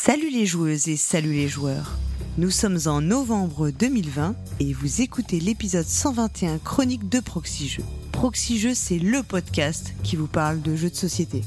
[0.00, 1.98] Salut les joueuses et salut les joueurs.
[2.38, 8.74] Nous sommes en novembre 2020 et vous écoutez l'épisode 121 chronique de Proxy Jeux.
[8.74, 11.42] C'est le podcast qui vous parle de jeux de société.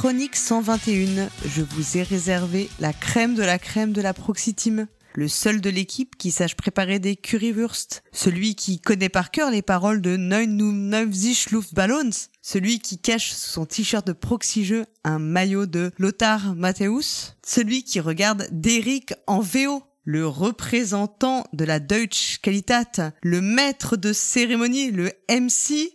[0.00, 4.86] Chroniques 121, je vous ai réservé la crème de la crème de la Proxy Team.
[5.14, 8.02] Le seul de l'équipe qui sache préparer des currywurst.
[8.10, 11.10] Celui qui connaît par cœur les paroles de Neun Neuf
[11.50, 12.12] Luftballons.
[12.40, 17.36] Celui qui cache sous son t-shirt de proxy jeu un maillot de Lothar Matthäus.
[17.46, 24.14] Celui qui regarde Derrick en VO le représentant de la Deutsche Qualität, le maître de
[24.14, 25.92] cérémonie, le MC.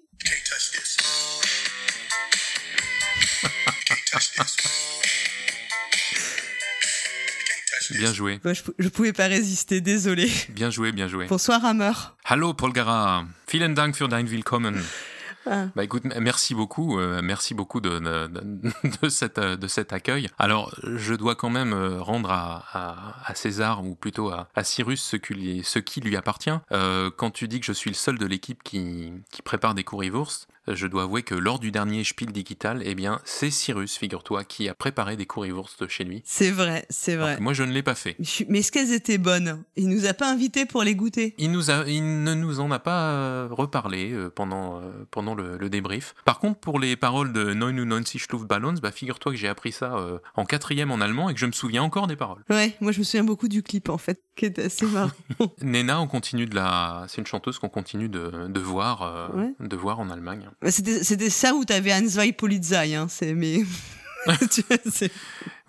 [7.91, 8.39] Bien joué.
[8.44, 10.31] Bah, je, je pouvais pas résister, désolé.
[10.49, 11.27] Bien joué, bien joué.
[11.27, 11.91] Bonsoir Hammer.
[12.23, 13.25] Hallo Polgara.
[13.52, 14.81] Vielen Dank für dein Willkommen.
[15.45, 15.67] Ah.
[15.75, 20.27] Bah écoute, merci beaucoup, euh, merci beaucoup de, de, de, de, cette, de cet accueil.
[20.39, 24.63] Alors, je dois quand même euh, rendre à, à, à César, ou plutôt à, à
[24.63, 26.50] Cyrus, ce qui lui, ce qui lui appartient.
[26.72, 29.83] Euh, quand tu dis que je suis le seul de l'équipe qui, qui prépare des
[29.83, 34.44] currywurst, je dois avouer que lors du dernier Spiel Digital, eh bien, c'est Cyrus, figure-toi,
[34.44, 36.22] qui a préparé des currywurst chez lui.
[36.25, 37.39] C'est vrai, c'est vrai.
[37.39, 38.16] moi, je ne l'ai pas fait.
[38.49, 39.63] Mais est-ce qu'elles étaient bonnes?
[39.75, 41.35] Il nous a pas invités pour les goûter.
[41.38, 45.35] Il, nous a, il ne nous en a pas euh, reparlé euh, pendant, euh, pendant
[45.35, 46.16] le, le, débrief.
[46.25, 50.19] Par contre, pour les paroles de 99 Luftballons, bah, figure-toi que j'ai appris ça euh,
[50.35, 52.44] en quatrième en allemand et que je me souviens encore des paroles.
[52.50, 55.11] Ouais, moi je me souviens beaucoup du clip en fait, qui était assez marrant.
[55.61, 59.53] Nena, on continue de la, c'est une chanteuse qu'on continue de, de voir, euh, ouais.
[59.59, 60.50] de voir en Allemagne.
[60.67, 63.64] C'était, c'était ça où t'avais Hans Zwei Polizei, hein, c'est mais.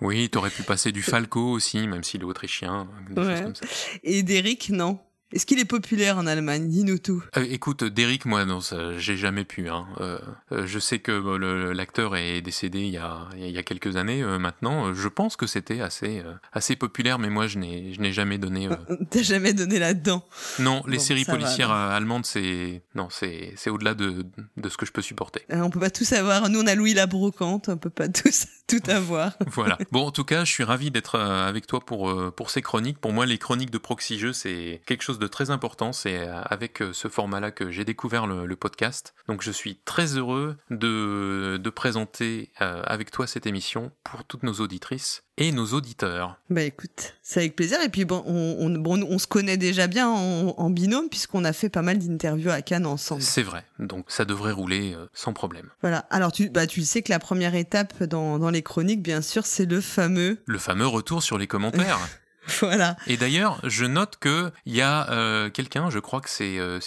[0.01, 3.37] oui, t'aurais pu passer du Falco aussi, même s'il est autrichien, des ouais.
[3.37, 3.67] choses comme ça.
[4.03, 4.98] Et Derrick, non.
[5.32, 6.69] Est-ce qu'il est populaire en Allemagne?
[6.69, 7.22] Dis-nous tout.
[7.37, 9.69] Euh, écoute, Derrick, moi, non, ça, j'ai jamais pu.
[9.69, 9.87] Hein.
[10.00, 10.19] Euh,
[10.53, 14.22] je sais que le, l'acteur est décédé il y a, il y a quelques années
[14.22, 14.94] euh, maintenant.
[14.94, 16.22] Je pense que c'était assez,
[16.53, 18.69] assez populaire, mais moi, je n'ai, je n'ai jamais donné.
[19.10, 20.25] T'as jamais donné là-dedans?
[20.60, 24.25] Non, les bon, séries policières va, allemandes, c'est non, c'est, c'est au-delà de,
[24.56, 25.42] de ce que je peux supporter.
[25.50, 26.48] on peut pas tout savoir.
[26.48, 29.32] Nous, on a Louis la brocante, on peut pas tous, tout avoir.
[29.47, 29.78] voilà.
[29.93, 32.99] Bon, en tout cas, je suis ravi d'être avec toi pour pour ces chroniques.
[32.99, 35.93] Pour moi, les chroniques de Proxy Jeux, c'est quelque chose de très important.
[35.93, 39.15] C'est avec ce format-là que j'ai découvert le, le, podcast.
[39.28, 44.43] Donc je suis très heureux de, de présenter euh, avec toi cette émission pour toutes
[44.43, 46.38] nos auditrices et nos auditeurs.
[46.50, 47.78] Bah écoute, c'est avec plaisir.
[47.82, 51.44] Et puis bon, on, on, bon, on se connaît déjà bien en, en binôme puisqu'on
[51.44, 53.22] a fait pas mal d'interviews à Cannes ensemble.
[53.22, 53.64] C'est vrai.
[53.78, 55.69] Donc ça devrait rouler euh, sans problème.
[55.82, 56.06] Voilà.
[56.10, 59.47] Alors tu, bah, tu sais que la première étape dans, dans les chroniques, bien sûr,
[59.47, 60.38] c'est le fameux...
[60.47, 61.98] Le fameux retour sur les commentaires.
[62.61, 62.97] Voilà.
[63.07, 66.79] Et d'ailleurs, je note que il y a euh, quelqu'un, je crois que c'est euh,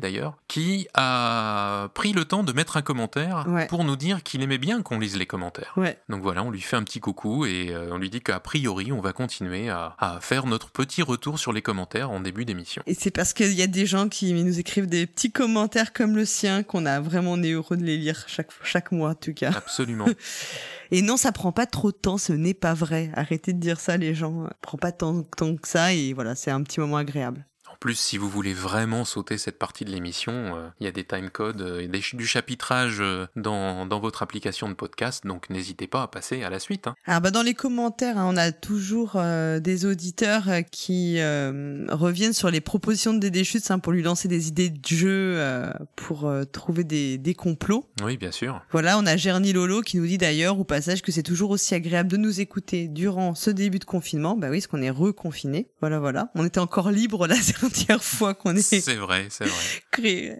[0.00, 3.66] d'ailleurs, qui a pris le temps de mettre un commentaire ouais.
[3.66, 5.72] pour nous dire qu'il aimait bien qu'on lise les commentaires.
[5.76, 5.98] Ouais.
[6.08, 8.92] Donc voilà, on lui fait un petit coucou et euh, on lui dit qu'a priori,
[8.92, 12.82] on va continuer à, à, faire notre petit retour sur les commentaires en début d'émission.
[12.86, 16.16] Et c'est parce qu'il y a des gens qui nous écrivent des petits commentaires comme
[16.16, 19.14] le sien qu'on a vraiment on est heureux de les lire chaque chaque mois en
[19.14, 19.52] tout cas.
[19.54, 20.06] Absolument.
[20.90, 23.10] Et non, ça prend pas trop de temps, ce n'est pas vrai.
[23.14, 24.46] Arrêtez de dire ça, les gens.
[24.46, 27.46] Ça prend pas tant, tant que ça, et voilà, c'est un petit moment agréable.
[27.80, 31.04] Plus, si vous voulez vraiment sauter cette partie de l'émission, euh, il y a des
[31.04, 36.02] timecodes et des, du chapitrage euh, dans, dans, votre application de podcast, donc n'hésitez pas
[36.02, 36.86] à passer à la suite.
[36.86, 36.94] Hein.
[37.06, 42.32] Alors bah dans les commentaires, hein, on a toujours euh, des auditeurs qui euh, reviennent
[42.32, 45.72] sur les propositions de Dédé Chutes hein, pour lui lancer des idées de jeu euh,
[45.96, 47.86] pour trouver des, des, complots.
[48.02, 48.62] Oui, bien sûr.
[48.70, 51.74] Voilà, on a Gerny Lolo qui nous dit d'ailleurs au passage que c'est toujours aussi
[51.74, 54.36] agréable de nous écouter durant ce début de confinement.
[54.36, 55.68] Bah oui, parce qu'on est reconfiné.
[55.80, 56.30] Voilà, voilà.
[56.34, 57.36] On était encore libre là
[58.02, 58.62] fois qu'on est.
[58.62, 59.64] C'est vrai, c'est vrai.
[59.90, 60.32] Créé.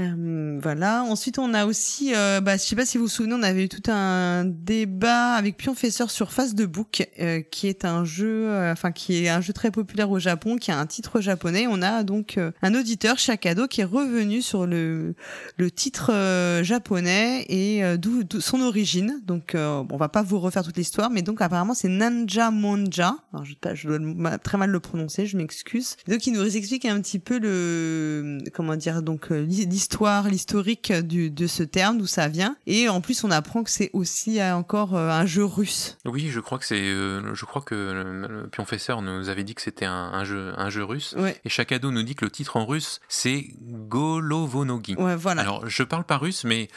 [0.00, 1.02] Euh, voilà.
[1.02, 3.64] Ensuite, on a aussi, euh, bah, je sais pas si vous vous souvenez, on avait
[3.64, 8.48] eu tout un débat avec Pionfesseur sur Face de Book, euh, qui est un jeu,
[8.70, 11.66] enfin qui est un jeu très populaire au Japon, qui a un titre japonais.
[11.68, 15.14] On a donc euh, un auditeur, Shakado, qui est revenu sur le
[15.56, 19.20] le titre euh, japonais et euh, d'où son origine.
[19.26, 23.16] Donc, bon, on va pas vous refaire toute l'histoire, mais donc apparemment c'est Nanja Monja.
[23.32, 25.96] Alors, je, je dois très mal le prononcer, je m'excuse.
[26.08, 31.46] Donc, il nous explique un petit peu le, comment dire, donc l'histoire l'histoire, l'historique de
[31.48, 32.56] ce terme, d'où ça vient.
[32.66, 35.98] Et en plus, on apprend que c'est aussi encore un jeu russe.
[36.04, 39.86] Oui, je crois que c'est, je crois que le Pionfesseur nous avait dit que c'était
[39.86, 41.16] un, jeu, un jeu russe.
[41.44, 44.94] Et chaque ado nous dit que le titre en russe, c'est Golovonogi.
[44.94, 45.42] Ouais, voilà.
[45.42, 46.68] Alors, je parle pas russe, mais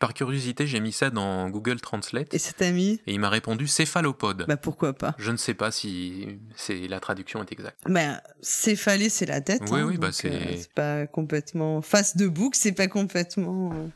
[0.00, 2.34] par curiosité, j'ai mis ça dans Google Translate.
[2.34, 4.46] Et c'est ami Et il m'a répondu céphalopode.
[4.48, 7.78] Bah pourquoi pas Je ne sais pas si c'est la traduction est exacte.
[7.86, 9.62] Bah céphalée c'est la tête.
[9.70, 10.56] Oui hein, oui bah euh, c'est.
[10.56, 13.72] c'est pas complètement face de bouc, c'est pas complètement.
[13.72, 13.86] Euh,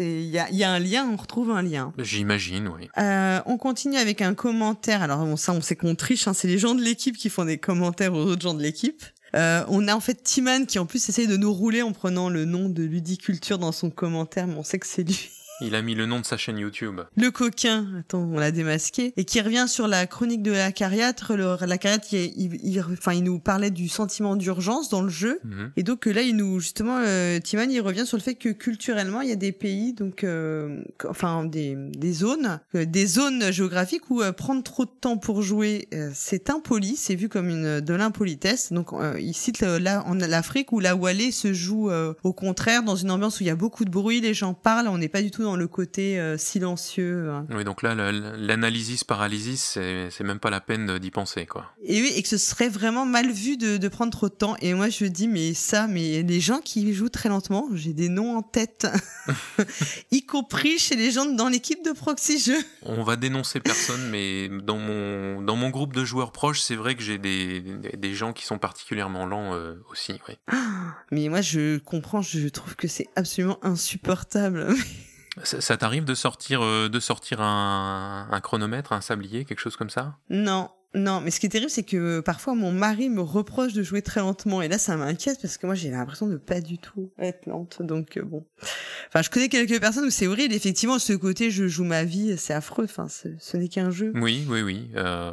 [0.00, 1.92] il y a, y a, un lien, on retrouve un lien.
[1.98, 2.88] J'imagine, oui.
[2.98, 5.02] Euh, on continue avec un commentaire.
[5.02, 6.28] Alors bon, ça, on sait qu'on triche.
[6.28, 9.02] Hein, c'est les gens de l'équipe qui font des commentaires aux autres gens de l'équipe.
[9.34, 12.30] Euh, on a en fait Timan qui en plus essaye de nous rouler en prenant
[12.30, 15.30] le nom de Ludiculture dans son commentaire, mais on sait que c'est lui.
[15.60, 17.00] Il a mis le nom de sa chaîne YouTube.
[17.16, 21.32] Le coquin, attends, on l'a démasqué, et qui revient sur la chronique de la cariatre.
[21.34, 25.72] la cariatre, il, il, enfin, il nous parlait du sentiment d'urgence dans le jeu, Mhm.
[25.76, 29.20] et donc là, il nous justement, euh, Timan, il revient sur le fait que culturellement,
[29.20, 34.10] il y a des pays, donc, euh, enfin, des, des zones, euh, des zones géographiques
[34.10, 37.80] où euh, prendre trop de temps pour jouer, euh, c'est impoli, c'est vu comme une
[37.80, 38.72] de l'impolitesse.
[38.72, 42.32] Donc, euh, il cite euh, là en l'Afrique où la Wallée se joue euh, au
[42.32, 44.98] contraire dans une ambiance où il y a beaucoup de bruit, les gens parlent, on
[44.98, 47.30] n'est pas du tout dans le côté euh, silencieux.
[47.30, 47.46] hein.
[47.50, 49.78] Oui, donc là, la- la- l'analysis paralysis,
[50.10, 51.66] c'est même pas la peine d'y penser, quoi.
[51.84, 54.56] Et oui, et que ce serait vraiment mal vu de, de prendre trop de temps.
[54.60, 58.08] Et moi, je dis, mais ça, mais les gens qui jouent très lentement, j'ai des
[58.08, 58.86] noms en tête,
[60.10, 62.62] y compris chez les gens dans l'équipe de Proxy Jeux.
[62.82, 66.94] On va dénoncer personne, mais dans mon, dans mon groupe de joueurs proches, c'est vrai
[66.94, 70.34] que j'ai des, des, des gens qui sont particulièrement lents euh, aussi, oui.
[71.10, 74.66] Mais moi, je comprends, je trouve que c'est absolument insupportable.
[75.44, 79.76] Ça, ça t'arrive de sortir, euh, de sortir un, un chronomètre, un sablier, quelque chose
[79.76, 80.16] comme ça?
[80.30, 80.70] Non.
[80.94, 84.00] Non, mais ce qui est terrible, c'est que parfois mon mari me reproche de jouer
[84.00, 87.12] très lentement, et là ça m'inquiète parce que moi j'ai l'impression de pas du tout
[87.18, 88.46] être lente, donc euh, bon.
[89.08, 92.38] Enfin, je connais quelques personnes où c'est horrible, effectivement, ce côté je joue ma vie,
[92.38, 94.12] c'est affreux, enfin, ce, ce n'est qu'un jeu.
[94.14, 94.90] Oui, oui, oui.
[94.96, 95.32] euh,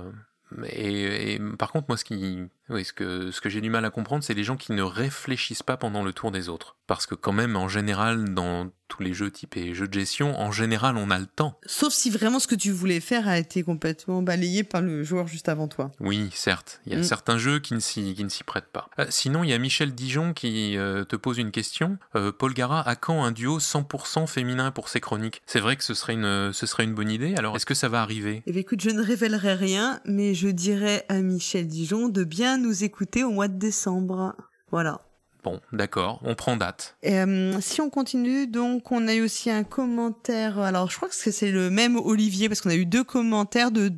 [0.67, 2.39] et, et par contre, moi, ce qui,
[2.69, 4.81] oui, ce que, ce que j'ai du mal à comprendre, c'est les gens qui ne
[4.81, 6.75] réfléchissent pas pendant le tour des autres.
[6.87, 10.39] Parce que quand même, en général, dans tous les jeux type et jeux de gestion,
[10.39, 11.59] en général, on a le temps.
[11.65, 15.25] Sauf si vraiment ce que tu voulais faire a été complètement balayé par le joueur
[15.27, 15.91] juste avant toi.
[15.99, 16.81] Oui, certes.
[16.85, 17.03] Il y a Mm.
[17.03, 18.89] certains jeux qui ne s'y, qui ne s'y prêtent pas.
[18.99, 21.97] Euh, sinon, il y a Michel Dijon qui euh, te pose une question.
[22.15, 25.41] Euh, Paul Gara, à quand un duo 100% féminin pour ses chroniques?
[25.47, 27.33] C'est vrai que ce serait une, ce serait une bonne idée.
[27.37, 28.43] Alors, est-ce que ça va arriver?
[28.45, 32.54] Eh bien, écoute, je ne révélerai rien, mais je dirais à Michel Dijon de bien
[32.57, 34.35] nous écouter au mois de décembre.
[34.71, 35.01] Voilà.
[35.43, 36.97] Bon, d'accord, on prend date.
[37.05, 40.57] Euh, si on continue, donc on a eu aussi un commentaire.
[40.57, 43.91] Alors je crois que c'est le même Olivier parce qu'on a eu deux commentaires de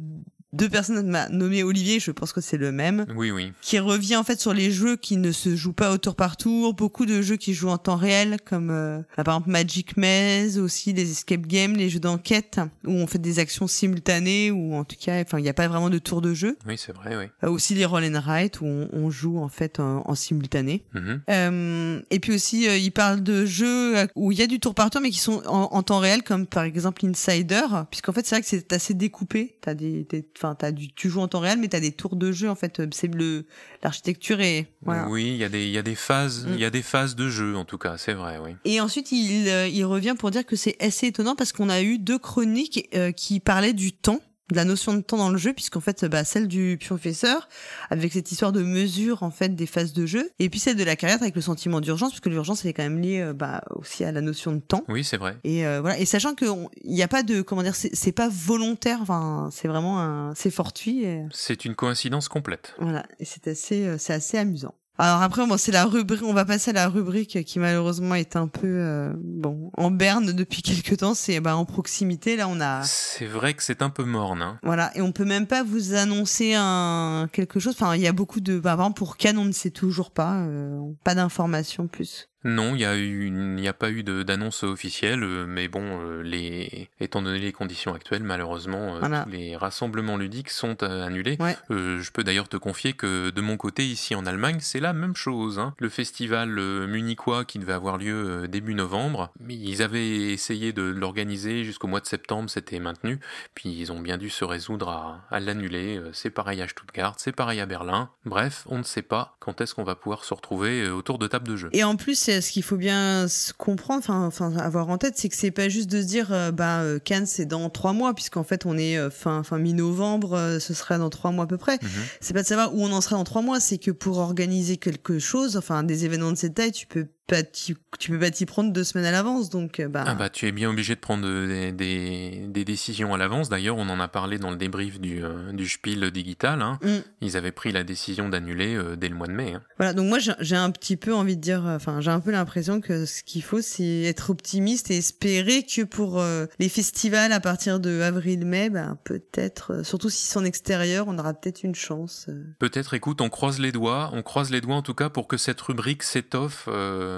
[0.54, 2.00] deux personnes m'a nommé Olivier.
[2.00, 3.52] Je pense que c'est le même Oui, oui.
[3.62, 6.38] qui revient en fait sur les jeux qui ne se jouent pas au tour par
[6.38, 6.74] tour.
[6.74, 10.58] Beaucoup de jeux qui jouent en temps réel comme euh, bah, par exemple Magic Maze,
[10.58, 14.84] aussi les escape games, les jeux d'enquête où on fait des actions simultanées ou en
[14.84, 16.58] tout cas, enfin il n'y a pas vraiment de tour de jeu.
[16.68, 17.26] Oui, c'est vrai, oui.
[17.44, 20.84] Euh, aussi les roll and write où on, on joue en fait en, en simultané.
[20.94, 21.22] Mhm.
[21.30, 24.74] Euh, et puis aussi, euh, il parle de jeux où il y a du tour
[24.76, 27.62] par tour, mais qui sont en, en temps réel, comme par exemple Insider,
[27.92, 29.58] puisqu'en fait, c'est vrai que c'est assez découpé.
[29.62, 32.16] T'as des, des- enfin, t'as du, tu joues en temps réel, mais t'as des tours
[32.16, 32.50] de jeu.
[32.50, 33.46] En fait, Euh, c'est le
[33.84, 35.08] l'architecture et voilà.
[35.10, 36.54] Oui, il y a des, il y a des phases, Mm.
[36.54, 38.52] il y a des phases de jeu en tout cas, c'est vrai, oui.
[38.66, 41.82] Et ensuite, il, euh, il revient pour dire que c'est assez étonnant parce qu'on a
[41.82, 44.20] eu deux chroniques euh, qui parlaient du temps
[44.50, 47.50] de la notion de temps dans le jeu puisqu'en fait bah, celle du pionfesseur
[47.90, 50.84] avec cette histoire de mesure en fait des phases de jeu et puis celle de
[50.84, 53.64] la carrière avec le sentiment d'urgence puisque l'urgence elle est quand même liée euh, bah,
[53.72, 55.38] aussi à la notion de temps Oui, c'est vrai.
[55.44, 57.94] et euh, voilà et sachant que on- il n'y a pas de comment dire c'est
[57.96, 62.74] c'est pas volontaire enfin c'est vraiment un c'est fortuit et, C'est une coïncidence complète.
[62.80, 66.34] voilà et c'est assez euh, c'est assez amusant alors après bon c'est la rubrique on
[66.34, 70.62] va passer à la rubrique qui malheureusement est un peu euh, bon en berne depuis
[70.64, 74.04] quelques temps c'est bah en proximité là on a C'est vrai que c'est un peu
[74.04, 74.42] morne.
[74.42, 74.60] Hein.
[74.64, 78.14] voilà et on peut même pas vous annoncer un quelque chose enfin il y a
[78.14, 81.88] beaucoup de bah, par exemple pour Cannes on ne sait toujours pas euh, pas d'informations
[81.88, 86.90] plus Non, il a n'y a pas eu d'annonce officielle, euh, mais bon, euh, les,
[87.00, 89.24] étant donné les conditions actuelles, malheureusement, euh, Voilà.
[89.24, 91.38] tous les rassemblements ludiques sont annulés.
[91.40, 91.58] Ouais.
[91.72, 94.94] Euh, je peux d'ailleurs te confier que de mon côté, ici en Allemagne, c'est la
[94.94, 95.60] même chose.
[95.60, 95.74] hein.
[95.80, 96.50] Le festival
[96.88, 102.06] munichois qui devait avoir lieu début novembre, ils avaient essayé de l'organiser jusqu'au mois de
[102.06, 103.20] septembre, c'était maintenu,
[103.56, 106.00] puis ils ont bien dû se résoudre à, à l'annuler.
[106.14, 108.10] C'est pareil à Stuttgart, c'est pareil à Berlin.
[108.26, 111.48] Bref, on ne sait pas quand est-ce qu'on va pouvoir se retrouver autour de table
[111.48, 111.70] de jeu.
[111.74, 115.30] Et en plus, c'est ce qu'il faut bien se comprendre, enfin, avoir en tête, c'est
[115.30, 118.14] que c'est pas juste de se dire, euh, bah, euh, Cannes, c'est dans trois mois,
[118.14, 121.48] puisqu'en fait, on est euh, fin, fin mi-novembre, euh, ce sera dans trois mois à
[121.48, 121.80] peu près.
[121.82, 121.90] Mhm.
[122.20, 124.76] C'est pas de savoir où on en sera dans trois mois, c'est que pour organiser
[124.76, 127.76] quelque chose, enfin, des événements de cette taille, tu peux pas tu
[128.10, 130.04] peux pas t'y prendre deux semaines à l'avance, donc bah.
[130.08, 133.50] Ah bah tu es bien obligé de prendre des, des, décisions à l'avance.
[133.50, 135.22] D'ailleurs, on en a parlé dans le débrief du,
[135.54, 136.62] du Spiel digital.
[136.62, 136.80] Hein.
[136.82, 136.98] Mm.
[137.22, 139.54] Ils avaient pris la décision d'annuler dès le mois de mai.
[139.54, 139.62] Hein.
[139.78, 142.82] Voilà, donc moi j'ai un petit peu envie de dire, enfin j'ai un peu l'impression
[142.82, 146.24] que ce qu'il faut c'est être optimiste et espérer que pour
[146.60, 151.34] les festivals à partir de avril-mai, bah, peut-être, surtout si c'est en extérieur, on aura
[151.34, 152.28] peut-être une chance.
[152.60, 155.38] Peut-être, écoute, on croise les doigts, on croise les doigts en tout cas pour que
[155.38, 157.17] cette rubrique s'étoffe euh,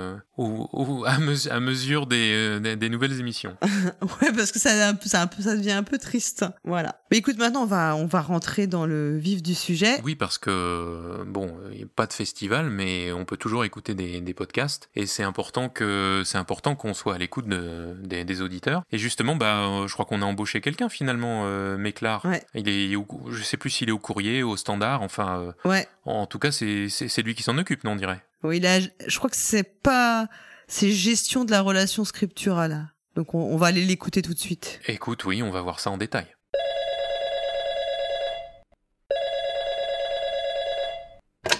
[1.05, 3.55] à, mesure euh, des, des, nouvelles émissions.
[4.21, 6.45] ouais, parce que ça, ça, ça, devient un peu triste.
[6.63, 7.01] Voilà.
[7.11, 9.99] Mais écoute, maintenant on va, on va rentrer dans le vif du sujet.
[10.03, 13.95] Oui, parce que bon, il n'y a pas de festival, mais on peut toujours écouter
[13.95, 18.41] des, des podcasts et c'est important que c'est important qu'on soit à l'écoute de, des,
[18.41, 18.83] auditeurs.
[18.91, 22.23] Et justement, bah, je crois qu'on a embauché quelqu'un finalement, euh, Méclar.
[22.53, 22.93] Il est,
[23.29, 25.39] je sais plus s'il est au courrier, au standard, enfin.
[25.39, 25.87] Euh, ouais.
[26.09, 28.25] En tout cas, c'est lui qui s'en occupe, non, on dirait.
[28.41, 30.27] Oui, là, je crois que c'est pas.
[30.67, 32.91] C'est gestion de la relation scripturale.
[33.15, 34.79] Donc on, va aller l'écouter tout de suite.
[34.87, 36.25] Écoute, oui, on va voir ça en détail.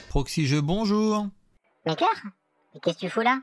[0.10, 1.28] Proxy jeu, bonjour.
[1.86, 2.10] Mais Claire
[2.82, 3.42] Qu'est-ce que tu fous là?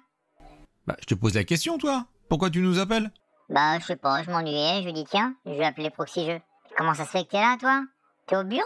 [0.86, 2.06] Bah, je te pose la question, toi.
[2.28, 3.12] Pourquoi tu nous appelles?
[3.48, 6.40] Bah, je sais pas, je m'ennuyais, je lui dis tiens, je vais appeler Proxy jeu.
[6.76, 7.84] Comment ça se fait que t'es là, toi?
[8.26, 8.64] T'es au bureau?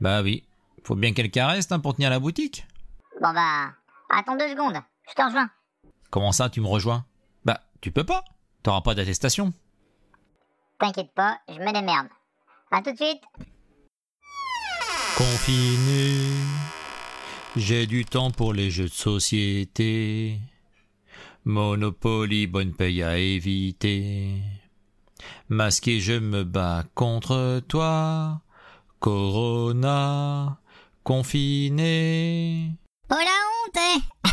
[0.00, 0.44] Bah oui.
[0.84, 2.66] Faut bien quelqu'un reste hein, pour tenir la boutique.
[3.20, 3.72] Bon bah,
[4.10, 5.50] attends deux secondes, je te rejoins.
[6.10, 7.06] Comment ça, tu me rejoins?
[7.44, 8.22] Bah, tu peux pas.
[8.62, 9.52] T'auras pas d'attestation.
[10.78, 12.08] T'inquiète pas, je mets des merdes.
[12.70, 13.22] À tout de suite.
[15.16, 16.28] Confiné,
[17.56, 20.38] j'ai du temps pour les jeux de société.
[21.44, 24.42] Monopoly, bonne paye à éviter.
[25.48, 28.40] Masqué, je me bats contre toi.
[28.98, 30.58] Corona,
[31.04, 32.72] confiné.
[33.10, 34.00] Oh la honte, hein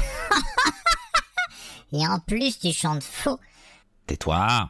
[1.93, 3.37] Et en plus, tu chantes faux.
[4.07, 4.69] Tais-toi.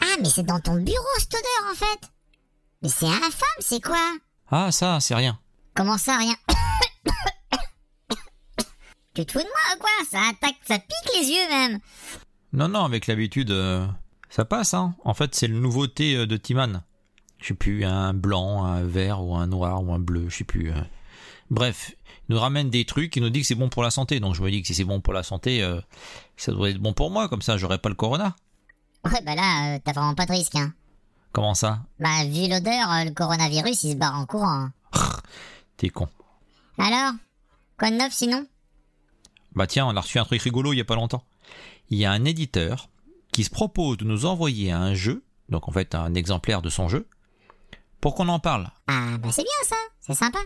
[0.00, 2.10] Ah, mais c'est dans ton bureau, cette odeur, en fait.
[2.82, 4.12] Mais c'est infâme, c'est quoi?
[4.50, 5.40] Ah, ça, c'est rien.
[5.74, 6.36] Comment ça, rien?
[9.14, 9.90] Tu te fous de moi, quoi?
[10.08, 11.80] Ça attaque, ça pique les yeux, même.
[12.52, 13.84] Non, non, avec l'habitude, euh,
[14.30, 14.94] ça passe, hein.
[15.04, 16.84] En fait, c'est le nouveau thé euh, de Timan.
[17.38, 20.44] Je sais plus, un blanc, un vert ou un noir ou un bleu, je sais
[20.44, 20.72] plus.
[20.72, 20.80] Euh.
[21.50, 21.92] Bref,
[22.28, 24.20] il nous ramène des trucs, il nous dit que c'est bon pour la santé.
[24.20, 25.80] Donc je me dis que si c'est bon pour la santé, euh,
[26.36, 28.36] ça devrait être bon pour moi, comme ça j'aurais pas le corona.
[29.04, 30.74] Ouais, bah là, euh, t'as vraiment pas de risque, hein.
[31.32, 31.80] Comment ça?
[32.00, 34.64] Bah, vu l'odeur, le coronavirus, il se barre en courant.
[34.64, 34.72] Hein.
[35.76, 36.08] T'es con.
[36.78, 37.12] Alors?
[37.78, 38.46] Quoi de neuf sinon?
[39.54, 41.22] Bah tiens, on a reçu un truc rigolo il y a pas longtemps.
[41.90, 42.88] Il y a un éditeur
[43.32, 46.88] qui se propose de nous envoyer un jeu, donc en fait un exemplaire de son
[46.88, 47.06] jeu,
[48.00, 48.70] pour qu'on en parle.
[48.86, 50.38] Ah bah c'est bien ça, c'est sympa.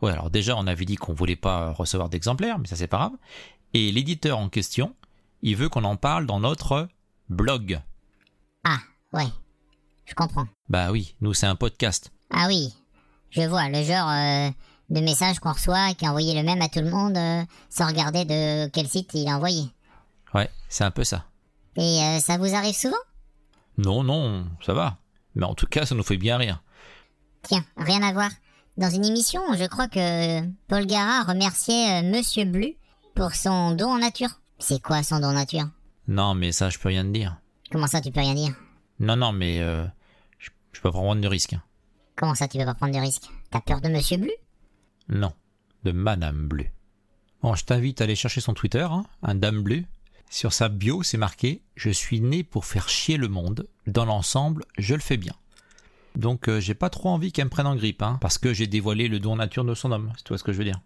[0.00, 2.98] Ouais, alors déjà on avait dit qu'on voulait pas recevoir d'exemplaires, mais ça c'est pas
[2.98, 3.12] grave.
[3.74, 4.94] Et l'éditeur en question,
[5.42, 6.88] il veut qu'on en parle dans notre
[7.28, 7.80] blog.
[8.64, 8.78] Ah,
[9.12, 9.28] ouais.
[10.04, 10.46] Je comprends.
[10.68, 12.12] Bah oui, nous c'est un podcast.
[12.30, 12.74] Ah oui,
[13.30, 14.50] je vois, le genre euh,
[14.90, 17.42] de message qu'on reçoit et qui est envoyé le même à tout le monde euh,
[17.70, 19.64] sans regarder de quel site il a envoyé.
[20.34, 21.24] Ouais, c'est un peu ça.
[21.76, 22.96] Et euh, ça vous arrive souvent?
[23.78, 24.98] Non, non, ça va.
[25.34, 26.61] Mais en tout cas, ça nous fait bien rire.
[27.42, 28.30] Tiens, rien à voir.
[28.76, 32.74] Dans une émission, je crois que Paul Gara remerciait euh, Monsieur Blu
[33.14, 34.40] pour son don en nature.
[34.58, 35.68] C'est quoi son don en nature?
[36.08, 37.36] Non, mais ça, je peux rien te dire.
[37.70, 38.54] Comment ça, tu peux rien dire?
[39.00, 39.84] Non, non, mais euh,
[40.38, 41.56] je, peux pas prendre de risque.
[42.16, 43.28] Comment ça, tu peux pas prendre de risque?
[43.50, 44.30] T'as peur de Monsieur Blu?
[45.08, 45.32] Non,
[45.84, 46.70] de Madame Blu.
[47.42, 49.84] Bon, je t'invite à aller chercher son Twitter, hein, un Dame Bleu.
[50.30, 53.68] Sur sa bio, c'est marqué Je suis né pour faire chier le monde.
[53.86, 55.34] Dans l'ensemble, je le fais bien.
[56.16, 58.66] Donc euh, j'ai pas trop envie qu'elle me prenne en grippe, hein, parce que j'ai
[58.66, 60.80] dévoilé le don nature de son homme, c'est tout ce que je veux dire?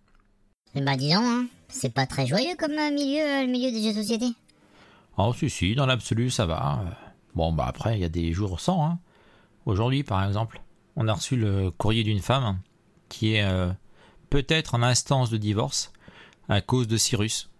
[0.75, 3.83] Eh bah disons, hein, c'est pas très joyeux comme euh, milieu, euh, le milieu des
[3.83, 4.27] jeux de société.
[5.17, 6.85] Oh si si, dans l'absolu ça va.
[7.35, 8.85] Bon bah après, il y a des jours sans.
[8.85, 8.99] Hein.
[9.65, 10.63] Aujourd'hui par exemple,
[10.95, 12.59] on a reçu le courrier d'une femme
[13.09, 13.47] qui est
[14.31, 15.93] peut-être en instance de divorce
[16.49, 17.51] à cause de Cyrus.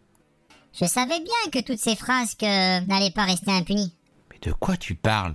[0.79, 3.93] Je savais bien que toutes ces phrases n'allaient pas rester impunies.
[4.31, 5.35] Mais de quoi tu parles?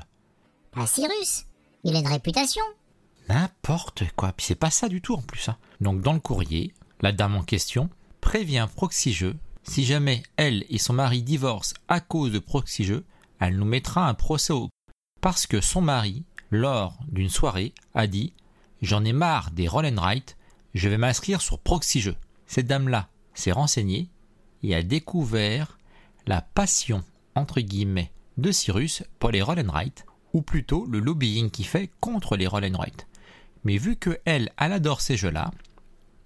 [0.76, 1.46] Bah Cyrus
[1.84, 2.64] il a une réputation.
[3.30, 4.34] N'importe quoi.
[4.34, 5.50] Puis c'est pas ça du tout en plus.
[5.50, 5.58] Hein.
[5.80, 9.18] Donc dans le courrier, la dame en question prévient Proxy
[9.64, 12.92] si jamais elle et son mari divorcent à cause de Proxy
[13.40, 14.70] elle nous mettra un procès au
[15.22, 18.34] parce que son mari, lors d'une soirée, a dit
[18.82, 20.36] J'en ai marre des roll and write,
[20.74, 22.04] je vais m'inscrire sur Proxy
[22.48, 24.10] Cette dame-là s'est renseignée
[24.64, 25.78] et a découvert
[26.26, 27.04] la passion,
[27.36, 31.90] entre guillemets, de Cyrus pour les roll and write ou plutôt le lobbying qu'il fait
[32.00, 33.08] contre les roll and write.
[33.64, 35.52] Mais vu que elle, elle adore ces jeux-là,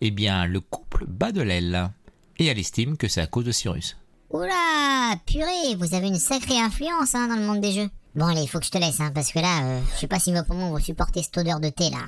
[0.02, 1.90] eh bien le couple bat de l'aile.
[2.38, 3.98] et elle estime que c'est à cause de Cyrus.
[4.30, 7.90] Oula, purée, vous avez une sacrée influence hein, dans le monde des jeux.
[8.16, 10.08] Bon allez, il faut que je te laisse, hein, parce que là, euh, je sais
[10.08, 12.06] pas si vos poumons vont supporter cette odeur de thé là.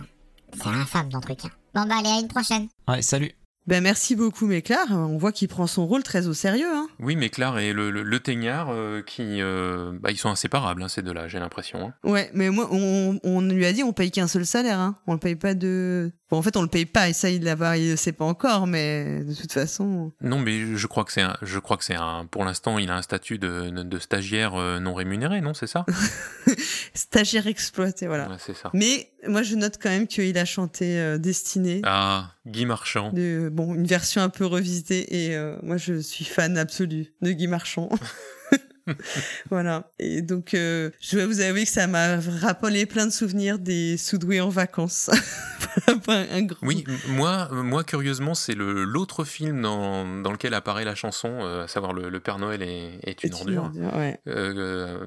[0.53, 1.45] C'est infâme ton truc.
[1.45, 1.51] Hein.
[1.75, 2.67] Bon bah allez, à une prochaine.
[2.87, 3.33] Ouais, salut.
[3.67, 6.73] Ben merci beaucoup Méclar, on voit qu'il prend son rôle très au sérieux.
[6.73, 6.87] Hein.
[6.99, 10.81] Oui, mais Claire et le, le, le teignard, euh, qui, euh, bah, ils sont inséparables,
[10.81, 11.87] hein, ces deux-là, j'ai l'impression.
[11.87, 11.93] hein.
[12.09, 14.95] Ouais, mais moi, on, on lui a dit on paye qu'un seul salaire, hein.
[15.05, 16.11] on le paye pas de...
[16.29, 18.25] Bon, en fait, on le paye pas, et ça, il l'a il le sait pas
[18.25, 20.11] encore, mais de toute façon...
[20.21, 22.89] Non, mais je crois que c'est un, je crois que c'est un, pour l'instant, il
[22.89, 25.85] a un statut de, stagiaire euh, non rémunéré, non, c'est ça?
[26.93, 28.29] Stagiaire exploité, voilà.
[28.29, 28.69] Ouais, c'est ça.
[28.73, 31.81] Mais moi, je note quand même qu'il a chanté euh, Destiné.
[31.85, 33.11] Ah, Guy Marchand.
[33.11, 37.31] De, bon, une version un peu revisitée, et euh, moi, je suis fan absolu de
[37.31, 37.89] Guy Marchand.
[39.49, 39.91] voilà.
[39.99, 43.97] Et donc, euh, je vais vous avouer que ça m'a rappelé plein de souvenirs des
[43.97, 45.09] Soudoués en vacances.
[46.07, 46.57] un gros...
[46.61, 51.63] Oui, moi, moi curieusement, c'est le l'autre film dans, dans lequel apparaît la chanson, euh,
[51.63, 54.19] à savoir le, le Père Noël est, est une Et tu ordure, m'en dis, Ouais,
[54.27, 55.05] euh,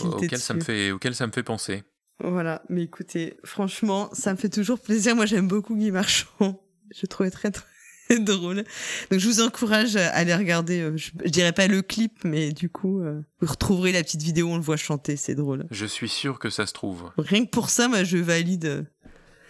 [0.00, 1.84] auquel ça me fait, auquel ça me fait penser.
[2.22, 5.14] Voilà, mais écoutez, franchement, ça me fait toujours plaisir.
[5.14, 6.60] Moi, j'aime beaucoup Guy Marchand.
[6.94, 8.64] Je le trouvais très très drôle.
[9.10, 10.80] Donc, je vous encourage à aller regarder.
[10.80, 14.22] euh, Je, je dirais pas le clip, mais du coup, euh, vous retrouverez la petite
[14.22, 14.48] vidéo.
[14.48, 15.66] On le voit chanter, c'est drôle.
[15.70, 17.10] Je suis sûr que ça se trouve.
[17.18, 18.64] Rien que pour ça, moi, je valide.
[18.64, 18.82] euh,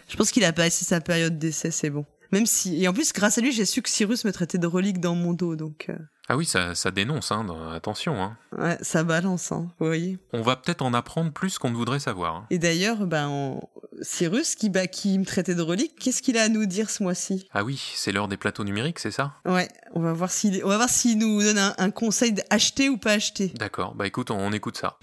[0.08, 2.04] Je pense qu'il a passé sa période d'essai, c'est bon.
[2.32, 4.66] Même si, et en plus, grâce à lui, j'ai su que Cyrus me traitait de
[4.66, 5.96] relique dans mon dos, donc euh,
[6.28, 8.22] Ah oui, ça, ça dénonce, hein, attention.
[8.22, 8.36] Hein.
[8.58, 10.18] ouais, ça balance, hein, vous voyez.
[10.34, 12.36] On va peut-être en apprendre plus qu'on ne voudrait savoir.
[12.36, 12.46] hein.
[12.50, 13.60] Et d'ailleurs, ben, on-
[14.02, 17.02] Cyrus, qui, bah, qui me traitait de relique, qu'est-ce qu'il a à nous dire ce
[17.02, 17.48] mois-ci?
[17.52, 19.32] Ah oui, c'est l'heure des plateaux numériques, c'est ça?
[19.46, 22.88] Ouais, on va voir s'il, on va voir s'il nous donne un, un conseil d'acheter
[22.90, 23.48] ou pas acheter.
[23.56, 24.98] D'accord, bah écoute, on, on écoute ça.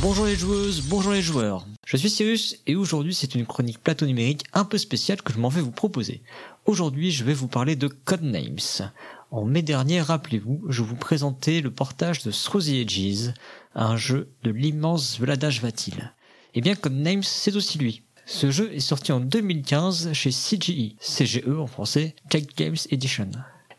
[0.00, 1.66] Bonjour les joueuses, bonjour les joueurs.
[1.84, 5.40] Je suis Cyrus et aujourd'hui c'est une chronique plateau numérique un peu spéciale que je
[5.40, 6.22] m'en vais vous proposer.
[6.66, 8.92] Aujourd'hui je vais vous parler de Codenames.
[9.32, 13.32] En mai dernier, rappelez-vous, je vous présentais le portage de Through Edges,
[13.74, 16.14] un jeu de l'immense Vladash Vatil.
[16.54, 18.02] Eh bien Codenames c'est aussi lui.
[18.24, 23.30] Ce jeu est sorti en 2015 chez CGE, CGE en français, Tech Games Edition,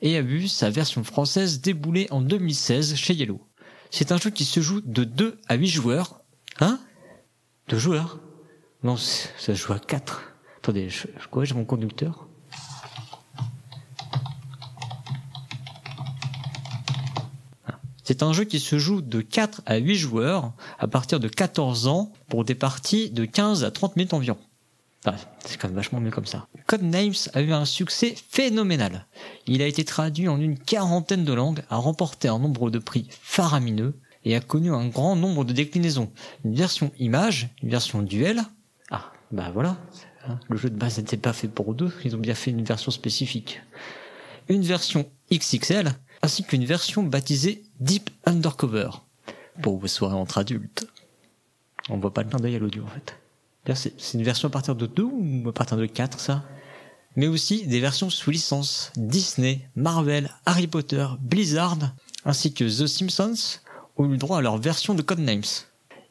[0.02, 3.40] et a vu sa version française débouler en 2016 chez Yellow.
[3.92, 6.22] C'est un jeu qui se joue de 2 à 8 joueurs.
[6.60, 6.80] Hein?
[7.70, 8.20] 2 joueurs?
[8.84, 10.22] Non, ça se joue à 4.
[10.58, 12.28] Attendez, je, je corrige mon conducteur.
[18.04, 21.86] C'est un jeu qui se joue de 4 à 8 joueurs à partir de 14
[21.86, 24.40] ans pour des parties de 15 à 30 minutes environ.
[25.06, 26.48] Ah, c'est quand même vachement mieux comme ça.
[26.68, 29.06] Codenames a eu un succès phénoménal.
[29.48, 33.08] Il a été traduit en une quarantaine de langues, a remporté un nombre de prix
[33.22, 36.12] faramineux et a connu un grand nombre de déclinaisons.
[36.44, 38.42] Une version image, une version duel.
[38.92, 39.78] Ah, bah voilà.
[40.28, 42.64] hein, Le jeu de base n'était pas fait pour deux, ils ont bien fait une
[42.66, 43.62] version spécifique.
[44.50, 48.90] Une version XXL, ainsi qu'une version baptisée Deep Undercover,
[49.62, 50.88] pour vos soirées entre adultes.
[51.90, 53.16] On voit pas le clin d'œil à l'audio en fait.
[53.76, 56.44] C'est une version à partir de 2 ou à partir de 4 ça?
[57.16, 61.78] Mais aussi des versions sous licence Disney, Marvel, Harry Potter, Blizzard,
[62.26, 63.60] ainsi que The Simpsons
[63.98, 65.44] ont eu le droit à leur version de Codenames.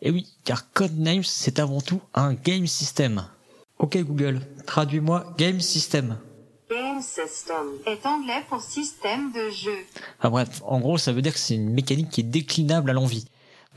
[0.03, 3.25] Et oui, car Codenames c'est avant tout un game system.
[3.79, 6.19] Ok Google, traduis-moi game system.
[6.71, 9.79] Game System est anglais pour système de jeu.
[10.21, 12.93] Ah bref, en gros ça veut dire que c'est une mécanique qui est déclinable à
[12.93, 13.25] l'envie.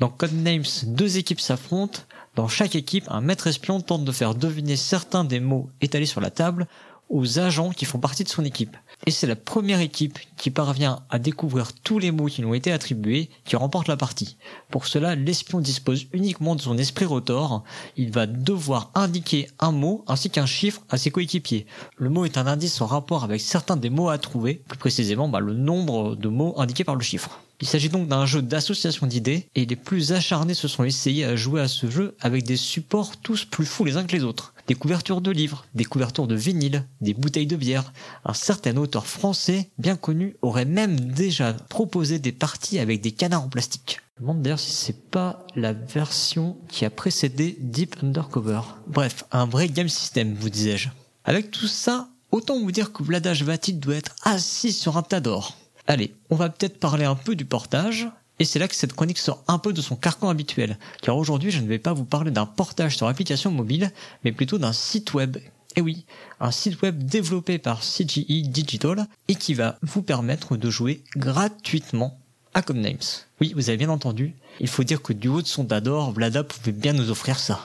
[0.01, 1.99] Dans Codenames, deux équipes s'affrontent.
[2.35, 6.21] Dans chaque équipe, un maître espion tente de faire deviner certains des mots étalés sur
[6.21, 6.67] la table
[7.09, 8.75] aux agents qui font partie de son équipe.
[9.05, 12.55] Et c'est la première équipe qui parvient à découvrir tous les mots qui lui ont
[12.55, 14.37] été attribués qui remporte la partie.
[14.71, 17.63] Pour cela, l'espion dispose uniquement de son esprit rotor.
[17.95, 21.67] Il va devoir indiquer un mot ainsi qu'un chiffre à ses coéquipiers.
[21.97, 25.29] Le mot est un indice en rapport avec certains des mots à trouver, plus précisément
[25.29, 27.39] bah, le nombre de mots indiqués par le chiffre.
[27.61, 31.35] Il s'agit donc d'un jeu d'association d'idées et les plus acharnés se sont essayés à
[31.35, 34.55] jouer à ce jeu avec des supports tous plus fous les uns que les autres.
[34.67, 37.93] Des couvertures de livres, des couvertures de vinyle, des bouteilles de bière.
[38.25, 43.43] Un certain auteur français bien connu aurait même déjà proposé des parties avec des canards
[43.43, 43.99] en plastique.
[44.17, 48.61] Je me demande d'ailleurs si c'est pas la version qui a précédé Deep Undercover.
[48.87, 50.89] Bref, un vrai game system, vous disais-je.
[51.25, 55.19] Avec tout ça, autant vous dire que Vladash Vatil doit être assis sur un tas
[55.19, 55.57] d'or.
[55.87, 58.07] Allez, on va peut-être parler un peu du portage,
[58.39, 61.51] et c'est là que cette chronique sort un peu de son carcan habituel, car aujourd'hui
[61.51, 63.91] je ne vais pas vous parler d'un portage sur application mobile,
[64.23, 65.37] mais plutôt d'un site web.
[65.75, 66.05] Et oui,
[66.39, 72.19] un site web développé par CGE Digital et qui va vous permettre de jouer gratuitement
[72.53, 72.97] à Codenames.
[73.39, 74.33] Oui, vous avez bien entendu.
[74.59, 77.61] Il faut dire que du haut de son dador, Vlada pouvait bien nous offrir ça.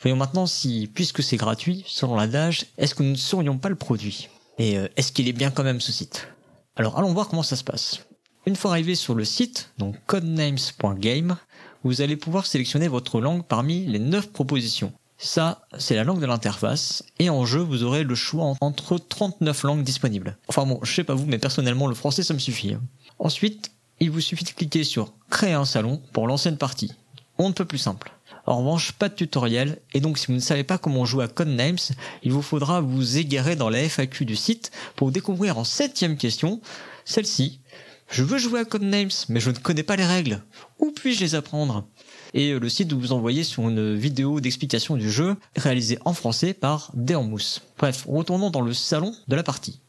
[0.00, 3.76] Voyons maintenant si, puisque c'est gratuit, selon l'adage, est-ce que nous ne saurions pas le
[3.76, 4.28] produit?
[4.58, 6.28] Et euh, est-ce qu'il est bien quand même ce site?
[6.76, 8.00] Alors allons voir comment ça se passe.
[8.46, 11.36] Une fois arrivé sur le site, donc codenames.game,
[11.82, 14.92] vous allez pouvoir sélectionner votre langue parmi les 9 propositions.
[15.16, 19.62] Ça, c'est la langue de l'interface, et en jeu, vous aurez le choix entre 39
[19.62, 20.36] langues disponibles.
[20.48, 22.74] Enfin bon, je sais pas vous, mais personnellement, le français, ça me suffit.
[22.74, 22.82] hein.
[23.18, 26.92] Ensuite, il vous suffit de cliquer sur Créer un salon pour lancer une partie.
[27.38, 28.12] On ne peut plus simple.
[28.46, 31.28] En revanche, pas de tutoriel, et donc si vous ne savez pas comment jouer à
[31.28, 31.78] Codenames,
[32.22, 36.60] il vous faudra vous égarer dans la FAQ du site pour découvrir en septième question
[37.04, 37.60] celle-ci.
[38.08, 40.42] Je veux jouer à Codenames, mais je ne connais pas les règles.
[40.78, 41.86] Où puis-je les apprendre?
[42.34, 46.52] Et euh, le site vous envoyez sur une vidéo d'explication du jeu réalisée en français
[46.52, 47.62] par Déanmousse.
[47.78, 49.80] Bref, retournons dans le salon de la partie.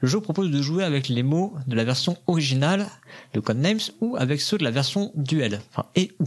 [0.00, 2.86] Le jeu propose de jouer avec les mots de la version originale
[3.34, 6.24] de Codenames ou avec ceux de la version duel, enfin et ou.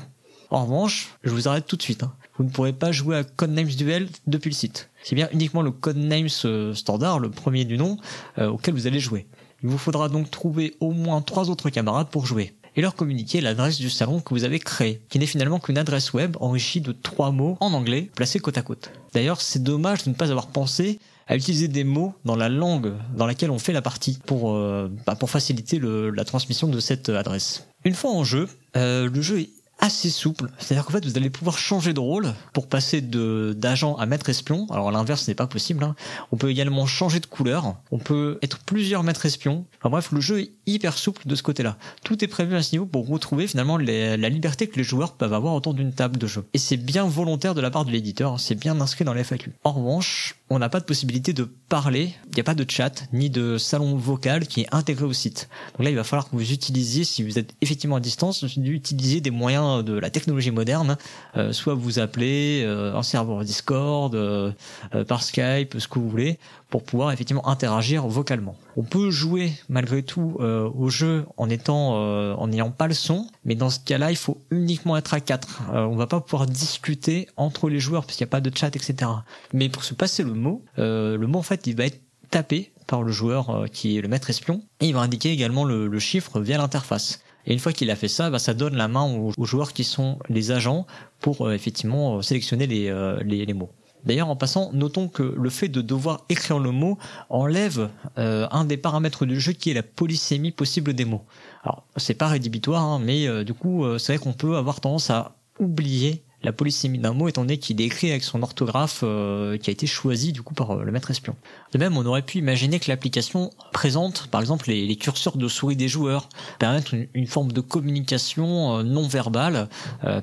[0.53, 2.03] En revanche, je vous arrête tout de suite.
[2.03, 2.13] hein.
[2.37, 4.91] Vous ne pourrez pas jouer à Codenames Duel depuis le site.
[5.03, 7.97] C'est bien uniquement le Codenames euh, standard, le premier du nom,
[8.37, 9.25] euh, auquel vous allez jouer.
[9.63, 13.41] Il vous faudra donc trouver au moins trois autres camarades pour jouer et leur communiquer
[13.41, 16.91] l'adresse du salon que vous avez créé, qui n'est finalement qu'une adresse web enrichie de
[16.91, 18.91] trois mots en anglais placés côte à côte.
[19.15, 22.93] D'ailleurs, c'est dommage de ne pas avoir pensé à utiliser des mots dans la langue
[23.15, 27.65] dans laquelle on fait la partie pour, euh, bah, faciliter la transmission de cette adresse.
[27.85, 29.49] Une fois en jeu, le jeu est
[29.83, 30.49] assez souple.
[30.59, 34.29] C'est-à-dire qu'en fait, vous allez pouvoir changer de rôle pour passer de d'agent à maître
[34.29, 34.65] espion.
[34.71, 35.83] Alors l'inverse, n'est pas possible.
[35.83, 35.93] hein.
[36.31, 37.75] On peut également changer de couleur.
[37.91, 39.65] On peut être plusieurs maîtres espions.
[39.79, 41.77] Enfin bref, le jeu est hyper souple de ce côté-là.
[42.05, 45.33] Tout est prévu à ce niveau pour retrouver finalement la liberté que les joueurs peuvent
[45.33, 46.45] avoir autour d'une table de jeu.
[46.53, 48.33] Et c'est bien volontaire de la part de l'éditeur.
[48.33, 48.37] hein.
[48.37, 49.51] C'est bien inscrit dans les FAQ.
[49.65, 52.13] En revanche, on n'a pas de possibilité de parler.
[52.29, 55.49] Il n'y a pas de chat ni de salon vocal qui est intégré au site.
[55.77, 59.19] Donc là, il va falloir que vous utilisiez, si vous êtes effectivement à distance, d'utiliser
[59.19, 60.97] des moyens de la technologie moderne.
[61.37, 64.51] Euh, soit vous appelez euh, un serveur Discord, euh,
[64.93, 66.37] euh, par Skype, ce que vous voulez,
[66.69, 68.55] pour pouvoir effectivement interagir vocalement.
[68.77, 72.93] On peut jouer malgré tout euh, au jeu en étant, euh, en n'ayant pas le
[72.93, 75.61] son, mais dans ce cas-là, il faut uniquement être à 4.
[75.71, 78.51] Euh, on va pas pouvoir discuter entre les joueurs parce qu'il n'y a pas de
[78.55, 79.11] chat, etc.
[79.53, 82.71] Mais pour se passer le mot, euh, le mot en fait, il va être tapé
[82.87, 85.87] par le joueur euh, qui est le maître espion et il va indiquer également le,
[85.87, 87.21] le chiffre via l'interface.
[87.45, 89.83] Et une fois qu'il a fait ça, bah, ça donne la main aux, joueurs qui
[89.83, 90.85] sont les agents
[91.19, 93.71] pour euh, effectivement euh, sélectionner les, euh, les, mots.
[94.05, 96.97] D'ailleurs, en passant, notons que le fait de devoir écrire le mot
[97.29, 101.23] enlève un des paramètres du jeu qui est la polysémie possible des mots.
[101.63, 105.37] Alors, c'est pas rédhibitoire, hein, mais du coup, c'est vrai qu'on peut avoir tendance à
[105.57, 109.69] oublier la polysémie d'un mot étant donné qu'il est écrit avec son orthographe euh, qui
[109.69, 111.35] a été choisi du coup par euh, le maître espion.
[111.71, 115.75] De même, on aurait pu imaginer que l'application présente par exemple les, curseurs de souris
[115.75, 116.29] des joueurs,
[116.59, 119.69] permettre une, forme de communication euh, non verbale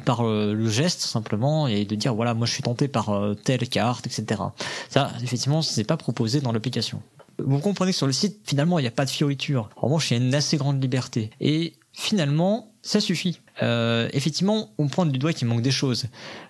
[0.04, 4.06] par le geste simplement et de dire voilà moi je suis tenté par telle carte
[4.06, 4.40] etc.
[4.88, 7.02] Ça effectivement c'est pas proposé dans l'application.
[7.38, 9.70] Vous comprenez que sur le site finalement il n'y a pas de fioriture.
[9.76, 13.40] En revanche il y a une assez grande liberté et finalement ça suffit.
[13.62, 16.06] Euh, effectivement, on pointe du doigt qu'il manque des choses.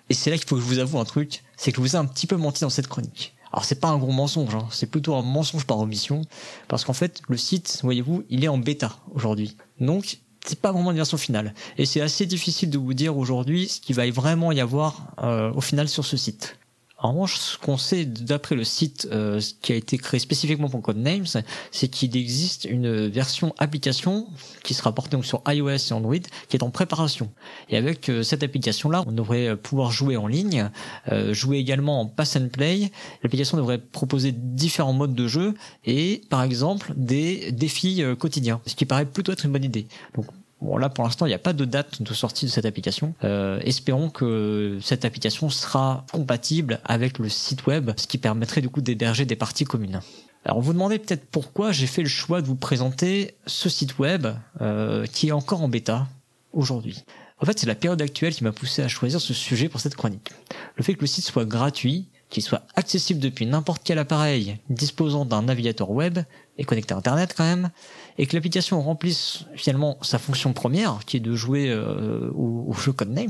[0.09, 1.95] Et c'est là qu'il faut que je vous avoue un truc, c'est que je vous
[1.95, 3.35] ai un petit peu menti dans cette chronique.
[3.51, 6.21] Alors c'est pas un gros mensonge, hein, c'est plutôt un mensonge par omission,
[6.69, 9.57] parce qu'en fait le site, voyez-vous, il est en bêta aujourd'hui.
[9.81, 11.53] Donc c'est pas vraiment une version finale.
[11.77, 15.51] Et c'est assez difficile de vous dire aujourd'hui ce qu'il va vraiment y avoir euh,
[15.53, 16.57] au final sur ce site.
[17.01, 20.81] En revanche, ce qu'on sait d'après le site euh, qui a été créé spécifiquement pour
[20.81, 21.25] Codenames,
[21.71, 24.27] c'est qu'il existe une version application
[24.63, 26.15] qui sera portée donc sur iOS et Android
[26.47, 27.31] qui est en préparation.
[27.69, 30.69] Et avec euh, cette application-là, on devrait pouvoir jouer en ligne,
[31.11, 32.91] euh, jouer également en pass and play.
[33.23, 35.53] L'application devrait proposer différents modes de jeu
[35.85, 39.87] et par exemple des défis euh, quotidiens, ce qui paraît plutôt être une bonne idée.
[40.61, 43.15] Bon là pour l'instant il n'y a pas de date de sortie de cette application.
[43.23, 48.69] Euh, espérons que cette application sera compatible avec le site web, ce qui permettrait du
[48.69, 50.01] coup d'héberger des parties communes.
[50.45, 53.97] Alors vous vous demandez peut-être pourquoi j'ai fait le choix de vous présenter ce site
[53.97, 54.27] web
[54.61, 56.07] euh, qui est encore en bêta
[56.53, 57.03] aujourd'hui.
[57.39, 59.95] En fait c'est la période actuelle qui m'a poussé à choisir ce sujet pour cette
[59.95, 60.31] chronique.
[60.75, 65.25] Le fait que le site soit gratuit, qu'il soit accessible depuis n'importe quel appareil disposant
[65.25, 66.19] d'un navigateur web
[66.57, 67.69] et connecté à internet quand même,
[68.17, 72.91] et que l'application remplisse finalement sa fonction première, qui est de jouer euh, au, jeu
[72.91, 73.29] Codenames,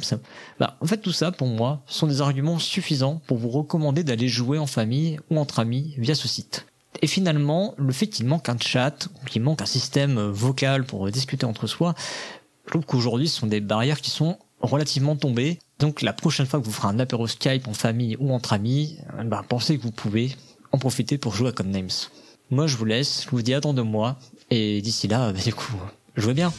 [0.59, 4.27] bah, en fait tout ça pour moi sont des arguments suffisants pour vous recommander d'aller
[4.27, 6.65] jouer en famille ou entre amis via ce site.
[7.01, 11.45] Et finalement, le fait qu'il manque un chat, qu'il manque un système vocal pour discuter
[11.45, 11.95] entre soi,
[12.65, 15.59] je trouve qu'aujourd'hui ce sont des barrières qui sont relativement tombées.
[15.79, 18.97] Donc la prochaine fois que vous ferez un apéro Skype en famille ou entre amis,
[19.25, 20.35] bah, pensez que vous pouvez
[20.71, 21.89] en profiter pour jouer à Codenames.
[22.49, 24.17] Moi je vous laisse, je vous dis à dans deux mois,
[24.51, 25.73] et d'ici là, bah, du coup,
[26.15, 26.53] jouez bien.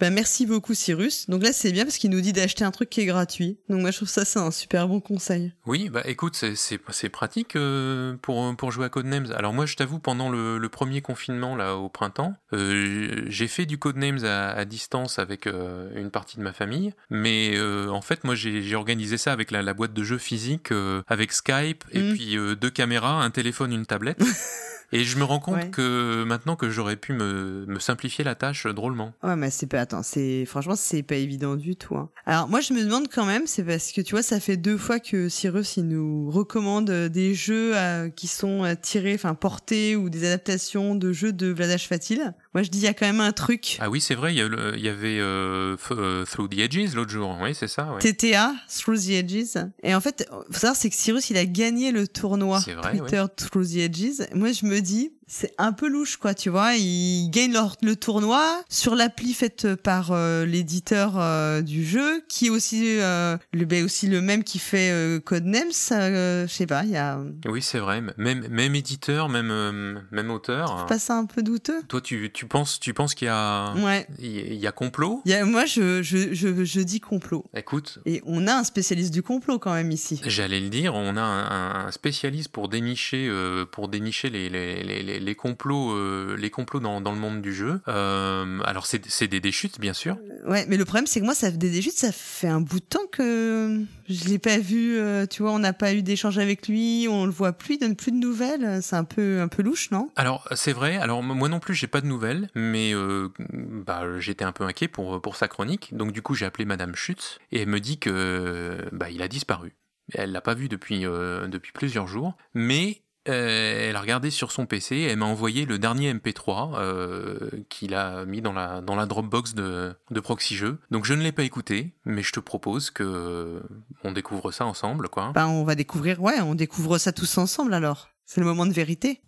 [0.00, 1.28] Bah, merci beaucoup Cyrus.
[1.28, 3.58] Donc là c'est bien parce qu'il nous dit d'acheter un truc qui est gratuit.
[3.68, 5.52] Donc moi je trouve ça c'est un super bon conseil.
[5.66, 9.32] Oui, bah écoute, c'est- pratique euh, pour, pour jouer à Codenames.
[9.36, 13.66] Alors moi, je t'avoue, pendant le, le premier confinement, là, au printemps, euh, j'ai fait
[13.66, 16.92] du Codenames à, à distance avec euh, une partie de ma famille.
[17.10, 20.70] Mais en fait, moi, j'ai organisé ça avec la, la boîte de jeux physique,
[21.08, 22.14] avec Skype, et Mm.
[22.14, 24.18] puis deux caméras, un téléphone, une tablette.
[24.92, 25.70] Et je me rends compte Ouais.
[25.70, 29.12] que maintenant que j'aurais pu me, me simplifier la tâche drôlement.
[29.22, 31.96] Ouais mais c'est pas attends c'est franchement c'est pas évident du tout.
[31.96, 32.08] hein.
[32.26, 34.76] Alors moi je me demande quand même c'est parce que tu vois ça fait deux
[34.76, 39.34] fois que Cyrus il nous recommande euh, des jeux euh, qui sont euh, tirés enfin
[39.34, 42.32] portés ou des adaptations de jeux de Vladash Fatil.
[42.52, 43.78] Moi je dis il y a quand même un truc.
[43.80, 47.38] Ah oui, c'est vrai, il y, avait euh, euh, Through the Edges l'autre jour.
[47.40, 47.92] Oui, c'est ça.
[47.92, 48.00] ouais.
[48.00, 49.56] TTA, Through the Edges.
[49.84, 53.24] Et en fait, faut savoir, c'est que Cyrus, il a gagné le tournoi vrai, Twitter
[53.36, 54.26] Through the Edges.
[54.34, 56.74] Moi, je me dis, c'est un peu louche, quoi, tu vois.
[56.74, 62.46] Il gagne leur- le tournoi sur l'appli faite par euh, l'éditeur euh, du jeu, qui
[62.46, 64.92] est aussi, euh, le, ben, aussi le même qui fait
[65.24, 65.70] Codenames.
[65.70, 68.02] Je sais pas, il y a Oui, c'est vrai.
[68.16, 70.86] Même, même éditeur, même, même auteur.
[70.86, 71.80] pas ça un peu douteux.
[71.86, 74.08] Toi, tu, tu penses, tu penses qu'il y a, Ouais.
[74.18, 75.22] il y a complot?
[75.26, 77.44] Il y a, moi, je, je, je, je dis complot.
[77.56, 80.20] Écoute, Et on a un spécialiste du complot quand même ici.
[80.26, 83.30] j'allais le dire, on a un, un spécialiste pour dénicher,
[83.70, 87.40] pour dénicher les, les, les, les- les complots, euh, les complots dans, dans le monde
[87.40, 87.80] du jeu.
[87.88, 90.16] Euh, alors, c'est des déchutes, bien sûr.
[90.46, 92.80] Ouais, mais le problème c'est que moi, ça fait des chutes, ça fait un bout
[92.80, 94.98] de temps que je l'ai pas vu.
[94.98, 97.78] euh, tu vois, on n'a pas eu d'échange avec lui, on le voit plus, il
[97.78, 98.82] donne plus de nouvelles.
[98.82, 100.10] C'est un peu un peu louche, non?
[100.16, 100.96] Alors c'est vrai.
[100.96, 104.88] Alors moi non plus j'ai pas de nouvelles, mais euh, bah, j'étais un peu inquiet
[104.88, 105.94] pour pour sa chronique.
[105.94, 109.28] Donc du coup j'ai appelé Madame Schutz et elle me dit que bah il a
[109.28, 109.74] disparu.
[110.14, 114.50] Elle l'a pas vu depuis euh, depuis plusieurs jours, mais euh, elle a regardé sur
[114.50, 118.80] son PC et elle m'a envoyé le dernier MP3 euh, qu'il a mis dans la,
[118.80, 120.78] dans la Dropbox de, de Proxy Jeux.
[120.90, 123.60] Donc je ne l'ai pas écouté, mais je te propose que euh,
[124.04, 125.32] on découvre ça ensemble, quoi.
[125.34, 126.22] Ben, on va découvrir.
[126.22, 128.08] Ouais, on découvre ça tous ensemble alors.
[128.24, 129.20] C'est le moment de vérité.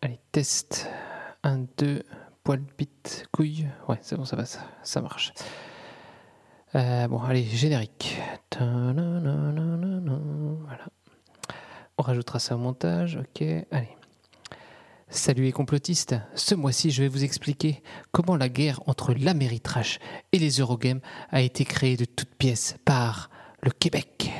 [0.00, 0.88] Allez, test.
[1.44, 2.02] 1, 2,
[2.44, 3.66] poil, bite, couille.
[3.88, 5.32] Ouais, c'est bon, ça va, ça, ça marche.
[6.74, 8.18] Euh, bon, allez, générique.
[8.58, 10.86] Voilà.
[11.98, 13.42] On rajoutera ça au montage, ok.
[13.70, 13.96] Allez.
[15.08, 19.98] Salut les complotistes, ce mois-ci je vais vous expliquer comment la guerre entre l'Améritrash
[20.32, 23.28] et les Eurogames a été créée de toutes pièces par
[23.60, 24.30] le Québec.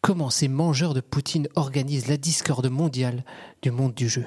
[0.00, 3.24] Comment ces mangeurs de Poutine organisent la discorde mondiale
[3.62, 4.26] du monde du jeu.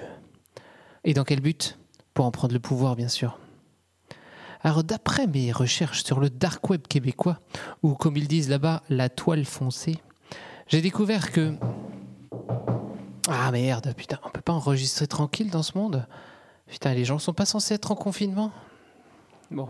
[1.04, 1.77] Et dans quel but?
[2.13, 3.38] Pour en prendre le pouvoir, bien sûr.
[4.62, 7.39] Alors, d'après mes recherches sur le dark web québécois,
[7.84, 9.97] ou comme ils disent là-bas, la toile foncée,
[10.71, 11.53] j'ai découvert que.
[13.27, 16.07] Ah merde, putain, on peut pas enregistrer tranquille dans ce monde?
[16.67, 18.51] Putain, les gens sont pas censés être en confinement?
[19.51, 19.67] Bon.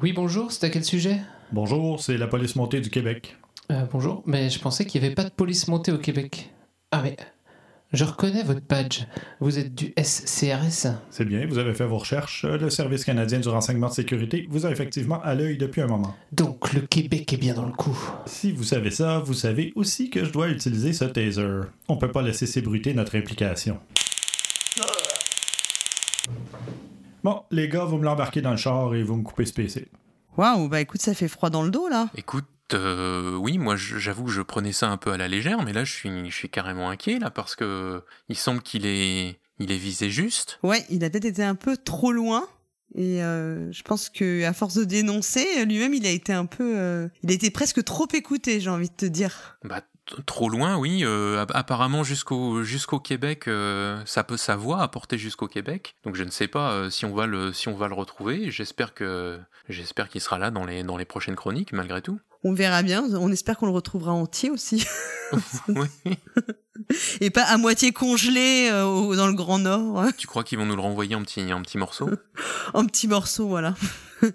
[0.00, 1.20] Oui, bonjour, c'est à quel sujet?
[1.52, 3.36] Bonjour, c'est la police montée du Québec.
[3.70, 6.50] Euh, bonjour, mais je pensais qu'il n'y avait pas de police montée au Québec.
[6.90, 7.16] Ah mais,
[7.92, 9.02] je reconnais votre badge.
[9.40, 12.44] Vous êtes du SCRS C'est bien, vous avez fait vos recherches.
[12.44, 16.14] Le Service canadien du renseignement de sécurité vous a effectivement à l'œil depuis un moment.
[16.32, 17.98] Donc le Québec est bien dans le coup.
[18.26, 21.62] Si vous savez ça, vous savez aussi que je dois utiliser ce taser.
[21.88, 23.78] On peut pas laisser s'ébruiter notre implication.
[27.24, 29.88] Bon, les gars, vous me l'embarquez dans le char et vous me coupez ce PC.
[30.36, 32.08] Waouh, bah écoute, ça fait froid dans le dos là.
[32.16, 35.72] Écoute, euh, oui, moi j'avoue que je prenais ça un peu à la légère, mais
[35.72, 39.70] là je suis, je suis carrément inquiet là parce que il semble qu'il est, il
[39.72, 40.58] est visé juste.
[40.62, 42.46] Ouais, il a peut-être été un peu trop loin.
[42.96, 46.72] Et euh, je pense que à force de dénoncer, lui-même, il a été un peu,
[46.76, 49.56] euh, il a été presque trop écouté, j'ai envie de te dire.
[49.62, 49.82] Bah
[50.26, 51.04] trop loin, oui.
[51.04, 53.44] euh, app- apparemment jusqu'au jusqu'au Québec,
[54.06, 55.94] ça peut sa voix apporter jusqu'au Québec.
[56.02, 58.50] Donc je ne sais pas si on va le si on va le retrouver.
[58.50, 62.18] J'espère que j'espère qu'il sera là dans les dans les prochaines chroniques malgré tout.
[62.42, 63.04] On verra bien.
[63.14, 64.86] On espère qu'on le retrouvera entier aussi,
[65.68, 65.86] oui.
[67.20, 70.76] et pas à moitié congelé euh, dans le Grand Nord, Tu crois qu'ils vont nous
[70.76, 72.10] le renvoyer en petits en petits morceaux,
[72.74, 73.74] en petits morceaux, voilà.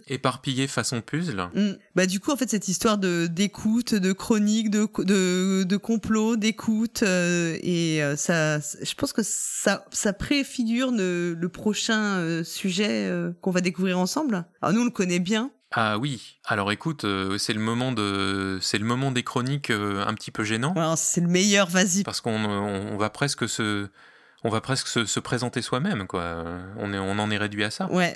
[0.07, 1.71] éparpillés façon puzzle Mm.
[1.95, 6.35] Bah du coup en fait cette histoire de d'écoute, de chronique, de de, de complot,
[6.37, 12.43] d'écoute euh, et euh, ça, je pense que ça ça préfigure le, le prochain euh,
[12.43, 14.45] sujet euh, qu'on va découvrir ensemble.
[14.61, 15.51] Alors nous on le connaît bien.
[15.77, 16.37] Ah oui.
[16.45, 20.31] Alors écoute, euh, c'est le moment de c'est le moment des chroniques euh, un petit
[20.31, 20.73] peu gênant.
[20.95, 22.03] C'est le meilleur, vas-y.
[22.03, 23.87] parce qu'on on, on va presque se
[24.43, 26.45] on va presque se, se présenter soi-même quoi
[26.77, 28.15] on est on en est réduit à ça Ouais.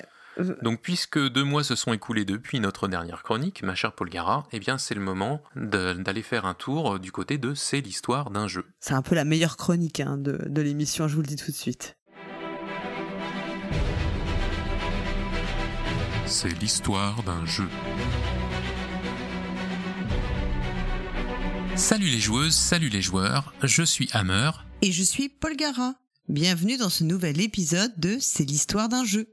[0.62, 4.60] donc puisque deux mois se sont écoulés depuis notre dernière chronique ma chère Polgara eh
[4.60, 8.64] bien c'est le moment d'aller faire un tour du côté de c'est l'histoire d'un jeu
[8.78, 11.50] C'est un peu la meilleure chronique hein, de, de l'émission, je vous le dis tout
[11.50, 11.96] de suite.
[16.32, 17.68] C'est l'histoire d'un jeu.
[21.74, 24.52] Salut les joueuses, salut les joueurs, je suis Hammer.
[24.80, 25.96] Et je suis Paul Gara.
[26.28, 29.26] Bienvenue dans ce nouvel épisode de C'est l'histoire d'un jeu.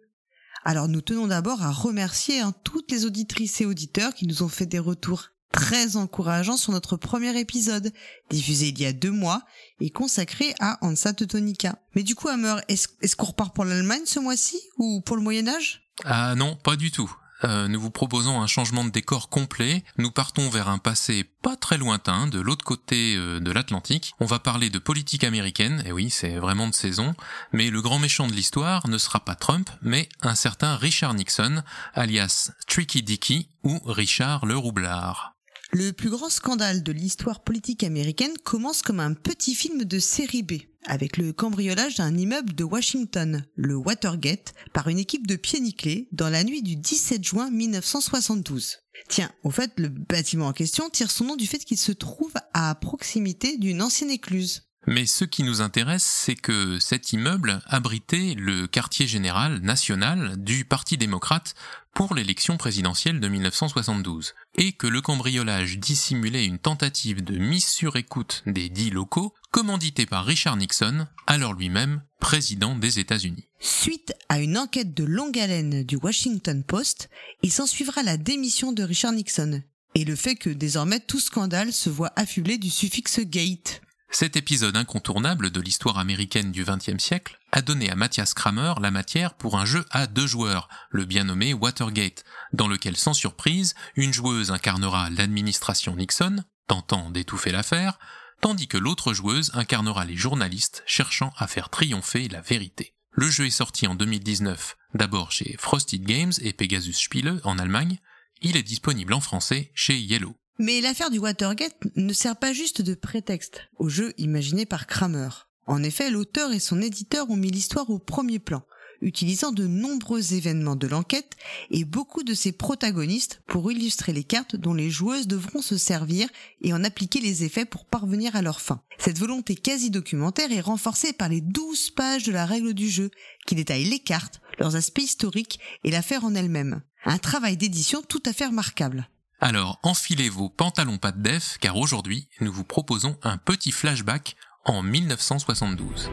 [0.66, 4.50] Alors nous tenons d'abord à remercier hein, toutes les auditrices et auditeurs qui nous ont
[4.50, 7.94] fait des retours très encourageants sur notre premier épisode,
[8.32, 9.44] diffusé il y a deux mois
[9.80, 11.80] et consacré à Hansa Teutonica.
[11.94, 15.48] Mais du coup, Hammer, est-ce qu'on repart pour l'Allemagne ce mois-ci ou pour le Moyen
[15.48, 15.87] Âge?
[16.06, 17.12] Ah non, pas du tout.
[17.44, 19.84] Euh, nous vous proposons un changement de décor complet.
[19.98, 24.14] Nous partons vers un passé pas très lointain, de l'autre côté euh, de l'Atlantique.
[24.20, 27.16] On va parler de politique américaine, et oui, c'est vraiment de saison.
[27.52, 31.64] Mais le grand méchant de l'histoire ne sera pas Trump, mais un certain Richard Nixon,
[31.94, 35.36] alias Tricky Dicky ou Richard le Roublard.
[35.74, 40.42] Le plus grand scandale de l'histoire politique américaine commence comme un petit film de série
[40.42, 40.54] B,
[40.88, 46.30] avec le cambriolage d'un immeuble de Washington, le Watergate, par une équipe de pieds dans
[46.30, 48.78] la nuit du 17 juin 1972.
[49.10, 52.34] Tiens, au fait, le bâtiment en question tire son nom du fait qu'il se trouve
[52.54, 54.64] à proximité d'une ancienne écluse.
[54.90, 60.64] Mais ce qui nous intéresse, c'est que cet immeuble abritait le quartier général national du
[60.64, 61.56] Parti démocrate
[61.98, 67.96] pour l'élection présidentielle de 1972, et que le cambriolage dissimulait une tentative de mise sur
[67.96, 73.48] écoute des dits locaux, commandité par Richard Nixon, alors lui-même président des États-Unis.
[73.60, 77.10] Suite à une enquête de longue haleine du Washington Post,
[77.42, 79.64] il s'ensuivra la démission de Richard Nixon,
[79.96, 83.82] et le fait que désormais tout scandale se voit affublé du suffixe gate.
[84.12, 88.92] Cet épisode incontournable de l'histoire américaine du XXe siècle a donné à Matthias Kramer la
[88.92, 93.76] matière pour un jeu à deux joueurs, le bien nommé Watergate, dans lequel sans surprise,
[93.96, 98.00] une joueuse incarnera l'administration Nixon, tentant d'étouffer l'affaire,
[98.42, 102.94] tandis que l'autre joueuse incarnera les journalistes cherchant à faire triompher la vérité.
[103.12, 107.98] Le jeu est sorti en 2019, d'abord chez Frosted Games et Pegasus Spiele en Allemagne,
[108.42, 110.36] il est disponible en français chez Yellow.
[110.60, 115.30] Mais l'affaire du Watergate ne sert pas juste de prétexte au jeu imaginé par Kramer.
[115.68, 118.64] En effet, l'auteur et son éditeur ont mis l'histoire au premier plan,
[119.02, 121.34] utilisant de nombreux événements de l'enquête
[121.70, 126.30] et beaucoup de ses protagonistes pour illustrer les cartes dont les joueuses devront se servir
[126.62, 128.82] et en appliquer les effets pour parvenir à leur fin.
[128.98, 133.12] Cette volonté quasi documentaire est renforcée par les 12 pages de la règle du jeu,
[133.46, 136.82] qui détaillent les cartes, leurs aspects historiques et l'affaire en elle-même.
[137.04, 139.10] Un travail d'édition tout à fait remarquable.
[139.40, 144.36] Alors enfilez vos pantalons pas de def car aujourd'hui nous vous proposons un petit flashback
[144.68, 146.10] en 1972.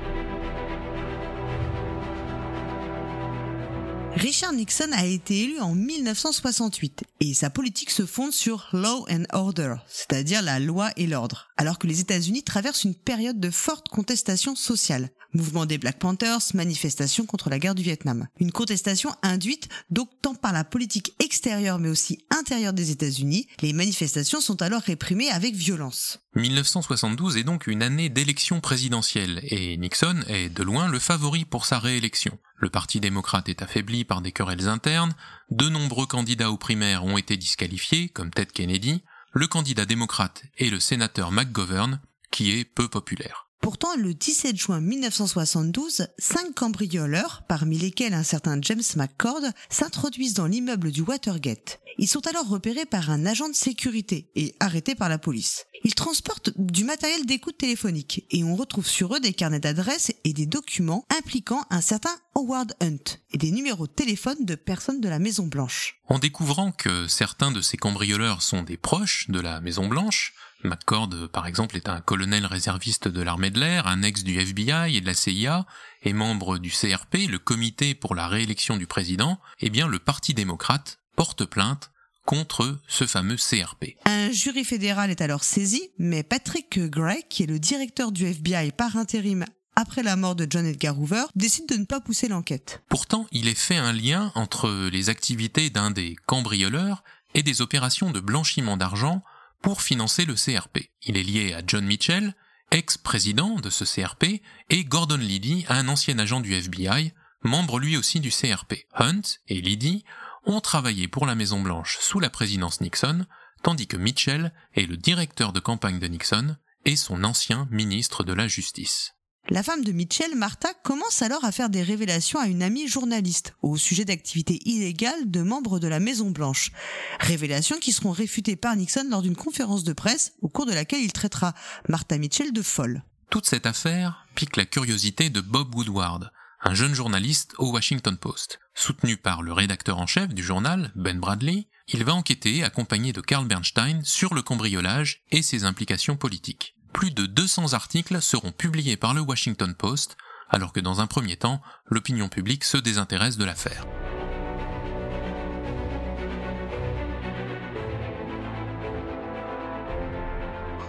[4.17, 9.25] Richard Nixon a été élu en 1968 et sa politique se fonde sur law and
[9.33, 13.88] order, c'est-à-dire la loi et l'ordre, alors que les États-Unis traversent une période de forte
[13.88, 15.11] contestation sociale.
[15.35, 18.29] Mouvement des Black Panthers, manifestations contre la guerre du Vietnam.
[18.38, 23.49] Une contestation induite donc tant par la politique extérieure mais aussi intérieure des États-Unis.
[23.61, 26.20] Les manifestations sont alors réprimées avec violence.
[26.37, 31.66] 1972 est donc une année d'élection présidentielle et Nixon est de loin le favori pour
[31.66, 32.38] sa réélection.
[32.57, 35.14] Le Parti démocrate est affaibli par des querelles internes,
[35.51, 40.70] de nombreux candidats aux primaires ont été disqualifiés, comme Ted Kennedy, le candidat démocrate est
[40.70, 43.49] le sénateur McGovern, qui est peu populaire.
[43.64, 50.44] Pourtant, le 17 juin 1972, cinq cambrioleurs, parmi lesquels un certain James McCord, s'introduisent dans
[50.44, 51.81] l'immeuble du Watergate.
[51.96, 55.64] Ils sont alors repérés par un agent de sécurité et arrêtés par la police.
[55.83, 60.35] Ils transportent du matériel d'écoute téléphonique et on retrouve sur eux des carnets d'adresses et
[60.35, 65.09] des documents impliquant un certain Howard Hunt et des numéros de téléphone de personnes de
[65.09, 66.03] la Maison Blanche.
[66.09, 71.29] En découvrant que certains de ces cambrioleurs sont des proches de la Maison Blanche, McCord,
[71.33, 75.00] par exemple, est un colonel réserviste de l'armée de l'air, un ex du FBI et
[75.00, 75.66] de la CIA,
[76.03, 80.35] et membre du CRP, le comité pour la réélection du président, eh bien le Parti
[80.35, 81.90] démocrate porte plainte
[82.24, 83.96] contre ce fameux CRP.
[84.07, 88.72] Un jury fédéral est alors saisi, mais Patrick Gray, qui est le directeur du FBI
[88.72, 89.44] par intérim
[89.77, 92.83] après la mort de John Edgar Hoover, décide de ne pas pousser l'enquête.
[92.88, 97.03] Pourtant, il est fait un lien entre les activités d'un des cambrioleurs
[97.35, 99.22] et des opérations de blanchiment d'argent
[99.64, 100.90] pour financer le CRP.
[101.05, 102.35] Il est lié à John Mitchell,
[102.70, 108.21] ex-président de ce CRP, et Gordon Liddy, un ancien agent du FBI, membre lui aussi
[108.21, 108.85] du CRP.
[108.92, 110.04] Hunt et Liddy
[110.44, 113.25] ont travaillé pour la Maison Blanche sous la présidence Nixon,
[113.62, 118.35] tandis que Mitchell est le directeur de campagne de Nixon et son ancien ministre de
[118.35, 119.15] la Justice.
[119.51, 123.55] La femme de Mitchell, Martha, commence alors à faire des révélations à une amie journaliste
[123.61, 126.73] au sujet d'activités illégales de membres de la Maison Blanche.
[127.21, 131.03] Révélations qui seront réfutées par Nixon lors d'une conférence de presse au cours de laquelle
[131.03, 131.53] il traitera
[131.90, 133.03] Martha Mitchell de folle.
[133.29, 136.31] Toute cette affaire pique la curiosité de Bob Woodward,
[136.63, 138.61] un jeune journaliste au Washington Post.
[138.75, 143.21] Soutenu par le rédacteur en chef du journal, Ben Bradley, il va enquêter accompagné de
[143.21, 146.75] Carl Bernstein sur le cambriolage et ses implications politiques.
[146.95, 150.17] Plus de 200 articles seront publiés par le Washington Post,
[150.49, 153.85] alors que dans un premier temps, l'opinion publique se désintéresse de l'affaire.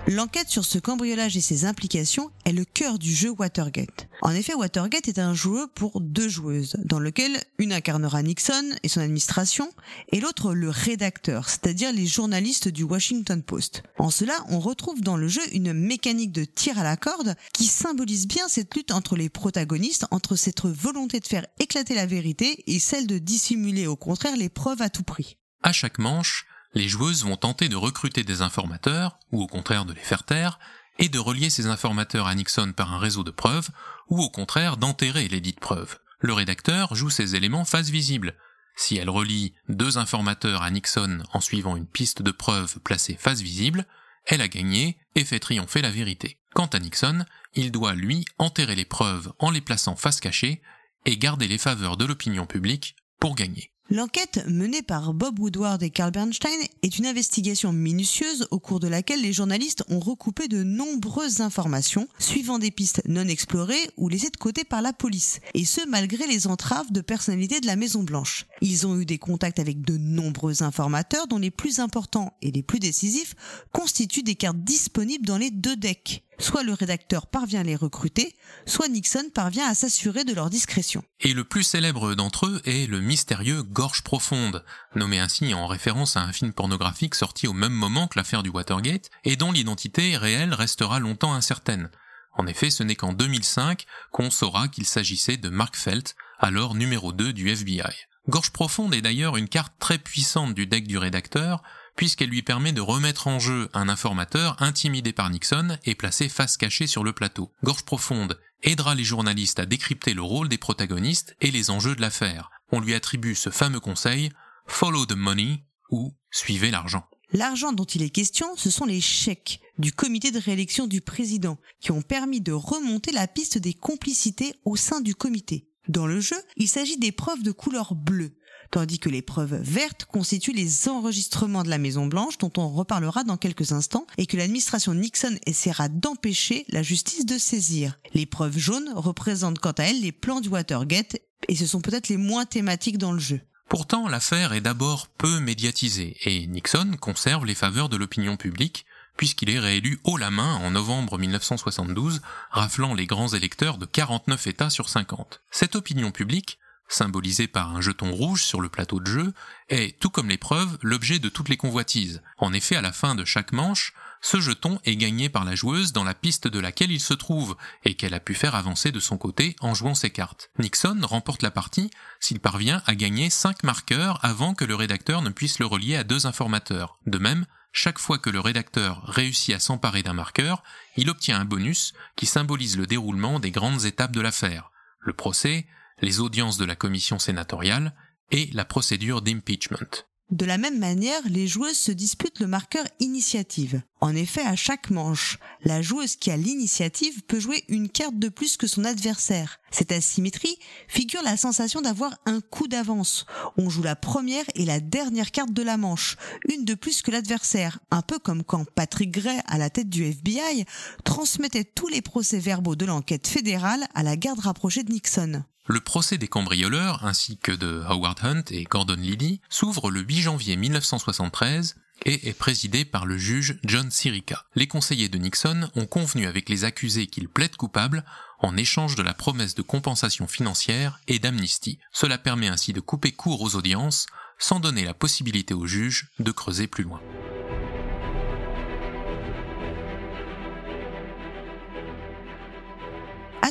[0.08, 4.08] L'enquête sur ce cambriolage et ses implications est le cœur du jeu Watergate.
[4.22, 8.88] En effet, Watergate est un jeu pour deux joueuses, dans lequel une incarnera Nixon et
[8.88, 9.68] son administration,
[10.12, 13.82] et l'autre le rédacteur, c'est-à-dire les journalistes du Washington Post.
[13.97, 17.66] En cela, on retrouve dans le jeu une mécanique de tir à la corde qui
[17.66, 22.64] symbolise bien cette lutte entre les protagonistes, entre cette volonté de faire éclater la vérité
[22.68, 25.38] et celle de dissimuler au contraire les preuves à tout prix.
[25.64, 26.45] À chaque manche,
[26.76, 30.59] les joueuses vont tenter de recruter des informateurs, ou au contraire de les faire taire,
[30.99, 33.69] et de relier ces informateurs à Nixon par un réseau de preuves,
[34.09, 35.97] ou au contraire d'enterrer les dites preuves.
[36.19, 38.36] Le rédacteur joue ces éléments face visible.
[38.76, 43.41] Si elle relie deux informateurs à Nixon en suivant une piste de preuves placée face
[43.41, 43.86] visible,
[44.26, 46.39] elle a gagné et fait triompher la vérité.
[46.53, 50.61] Quant à Nixon, il doit, lui, enterrer les preuves en les plaçant face cachée
[51.05, 53.71] et garder les faveurs de l'opinion publique pour gagner.
[53.91, 58.88] L'enquête menée par Bob Woodward et Carl Bernstein est une investigation minutieuse au cours de
[58.88, 64.31] laquelle les journalistes ont recoupé de nombreuses informations suivant des pistes non explorées ou laissées
[64.31, 68.01] de côté par la police, et ce malgré les entraves de personnalités de la Maison
[68.01, 68.47] Blanche.
[68.61, 72.63] Ils ont eu des contacts avec de nombreux informateurs dont les plus importants et les
[72.63, 73.36] plus décisifs
[73.71, 76.23] constituent des cartes disponibles dans les deux decks.
[76.38, 81.03] Soit le rédacteur parvient à les recruter, soit Nixon parvient à s'assurer de leur discrétion.
[81.21, 84.63] Et le plus célèbre d'entre eux est le mystérieux Gorge Profonde,
[84.95, 88.49] nommé ainsi en référence à un film pornographique sorti au même moment que l'affaire du
[88.49, 91.89] Watergate, et dont l'identité réelle restera longtemps incertaine.
[92.33, 97.13] En effet, ce n'est qu'en 2005 qu'on saura qu'il s'agissait de Mark Felt, alors numéro
[97.13, 98.07] 2 du FBI.
[98.27, 101.61] Gorge Profonde est d'ailleurs une carte très puissante du deck du rédacteur,
[101.96, 106.58] puisqu'elle lui permet de remettre en jeu un informateur intimidé par Nixon et placé face
[106.58, 107.52] cachée sur le plateau.
[107.64, 112.02] Gorge profonde aidera les journalistes à décrypter le rôle des protagonistes et les enjeux de
[112.02, 112.52] l'affaire.
[112.72, 114.32] On lui attribue ce fameux conseil
[114.66, 117.08] Follow the money ou Suivez l'argent.
[117.32, 121.58] L'argent dont il est question, ce sont les chèques du comité de réélection du président
[121.80, 125.68] qui ont permis de remonter la piste des complicités au sein du comité.
[125.88, 128.36] Dans le jeu, il s'agit des preuves de couleur bleue,
[128.72, 133.24] tandis que les preuves vertes constituent les enregistrements de la Maison Blanche dont on reparlera
[133.24, 137.99] dans quelques instants et que l'administration Nixon essaiera d'empêcher la justice de saisir.
[138.13, 142.09] Les preuves jaunes représentent quant à elles les plans du Watergate et ce sont peut-être
[142.09, 143.41] les moins thématiques dans le jeu.
[143.70, 148.86] Pourtant, l'affaire est d'abord peu médiatisée et Nixon conserve les faveurs de l'opinion publique
[149.18, 154.47] puisqu'il est réélu haut la main en novembre 1972, raflant les grands électeurs de 49
[154.47, 155.41] États sur 50.
[155.51, 159.33] Cette opinion publique symbolisé par un jeton rouge sur le plateau de jeu,
[159.69, 162.21] est, tout comme l'épreuve, l'objet de toutes les convoitises.
[162.38, 165.93] En effet, à la fin de chaque manche, ce jeton est gagné par la joueuse
[165.93, 168.99] dans la piste de laquelle il se trouve, et qu'elle a pu faire avancer de
[168.99, 170.49] son côté en jouant ses cartes.
[170.57, 175.29] Nixon remporte la partie s'il parvient à gagner 5 marqueurs avant que le rédacteur ne
[175.29, 176.97] puisse le relier à deux informateurs.
[177.05, 180.63] De même, chaque fois que le rédacteur réussit à s'emparer d'un marqueur,
[180.95, 184.71] il obtient un bonus qui symbolise le déroulement des grandes étapes de l'affaire.
[185.01, 185.67] Le procès,
[186.02, 187.93] les audiences de la commission sénatoriale
[188.32, 190.06] et la procédure d'impeachment.
[190.32, 193.84] De la même manière, les joueuses se disputent le marqueur initiative.
[194.02, 198.30] En effet, à chaque manche, la joueuse qui a l'initiative peut jouer une carte de
[198.30, 199.60] plus que son adversaire.
[199.70, 203.28] Cette asymétrie figure la sensation d'avoir un coup d'avance.
[203.58, 206.18] On joue la première et la dernière carte de la manche,
[206.50, 210.06] une de plus que l'adversaire, un peu comme quand Patrick Gray, à la tête du
[210.06, 210.66] FBI,
[211.04, 215.43] transmettait tous les procès-verbaux de l'enquête fédérale à la garde rapprochée de Nixon.
[215.68, 220.22] Le procès des cambrioleurs, ainsi que de Howard Hunt et Gordon Liddy, s'ouvre le 8
[220.22, 224.45] janvier 1973 et est présidé par le juge John Sirica.
[224.53, 228.05] Les conseillers de Nixon ont convenu avec les accusés qu'ils plaident coupables
[228.39, 231.80] en échange de la promesse de compensation financière et d'amnistie.
[231.91, 234.05] Cela permet ainsi de couper court aux audiences
[234.38, 237.01] sans donner la possibilité au juge de creuser plus loin.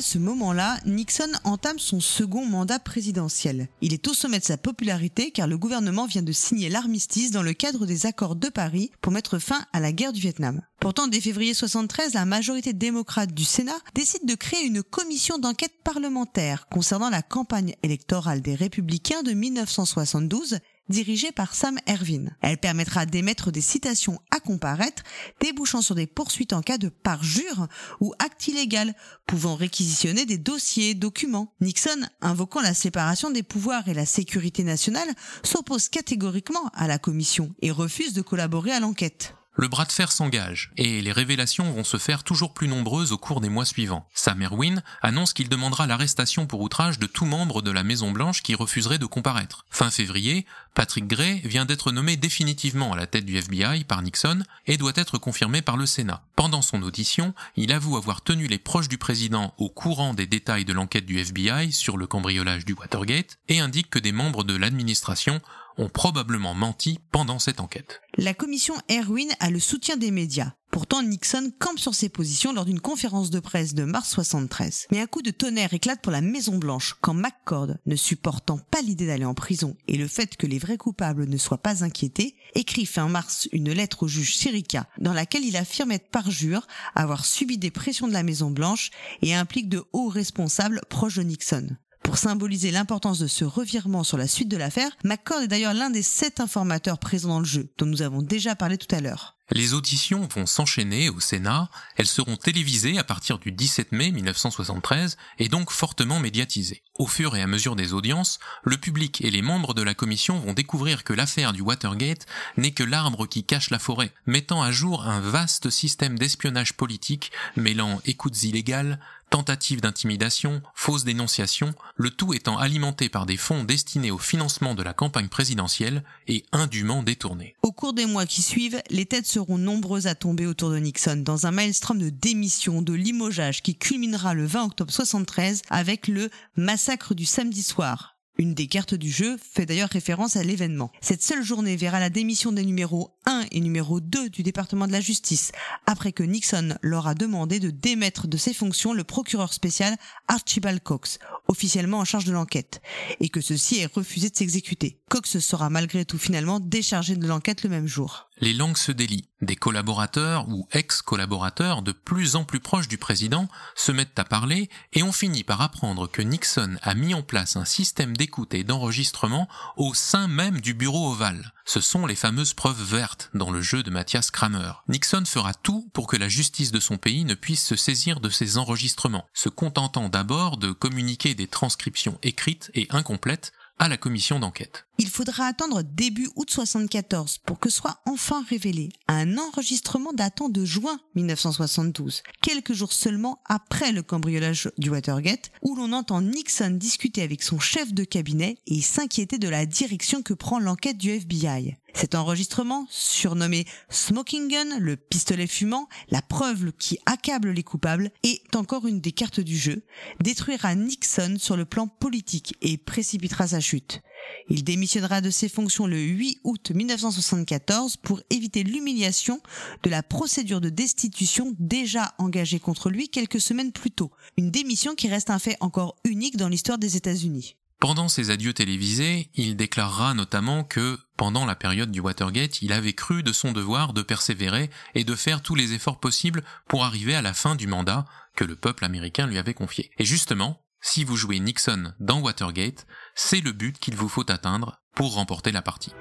[0.05, 3.67] Ce moment-là, Nixon entame son second mandat présidentiel.
[3.81, 7.41] Il est au sommet de sa popularité car le gouvernement vient de signer l'armistice dans
[7.41, 10.61] le cadre des accords de Paris pour mettre fin à la guerre du Vietnam.
[10.79, 15.73] Pourtant, dès février 73, la majorité démocrate du Sénat décide de créer une commission d'enquête
[15.83, 22.25] parlementaire concernant la campagne électorale des républicains de 1972 dirigée par Sam Ervin.
[22.41, 25.03] Elle permettra d'émettre des citations à comparaître,
[25.39, 27.67] débouchant sur des poursuites en cas de parjure
[28.01, 28.93] ou acte illégal,
[29.25, 31.53] pouvant réquisitionner des dossiers, documents.
[31.61, 35.09] Nixon, invoquant la séparation des pouvoirs et la sécurité nationale,
[35.43, 39.33] s'oppose catégoriquement à la commission et refuse de collaborer à l'enquête.
[39.57, 43.17] Le bras de fer s'engage, et les révélations vont se faire toujours plus nombreuses au
[43.17, 44.05] cours des mois suivants.
[44.13, 48.43] Sam Erwin annonce qu'il demandera l'arrestation pour outrage de tout membre de la Maison Blanche
[48.43, 49.65] qui refuserait de comparaître.
[49.69, 54.43] Fin février, Patrick Gray vient d'être nommé définitivement à la tête du FBI par Nixon
[54.67, 56.21] et doit être confirmé par le Sénat.
[56.35, 60.65] Pendant son audition, il avoue avoir tenu les proches du président au courant des détails
[60.65, 64.57] de l'enquête du FBI sur le cambriolage du Watergate et indique que des membres de
[64.57, 65.39] l'administration
[65.77, 68.01] ont probablement menti pendant cette enquête.
[68.17, 70.53] La commission Erwin a le soutien des médias.
[70.75, 74.87] Pourtant, Nixon campe sur ses positions lors d'une conférence de presse de mars 73.
[74.91, 78.81] Mais un coup de tonnerre éclate pour la Maison Blanche quand McCord, ne supportant pas
[78.81, 82.35] l'idée d'aller en prison et le fait que les vrais coupables ne soient pas inquiétés,
[82.55, 87.23] écrit fin mars une lettre au juge Sirica dans laquelle il affirme être parjure, avoir
[87.23, 91.69] subi des pressions de la Maison Blanche et implique de hauts responsables proches de Nixon.
[92.05, 95.89] Pour symboliser l'importance de ce revirement sur la suite de l'affaire, McCord est d'ailleurs l'un
[95.89, 99.35] des sept informateurs présents dans le jeu, dont nous avons déjà parlé tout à l'heure.
[99.51, 105.17] Les auditions vont s'enchaîner au Sénat, elles seront télévisées à partir du 17 mai 1973
[105.37, 106.81] et donc fortement médiatisées.
[106.95, 110.39] Au fur et à mesure des audiences, le public et les membres de la commission
[110.39, 112.25] vont découvrir que l'affaire du Watergate
[112.57, 117.31] n'est que l'arbre qui cache la forêt, mettant à jour un vaste système d'espionnage politique
[117.55, 118.99] mêlant écoutes illégales,
[119.35, 124.81] tentatives d'intimidation, fausses dénonciations, le tout étant alimenté par des fonds destinés au financement de
[124.81, 127.53] la campagne présidentielle et indûment détournés.
[127.61, 131.17] Au cours des mois qui suivent, les têtes seront nombreuses à tomber autour de Nixon
[131.17, 136.29] dans un maelstrom de démission, de limogeage qui culminera le 20 octobre 73 avec le
[136.55, 140.91] massacre du samedi soir, une des cartes du jeu fait d'ailleurs référence à l'événement.
[141.01, 144.91] Cette seule journée verra la démission des numéros 1 et numéro 2 du département de
[144.91, 145.51] la justice,
[145.85, 149.95] après que Nixon leur a demandé de démettre de ses fonctions le procureur spécial
[150.27, 152.81] Archibald Cox, officiellement en charge de l'enquête,
[153.19, 154.99] et que ceci ait refusé de s'exécuter.
[155.09, 159.29] Cox sera malgré tout finalement déchargé de l'enquête le même jour les langues se délient.
[159.41, 164.69] Des collaborateurs ou ex-collaborateurs de plus en plus proches du président se mettent à parler
[164.93, 168.63] et on finit par apprendre que Nixon a mis en place un système d'écoute et
[168.63, 171.53] d'enregistrement au sein même du bureau ovale.
[171.65, 174.73] Ce sont les fameuses preuves vertes dans le jeu de Mathias Kramer.
[174.87, 178.29] Nixon fera tout pour que la justice de son pays ne puisse se saisir de
[178.29, 184.39] ces enregistrements, se contentant d'abord de communiquer des transcriptions écrites et incomplètes à la commission
[184.39, 184.84] d'enquête.
[184.97, 190.63] Il faudra attendre début août 74 pour que soit enfin révélé un enregistrement datant de
[190.63, 197.23] juin 1972, quelques jours seulement après le cambriolage du Watergate, où l'on entend Nixon discuter
[197.23, 201.75] avec son chef de cabinet et s'inquiéter de la direction que prend l'enquête du FBI.
[201.93, 208.55] Cet enregistrement, surnommé Smoking Gun, le pistolet fumant, la preuve qui accable les coupables, est
[208.57, 209.81] encore une des cartes du jeu,
[210.21, 214.01] détruira Nixon sur le plan politique et précipitera sa chute.
[214.49, 219.41] Il démissionnera de ses fonctions le 8 août 1974 pour éviter l'humiliation
[219.83, 224.11] de la procédure de destitution déjà engagée contre lui quelques semaines plus tôt.
[224.37, 227.55] Une démission qui reste un fait encore unique dans l'histoire des États-Unis.
[227.79, 232.93] Pendant ses adieux télévisés, il déclarera notamment que, pendant la période du Watergate, il avait
[232.93, 237.15] cru de son devoir de persévérer et de faire tous les efforts possibles pour arriver
[237.15, 238.05] à la fin du mandat
[238.35, 239.91] que le peuple américain lui avait confié.
[239.97, 244.79] Et justement, si vous jouez Nixon dans Watergate, c'est le but qu'il vous faut atteindre
[244.95, 245.91] pour remporter la partie.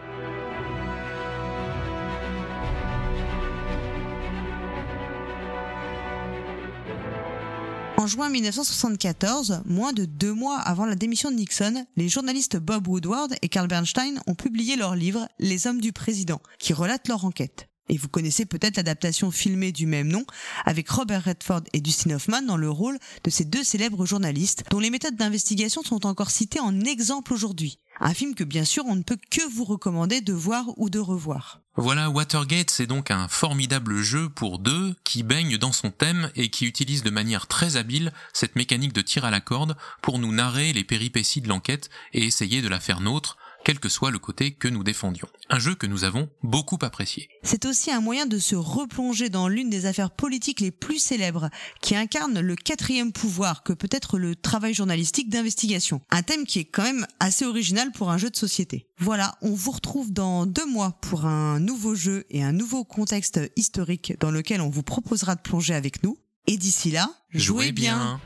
[7.96, 12.86] En juin 1974, moins de deux mois avant la démission de Nixon, les journalistes Bob
[12.86, 17.24] Woodward et Carl Bernstein ont publié leur livre Les hommes du président, qui relate leur
[17.24, 17.70] enquête.
[17.88, 20.24] Et vous connaissez peut-être l'adaptation filmée du même nom,
[20.64, 24.80] avec Robert Redford et Dustin Hoffman dans le rôle de ces deux célèbres journalistes, dont
[24.80, 27.78] les méthodes d'investigation sont encore citées en exemple aujourd'hui.
[28.00, 30.98] Un film que bien sûr on ne peut que vous recommander de voir ou de
[30.98, 31.60] revoir.
[31.76, 36.48] Voilà, Watergate, c'est donc un formidable jeu pour deux qui baigne dans son thème et
[36.48, 40.32] qui utilise de manière très habile cette mécanique de tir à la corde pour nous
[40.32, 44.18] narrer les péripéties de l'enquête et essayer de la faire nôtre quel que soit le
[44.18, 45.28] côté que nous défendions.
[45.48, 47.28] Un jeu que nous avons beaucoup apprécié.
[47.42, 51.48] C'est aussi un moyen de se replonger dans l'une des affaires politiques les plus célèbres,
[51.80, 56.00] qui incarne le quatrième pouvoir que peut être le travail journalistique d'investigation.
[56.10, 58.86] Un thème qui est quand même assez original pour un jeu de société.
[58.98, 63.40] Voilà, on vous retrouve dans deux mois pour un nouveau jeu et un nouveau contexte
[63.56, 66.18] historique dans lequel on vous proposera de plonger avec nous.
[66.46, 68.20] Et d'ici là, jouez, bien.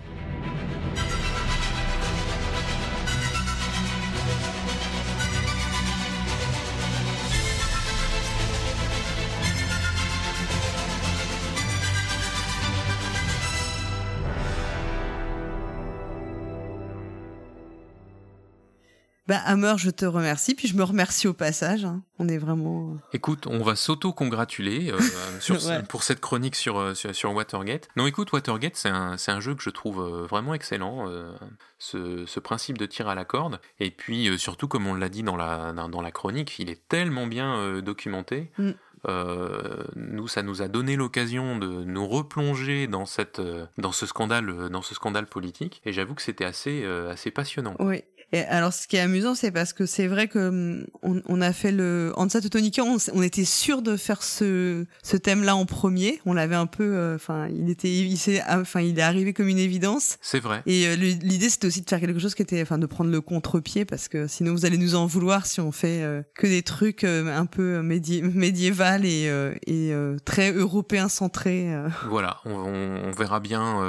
[19.28, 21.84] Bah Hammer, je te remercie, puis je me remercie au passage.
[21.84, 22.02] hein.
[22.18, 22.96] On est vraiment.
[23.12, 24.98] Écoute, on va s'auto-congratuler euh,
[25.68, 25.82] Ouais.
[25.86, 27.88] pour cette chronique sur, euh, sur, sur Watergate.
[27.96, 31.30] Non, écoute, Watergate, c'est un, un jeu que je trouve euh, vraiment excellent, euh,
[31.78, 33.60] ce, ce principe de tir à la corde.
[33.80, 36.70] Et puis, euh, surtout, comme on l'a dit dans la, dans, dans la chronique, il
[36.70, 38.50] est tellement bien euh, documenté.
[38.58, 38.70] Mm.
[39.08, 44.06] Euh, nous, ça nous a donné l'occasion de nous replonger dans, cette, euh, dans, ce
[44.06, 45.80] scandale, euh, dans ce scandale politique.
[45.84, 47.76] Et j'avoue que c'était assez, euh, assez passionnant.
[47.78, 48.02] Oui.
[48.32, 51.40] Et alors, ce qui est amusant, c'est parce que c'est vrai que hum, on, on
[51.40, 55.64] a fait le Ansa Teutonica, on, on était sûr de faire ce, ce thème-là en
[55.64, 56.20] premier.
[56.26, 59.48] On l'avait un peu, euh, enfin, il était, il s'est, enfin, il est arrivé comme
[59.48, 60.18] une évidence.
[60.20, 60.62] C'est vrai.
[60.66, 63.20] Et euh, l'idée, c'était aussi de faire quelque chose qui était, enfin, de prendre le
[63.20, 66.62] contre-pied, parce que sinon, vous allez nous en vouloir si on fait euh, que des
[66.62, 71.74] trucs un peu médi médiéval et, euh, et euh, très européen centré.
[72.08, 73.80] Voilà, on, on- verra bien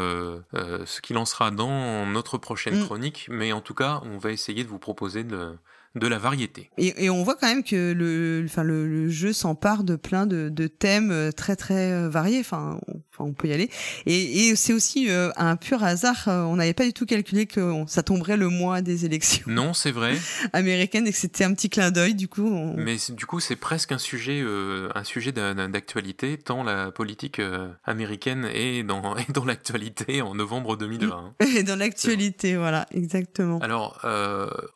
[0.54, 2.86] ce qu'il en sera dans notre prochaine Mm.
[2.86, 5.56] chronique, mais en tout cas, on va essayer de vous proposer de,
[5.96, 6.70] de la variété.
[6.78, 11.12] Et, on voit quand même que le, le, jeu s'empare de plein de, de thèmes
[11.12, 12.40] euh, très très euh, variés.
[12.40, 12.80] Enfin,
[13.20, 13.70] on peut y aller.
[14.06, 16.28] Et, et c'est aussi euh, un pur hasard.
[16.28, 19.44] euh, On n'avait pas du tout calculé que on- ça tomberait le mois des élections
[19.48, 20.18] Non, c'est vrai,
[20.54, 22.14] américaines et que c'était un petit clin d'œil.
[22.16, 22.76] Du coup, on...
[22.78, 27.42] mais du coup, c'est presque un sujet, euh, un sujet d'a- d'actualité, tant la politique
[27.84, 31.36] américaine est dans, est dans l'actualité en novembre 2020.
[31.58, 33.60] et dans l'actualité, voilà, exactement.
[33.60, 34.00] Alors,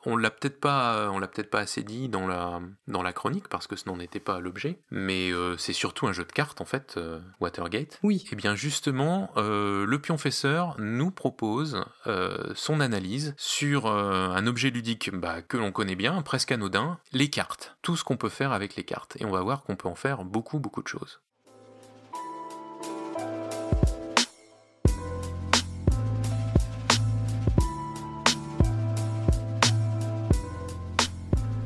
[0.06, 3.48] on l'a peut-être pas, on l'a peut-être pas assez dit dans la dans la chronique
[3.50, 6.66] parce que ce n'en était pas l'objet, mais c'est surtout un jeu de cartes en
[6.66, 7.00] fait,
[7.40, 8.00] Watergate.
[8.04, 8.24] Oui.
[8.34, 14.72] Eh bien justement, euh, le pionfesseur nous propose euh, son analyse sur euh, un objet
[14.72, 17.78] ludique bah, que l'on connaît bien, presque anodin, les cartes.
[17.84, 19.18] Tout ce qu'on peut faire avec les cartes.
[19.20, 21.22] Et on va voir qu'on peut en faire beaucoup beaucoup de choses.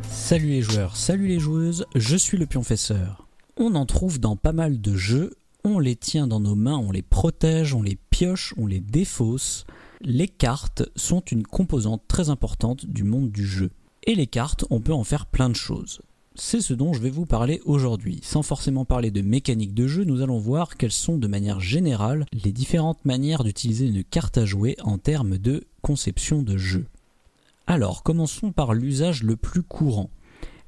[0.10, 3.26] Salut les joueurs, salut les joueuses, je suis le pionfesseur.
[3.56, 5.37] On en trouve dans pas mal de jeux,
[5.68, 9.66] on les tient dans nos mains, on les protège, on les pioche, on les défausse.
[10.02, 13.72] Les cartes sont une composante très importante du monde du jeu.
[14.04, 16.02] Et les cartes, on peut en faire plein de choses.
[16.36, 18.20] C'est ce dont je vais vous parler aujourd'hui.
[18.22, 22.26] Sans forcément parler de mécanique de jeu, nous allons voir quelles sont de manière générale
[22.32, 26.86] les différentes manières d'utiliser une carte à jouer en termes de conception de jeu.
[27.66, 30.12] Alors, commençons par l'usage le plus courant.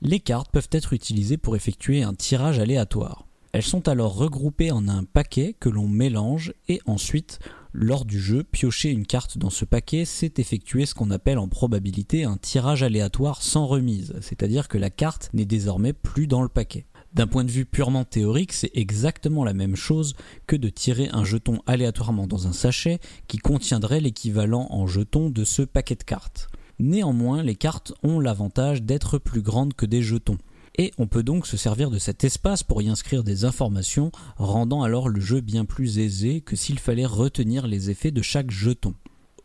[0.01, 3.28] Les cartes peuvent être utilisées pour effectuer un tirage aléatoire.
[3.51, 7.39] Elles sont alors regroupées en un paquet que l'on mélange et ensuite,
[7.73, 11.47] lors du jeu, piocher une carte dans ce paquet, c'est effectuer ce qu'on appelle en
[11.47, 16.49] probabilité un tirage aléatoire sans remise, c'est-à-dire que la carte n'est désormais plus dans le
[16.49, 16.85] paquet.
[17.13, 20.13] D'un point de vue purement théorique, c'est exactement la même chose
[20.45, 25.43] que de tirer un jeton aléatoirement dans un sachet qui contiendrait l'équivalent en jetons de
[25.43, 26.49] ce paquet de cartes.
[26.77, 30.37] Néanmoins, les cartes ont l'avantage d'être plus grandes que des jetons.
[30.79, 34.81] Et on peut donc se servir de cet espace pour y inscrire des informations, rendant
[34.81, 38.93] alors le jeu bien plus aisé que s'il fallait retenir les effets de chaque jeton.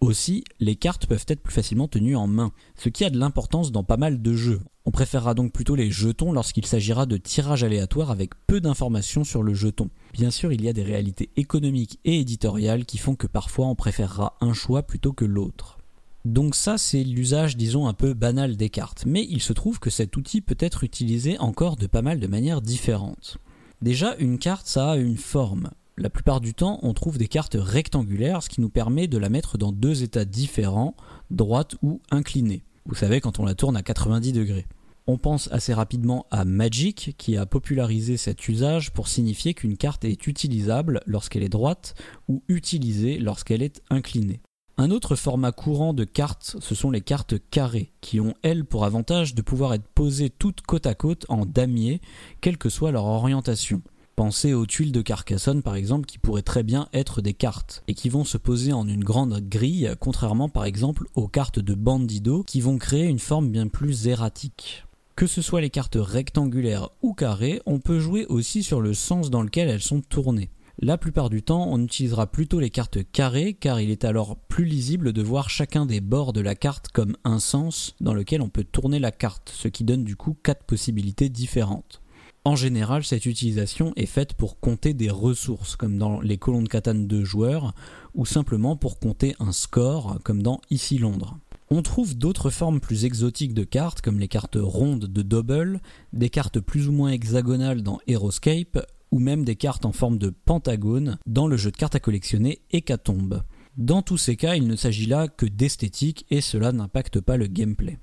[0.00, 3.72] Aussi, les cartes peuvent être plus facilement tenues en main, ce qui a de l'importance
[3.72, 4.60] dans pas mal de jeux.
[4.84, 9.42] On préférera donc plutôt les jetons lorsqu'il s'agira de tirage aléatoire avec peu d'informations sur
[9.42, 9.90] le jeton.
[10.12, 13.74] Bien sûr, il y a des réalités économiques et éditoriales qui font que parfois on
[13.74, 15.78] préférera un choix plutôt que l'autre.
[16.24, 19.04] Donc ça, c'est l'usage, disons, un peu banal des cartes.
[19.06, 22.26] Mais il se trouve que cet outil peut être utilisé encore de pas mal de
[22.26, 23.36] manières différentes.
[23.82, 25.70] Déjà, une carte, ça a une forme.
[25.98, 29.28] La plupart du temps, on trouve des cartes rectangulaires, ce qui nous permet de la
[29.28, 30.96] mettre dans deux états différents,
[31.30, 32.64] droite ou inclinée.
[32.86, 34.66] Vous savez, quand on la tourne à 90 degrés.
[35.06, 40.06] On pense assez rapidement à Magic, qui a popularisé cet usage pour signifier qu'une carte
[40.06, 41.94] est utilisable lorsqu'elle est droite
[42.28, 44.40] ou utilisée lorsqu'elle est inclinée.
[44.76, 48.84] Un autre format courant de cartes, ce sont les cartes carrées, qui ont elles pour
[48.84, 52.00] avantage de pouvoir être posées toutes côte à côte en damier,
[52.40, 53.82] quelle que soit leur orientation.
[54.16, 57.94] Pensez aux tuiles de Carcassonne par exemple qui pourraient très bien être des cartes et
[57.94, 62.42] qui vont se poser en une grande grille contrairement par exemple aux cartes de Bandido
[62.42, 64.84] qui vont créer une forme bien plus erratique.
[65.14, 69.30] Que ce soit les cartes rectangulaires ou carrées, on peut jouer aussi sur le sens
[69.30, 70.50] dans lequel elles sont tournées.
[70.80, 74.64] La plupart du temps, on utilisera plutôt les cartes carrées car il est alors plus
[74.64, 78.48] lisible de voir chacun des bords de la carte comme un sens dans lequel on
[78.48, 82.02] peut tourner la carte, ce qui donne du coup quatre possibilités différentes.
[82.44, 86.68] En général, cette utilisation est faite pour compter des ressources, comme dans les colons de
[86.68, 87.72] Catane de joueurs,
[88.14, 91.38] ou simplement pour compter un score, comme dans Ici Londres.
[91.70, 95.80] On trouve d'autres formes plus exotiques de cartes, comme les cartes rondes de Double,
[96.12, 100.30] des cartes plus ou moins hexagonales dans Heroescape, ou même des cartes en forme de
[100.30, 103.44] pentagone dans le jeu de cartes à collectionner Hécatombe.
[103.76, 107.46] Dans tous ces cas, il ne s'agit là que d'esthétique et cela n'impacte pas le
[107.46, 108.00] gameplay.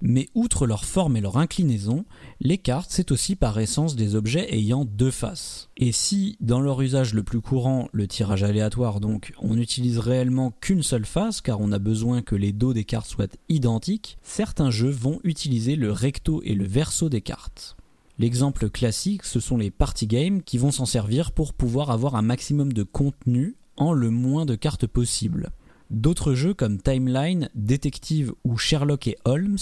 [0.00, 2.06] Mais outre leur forme et leur inclinaison,
[2.40, 5.68] les cartes c'est aussi par essence des objets ayant deux faces.
[5.76, 10.50] Et si, dans leur usage le plus courant, le tirage aléatoire donc, on n'utilise réellement
[10.62, 14.70] qu'une seule face car on a besoin que les dos des cartes soient identiques, certains
[14.70, 17.76] jeux vont utiliser le recto et le verso des cartes.
[18.18, 22.22] L'exemple classique, ce sont les party games qui vont s'en servir pour pouvoir avoir un
[22.22, 25.50] maximum de contenu en le moins de cartes possible.
[25.90, 29.58] D'autres jeux comme Timeline, Detective ou Sherlock et Holmes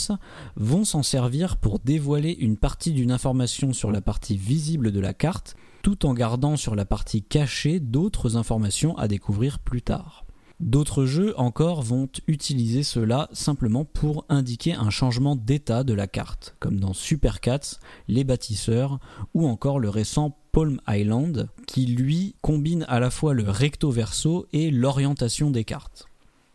[0.56, 5.14] vont s'en servir pour dévoiler une partie d'une information sur la partie visible de la
[5.14, 10.24] carte, tout en gardant sur la partie cachée d'autres informations à découvrir plus tard.
[10.62, 16.54] D'autres jeux encore vont utiliser cela simplement pour indiquer un changement d'état de la carte,
[16.60, 19.00] comme dans Super Cats, Les Bâtisseurs
[19.34, 24.46] ou encore le récent Palm Island, qui lui combine à la fois le recto verso
[24.52, 26.06] et l'orientation des cartes.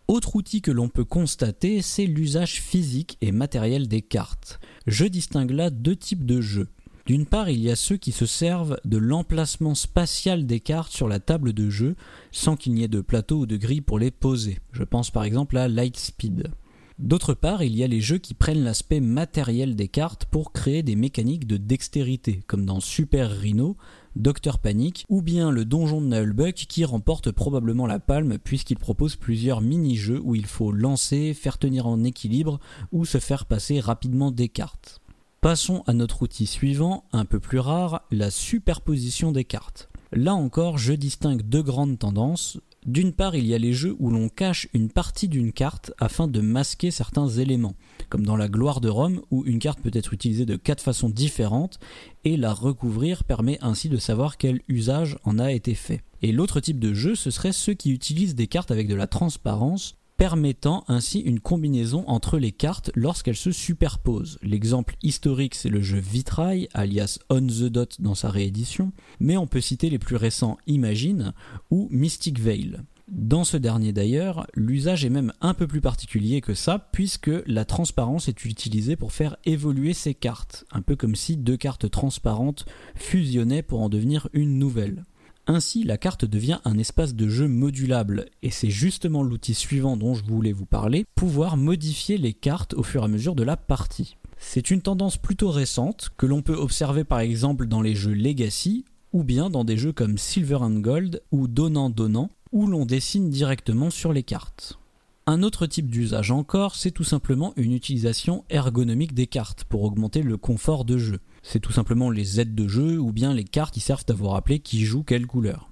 [0.08, 4.62] Autre outil que l'on peut constater, c'est l'usage physique et matériel des cartes.
[4.86, 6.70] Je distingue là deux types de jeux.
[7.08, 11.08] D'une part, il y a ceux qui se servent de l'emplacement spatial des cartes sur
[11.08, 11.96] la table de jeu
[12.34, 14.60] sans qu'il n'y ait de plateau ou de grille pour les poser.
[14.74, 16.52] Je pense par exemple à Lightspeed.
[17.00, 20.84] D'autre part, il y a les jeux qui prennent l'aspect matériel des cartes pour créer
[20.84, 23.78] des mécaniques de dextérité, comme dans Super Rhino,
[24.18, 29.16] Docteur Panic, ou bien le donjon de Nullbuck qui remporte probablement la palme puisqu'il propose
[29.16, 32.60] plusieurs mini-jeux où il faut lancer, faire tenir en équilibre
[32.92, 35.00] ou se faire passer rapidement des cartes.
[35.48, 39.88] Passons à notre outil suivant, un peu plus rare, la superposition des cartes.
[40.12, 42.60] Là encore, je distingue deux grandes tendances.
[42.86, 46.28] D'une part, il y a les jeux où l'on cache une partie d'une carte afin
[46.28, 47.76] de masquer certains éléments,
[48.10, 51.08] comme dans la gloire de Rome où une carte peut être utilisée de quatre façons
[51.08, 51.80] différentes
[52.26, 56.02] et la recouvrir permet ainsi de savoir quel usage en a été fait.
[56.22, 59.08] Et l'autre type de jeu, ce serait ceux qui utilisent des cartes avec de la
[59.08, 64.40] transparence permettant ainsi une combinaison entre les cartes lorsqu'elles se superposent.
[64.42, 69.48] L'exemple historique c'est le jeu Vitrail, alias On the Dot dans sa réédition, mais on
[69.48, 71.34] peut citer les plus récents Imagine
[71.70, 72.78] ou Mystic Veil.
[73.08, 77.64] Dans ce dernier d'ailleurs, l'usage est même un peu plus particulier que ça, puisque la
[77.64, 82.66] transparence est utilisée pour faire évoluer ces cartes, un peu comme si deux cartes transparentes
[82.96, 85.06] fusionnaient pour en devenir une nouvelle.
[85.48, 90.14] Ainsi, la carte devient un espace de jeu modulable, et c'est justement l'outil suivant dont
[90.14, 93.56] je voulais vous parler, pouvoir modifier les cartes au fur et à mesure de la
[93.56, 94.18] partie.
[94.38, 98.84] C'est une tendance plutôt récente que l'on peut observer par exemple dans les jeux Legacy
[99.14, 103.30] ou bien dans des jeux comme Silver and Gold ou Donnant Donnant où l'on dessine
[103.30, 104.78] directement sur les cartes.
[105.26, 110.22] Un autre type d'usage encore, c'est tout simplement une utilisation ergonomique des cartes pour augmenter
[110.22, 111.20] le confort de jeu.
[111.50, 114.28] C'est tout simplement les aides de jeu ou bien les cartes qui servent à vous
[114.28, 115.70] rappeler qui joue quelle couleur.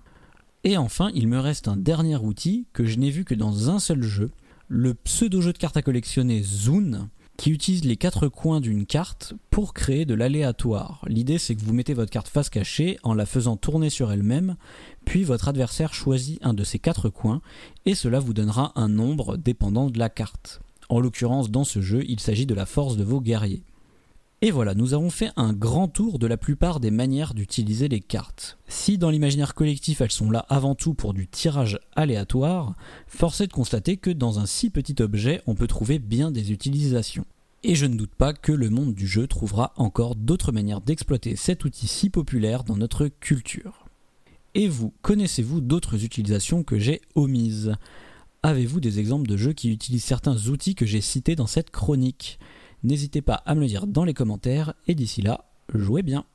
[0.63, 3.80] Et enfin, il me reste un dernier outil que je n'ai vu que dans un
[3.80, 4.32] seul jeu,
[4.69, 9.73] le pseudo-jeu de cartes à collectionner Zoon, qui utilise les quatre coins d'une carte pour
[9.73, 11.03] créer de l'aléatoire.
[11.07, 14.55] L'idée c'est que vous mettez votre carte face cachée en la faisant tourner sur elle-même,
[15.03, 17.41] puis votre adversaire choisit un de ces quatre coins,
[17.86, 20.61] et cela vous donnera un nombre dépendant de la carte.
[20.88, 23.63] En l'occurrence, dans ce jeu, il s'agit de la force de vos guerriers.
[24.46, 28.00] Et voilà, nous avons fait un grand tour de la plupart des manières d'utiliser les
[28.00, 28.60] cartes.
[28.68, 32.76] Si dans l'imaginaire collectif elles sont là avant tout pour du tirage aléatoire,
[33.08, 36.52] force est de constater que dans un si petit objet on peut trouver bien des
[36.52, 37.26] utilisations.
[37.64, 41.36] Et je ne doute pas que le monde du jeu trouvera encore d'autres manières d'exploiter
[41.36, 43.88] cet outil si populaire dans notre culture.
[44.54, 47.74] Et vous, connaissez-vous d'autres utilisations que j'ai omises?
[48.43, 52.38] Avez-vous des exemples de jeux qui utilisent certains outils que j'ai cités dans cette chronique?
[52.86, 56.26] N'hésitez pas à me le dire dans les commentaires et d'ici là, jouez bien.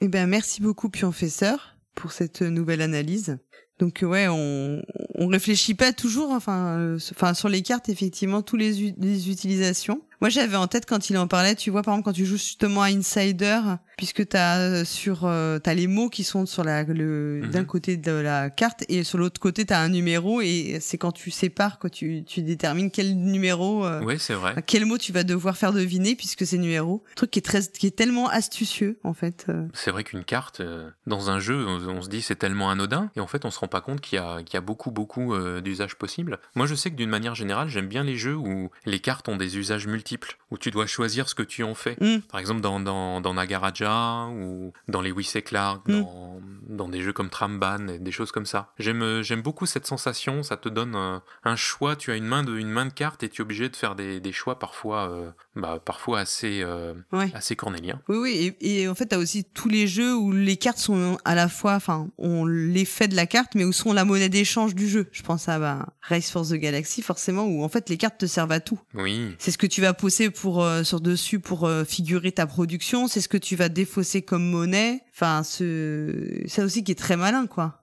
[0.00, 3.38] Eh ben merci beaucoup Pionfesseur pour cette nouvelle analyse.
[3.78, 4.82] Donc ouais, on
[5.26, 10.00] réfléchit pas toujours enfin euh, enfin sur les cartes effectivement tous les, les utilisations.
[10.22, 12.36] Moi, j'avais en tête quand il en parlait, tu vois, par exemple, quand tu joues
[12.36, 13.60] justement à Insider,
[14.02, 17.50] puisque t'as euh, sur, euh, t'as les mots qui sont sur la, le, Mhm.
[17.52, 21.12] d'un côté de la carte et sur l'autre côté t'as un numéro et c'est quand
[21.12, 24.56] tu sépares que tu, tu détermines quel numéro, euh, Oui, c'est vrai.
[24.66, 27.04] quel mot tu vas devoir faire deviner puisque c'est numéro.
[27.12, 29.46] Un truc qui est très, qui est tellement astucieux, en fait.
[29.72, 33.08] C'est vrai qu'une carte, euh, dans un jeu, on, on se dit c'est tellement anodin,
[33.14, 34.90] et en fait on se rend pas compte qu'il y a, qu'il y a beaucoup
[34.90, 36.40] beaucoup euh, d'usages possibles.
[36.56, 39.36] Moi je sais que d'une manière générale, j'aime bien les jeux où les cartes ont
[39.36, 41.96] des usages multiples, où tu dois choisir ce que tu en fais.
[42.00, 42.18] Mm.
[42.30, 46.02] Par exemple dans, dans, dans Nagaraja, ou dans les Wisse Clark, Mm.
[46.02, 48.72] dans, dans des jeux comme Tramban et des choses comme ça.
[48.78, 52.56] J'aime j'aime beaucoup cette sensation, ça te donne un, choix, tu as une main de,
[52.56, 55.30] une main de carte et tu es obligé de faire des, des choix parfois, euh,
[55.54, 57.30] bah, parfois assez, euh, Ouais.
[57.34, 58.00] assez cornéliens.
[58.08, 61.18] Oui, oui, et, et en fait, t'as aussi tous les jeux où les cartes sont
[61.24, 64.74] à la fois, enfin, on l'effet de la carte, mais où sont la monnaie d'échange
[64.74, 65.08] du jeu.
[65.12, 68.26] Je pense à bah, Race for the Galaxy, forcément, où en fait les cartes te
[68.26, 68.78] servent à tout.
[68.94, 72.46] Oui, C'est ce que tu vas poser pour euh, sur dessus pour euh, figurer ta
[72.46, 75.02] production, c'est ce que tu vas défausser comme monnaie.
[75.14, 77.81] Enfin, ce ça aussi qui est très malin, quoi.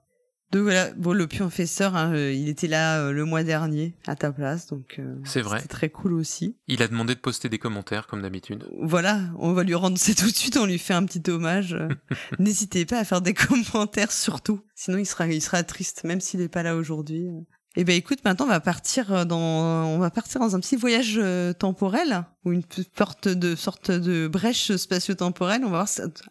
[0.52, 4.16] Donc voilà, bon, le pionfesseur, hein, euh, il était là euh, le mois dernier à
[4.16, 5.60] ta place, donc euh, C'est vrai.
[5.62, 6.56] Très cool aussi.
[6.66, 8.66] il a demandé de poster des commentaires comme d'habitude.
[8.82, 11.76] Voilà, on va lui rendre ça tout de suite, on lui fait un petit hommage.
[12.40, 16.40] N'hésitez pas à faire des commentaires surtout, sinon il sera, il sera triste, même s'il
[16.40, 17.28] n'est pas là aujourd'hui.
[17.76, 21.14] Eh ben écoute, maintenant on va partir dans, on va partir dans un petit voyage
[21.22, 25.60] euh, temporel ou une p- sorte de sorte de brèche spatio-temporelle.
[25.64, 25.88] On va voir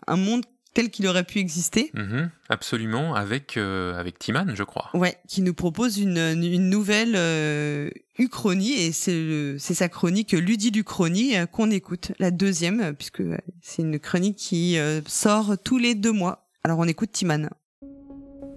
[0.07, 0.43] un monde
[0.73, 1.91] tel qu'il aurait pu exister.
[1.93, 4.89] Mhm, absolument, avec, euh, avec Timan, je crois.
[4.93, 11.35] Ouais, qui nous propose une, une nouvelle euh, uchronie et c'est sa chronique Ludi l'Uchronie
[11.35, 15.95] euh, qu'on écoute, la deuxième, puisque euh, c'est une chronique qui euh, sort tous les
[15.95, 16.47] deux mois.
[16.63, 17.49] Alors on écoute Timan.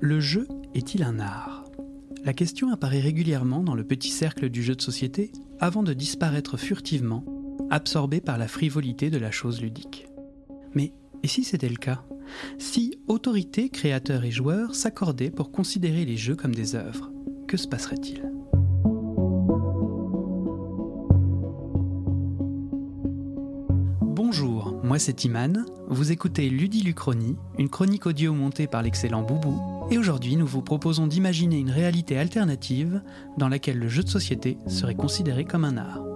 [0.01, 1.65] Le jeu est-il un art?
[2.25, 6.57] La question apparaît régulièrement dans le petit cercle du jeu de société avant de disparaître
[6.57, 7.25] furtivement,
[7.71, 10.07] absorbé par la frivolité de la chose ludique.
[11.25, 12.05] Et si c'était le cas?
[12.59, 17.13] Si autorités, créateurs et joueurs s'accordaient pour considérer les jeux comme des œuvres,
[17.47, 18.29] que se passerait-il?
[24.01, 29.61] Bonjour, moi c'est Iman, vous écoutez Ludiluchronie, une chronique audio montée par l'excellent Boubou,
[29.91, 33.03] et aujourd'hui nous vous proposons d'imaginer une réalité alternative
[33.39, 36.12] dans laquelle le jeu de société serait considéré comme un art.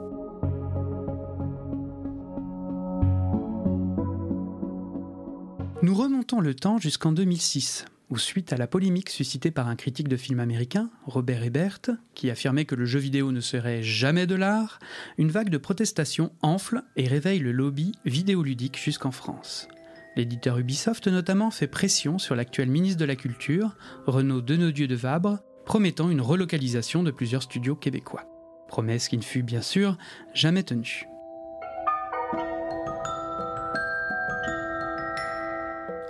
[5.83, 10.09] Nous remontons le temps jusqu'en 2006, où suite à la polémique suscitée par un critique
[10.09, 11.81] de film américain, Robert Ebert,
[12.15, 14.79] qui affirmait que le jeu vidéo ne serait jamais de l'art,
[15.19, 19.69] une vague de protestations enfle et réveille le lobby vidéoludique jusqu'en France.
[20.17, 25.41] L'éditeur Ubisoft notamment fait pression sur l'actuel ministre de la Culture, Renaud Denodieu de Vabre,
[25.67, 28.25] promettant une relocalisation de plusieurs studios québécois.
[28.67, 29.99] Promesse qui ne fut bien sûr
[30.33, 31.07] jamais tenue.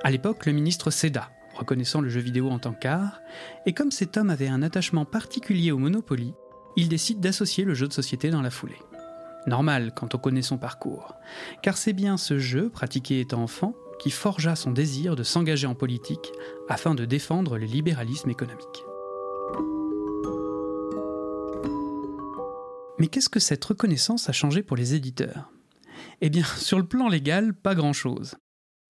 [0.07, 3.23] À l'époque, le ministre céda, reconnaissant le jeu vidéo en tant qu'art,
[3.67, 6.33] et comme cet homme avait un attachement particulier au Monopoly,
[6.77, 8.79] il décide d'associer le jeu de société dans la foulée.
[9.49, 11.17] Normal quand on connaît son parcours,
[11.61, 15.75] car c'est bien ce jeu, pratiqué étant enfant, qui forgea son désir de s'engager en
[15.75, 16.31] politique
[16.69, 18.85] afin de défendre le libéralisme économique.
[23.01, 25.51] Mais qu'est-ce que cette reconnaissance a changé pour les éditeurs?
[26.21, 28.37] Eh bien, sur le plan légal, pas grand-chose.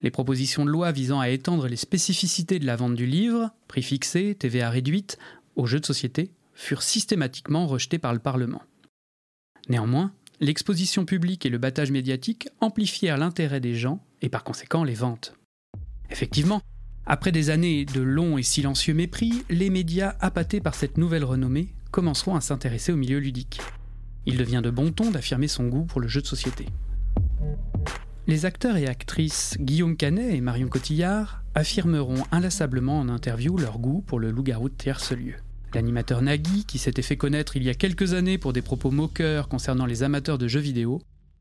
[0.02, 3.82] Les propositions de loi visant à étendre les spécificités de la vente du livre, prix
[3.82, 5.18] fixé, TVA réduite,
[5.56, 8.62] aux jeux de société, furent systématiquement rejetées par le Parlement.
[9.68, 14.94] Néanmoins, l'exposition publique et le battage médiatique amplifièrent l'intérêt des gens et par conséquent les
[14.94, 15.34] ventes.
[16.10, 16.60] Effectivement,
[17.06, 21.68] après des années de longs et silencieux mépris, les médias appâtés par cette nouvelle renommée
[21.90, 23.60] commenceront à s'intéresser au milieu ludique.
[24.26, 26.66] Il devient de bon ton d'affirmer son goût pour le jeu de société.
[28.28, 34.02] Les acteurs et actrices Guillaume Canet et Marion Cotillard affirmeront inlassablement en interview leur goût
[34.04, 35.34] pour le loup-garou de tierce-lieu.
[35.74, 39.46] L'animateur Nagui, qui s'était fait connaître il y a quelques années pour des propos moqueurs
[39.46, 41.00] concernant les amateurs de jeux vidéo,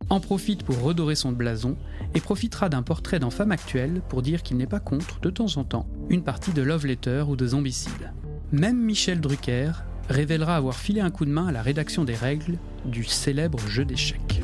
[0.09, 1.75] en profite pour redorer son blason
[2.13, 5.57] et profitera d'un portrait dans Femme Actuelle pour dire qu'il n'est pas contre, de temps
[5.57, 8.13] en temps, une partie de Love Letter ou de Zombicide.
[8.51, 9.71] Même Michel Drucker
[10.07, 13.85] révélera avoir filé un coup de main à la rédaction des règles du célèbre jeu
[13.85, 14.43] d'échecs.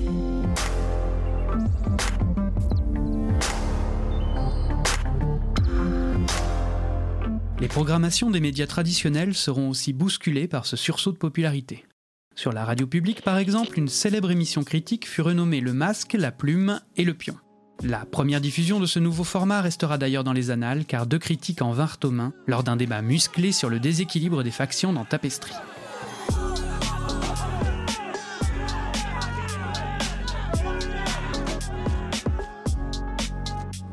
[7.61, 11.85] Les programmations des médias traditionnels seront aussi bousculées par ce sursaut de popularité.
[12.33, 16.31] Sur la radio publique, par exemple, une célèbre émission critique fut renommée Le Masque, la
[16.31, 17.35] Plume et le Pion.
[17.83, 21.61] La première diffusion de ce nouveau format restera d'ailleurs dans les annales car deux critiques
[21.61, 25.53] en vinrent aux mains lors d'un débat musclé sur le déséquilibre des factions dans Tapestry.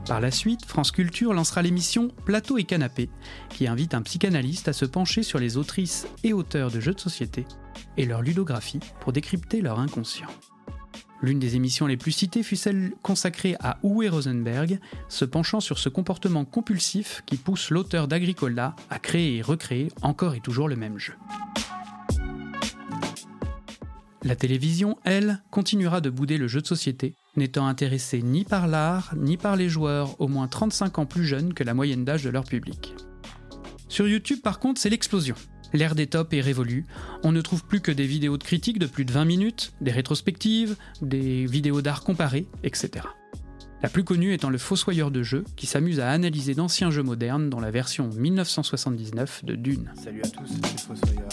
[0.08, 3.10] Par la suite, France Culture lancera l'émission Plateau et Canapé,
[3.50, 7.00] qui invite un psychanalyste à se pencher sur les autrices et auteurs de jeux de
[7.00, 7.44] société
[7.98, 10.28] et leur ludographie pour décrypter leur inconscient.
[11.20, 14.80] L'une des émissions les plus citées fut celle consacrée à Uwe Rosenberg,
[15.10, 20.34] se penchant sur ce comportement compulsif qui pousse l'auteur d'Agricola à créer et recréer encore
[20.34, 21.16] et toujours le même jeu.
[24.24, 29.14] La télévision, elle, continuera de bouder le jeu de société, n'étant intéressés ni par l'art,
[29.16, 32.30] ni par les joueurs au moins 35 ans plus jeunes que la moyenne d'âge de
[32.30, 32.94] leur public.
[33.88, 35.34] Sur YouTube, par contre, c'est l'explosion.
[35.72, 36.86] L'ère des tops est révolue.
[37.22, 39.90] On ne trouve plus que des vidéos de critiques de plus de 20 minutes, des
[39.90, 43.06] rétrospectives, des vidéos d'art comparées, etc.
[43.82, 47.48] La plus connue étant le Fossoyeur de jeux, qui s'amuse à analyser d'anciens jeux modernes
[47.48, 49.92] dans la version 1979 de Dune.
[50.02, 51.28] Salut à tous, c'est Fossoyeur.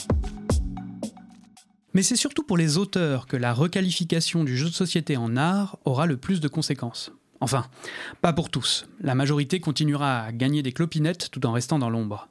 [1.96, 5.80] Mais c'est surtout pour les auteurs que la requalification du jeu de société en art
[5.86, 7.14] aura le plus de conséquences.
[7.40, 7.68] Enfin,
[8.22, 8.86] pas pour tous.
[9.00, 12.28] La majorité continuera à gagner des clopinettes tout en restant dans l'ombre.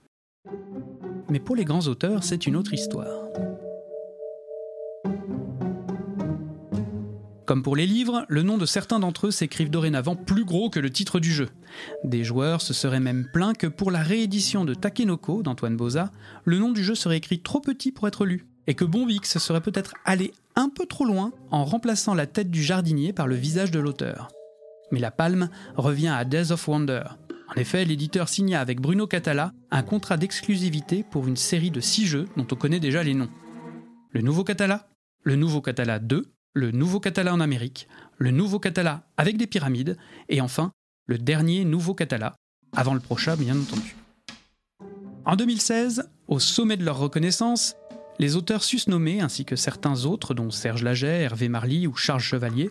[1.30, 3.30] Mais pour les grands auteurs, c'est une autre histoire.
[7.46, 10.80] Comme pour les livres, le nom de certains d'entre eux s'écrivent dorénavant plus gros que
[10.80, 11.48] le titre du jeu.
[12.04, 16.12] Des joueurs se seraient même plaints que pour la réédition de Takenoko d'Antoine Boza,
[16.44, 19.60] le nom du jeu serait écrit trop petit pour être lu, et que Bombix serait
[19.60, 23.70] peut-être allé un peu trop loin en remplaçant la tête du jardinier par le visage
[23.70, 24.28] de l'auteur.
[24.90, 27.02] Mais la palme revient à Days of Wonder.
[27.48, 32.06] En effet, l'éditeur signa avec Bruno Catala un contrat d'exclusivité pour une série de six
[32.06, 33.30] jeux dont on connaît déjà les noms.
[34.10, 34.88] Le nouveau Catala,
[35.22, 37.88] le nouveau Catala 2, le nouveau Catala en Amérique,
[38.18, 39.96] le nouveau Catala avec des pyramides,
[40.28, 40.72] et enfin
[41.06, 42.36] le dernier nouveau Catala,
[42.74, 43.96] avant le prochain bien entendu.
[45.26, 47.76] En 2016, au sommet de leur reconnaissance,
[48.18, 52.70] les auteurs susnommés ainsi que certains autres, dont Serge Laget, Hervé Marly ou Charles Chevalier,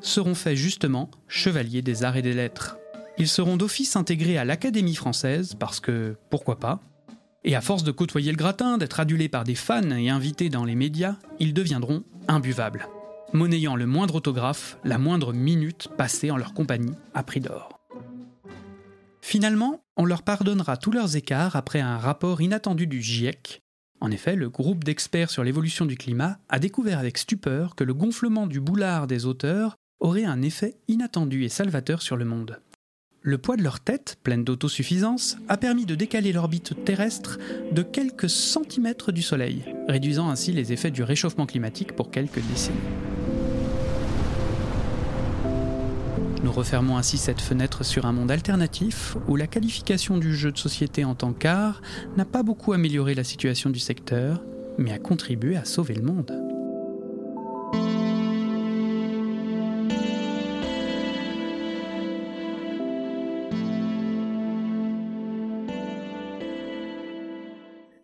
[0.00, 2.76] seront faits justement chevaliers des arts et des lettres.
[3.18, 6.80] Ils seront d'office intégrés à l'Académie française parce que, pourquoi pas,
[7.44, 10.64] et à force de côtoyer le gratin, d'être adulés par des fans et invités dans
[10.64, 12.86] les médias, ils deviendront imbuvables
[13.32, 17.80] monnayant le moindre autographe, la moindre minute passée en leur compagnie à prix d'or.
[19.20, 23.62] Finalement, on leur pardonnera tous leurs écarts après un rapport inattendu du GIEC.
[24.00, 27.94] En effet, le groupe d'experts sur l'évolution du climat a découvert avec stupeur que le
[27.94, 32.60] gonflement du boulard des auteurs aurait un effet inattendu et salvateur sur le monde.
[33.22, 37.38] Le poids de leur tête, pleine d'autosuffisance, a permis de décaler l'orbite terrestre
[37.70, 42.78] de quelques centimètres du Soleil, réduisant ainsi les effets du réchauffement climatique pour quelques décennies.
[46.42, 50.58] Nous refermons ainsi cette fenêtre sur un monde alternatif où la qualification du jeu de
[50.58, 51.82] société en tant qu'art
[52.16, 54.42] n'a pas beaucoup amélioré la situation du secteur,
[54.78, 56.49] mais a contribué à sauver le monde.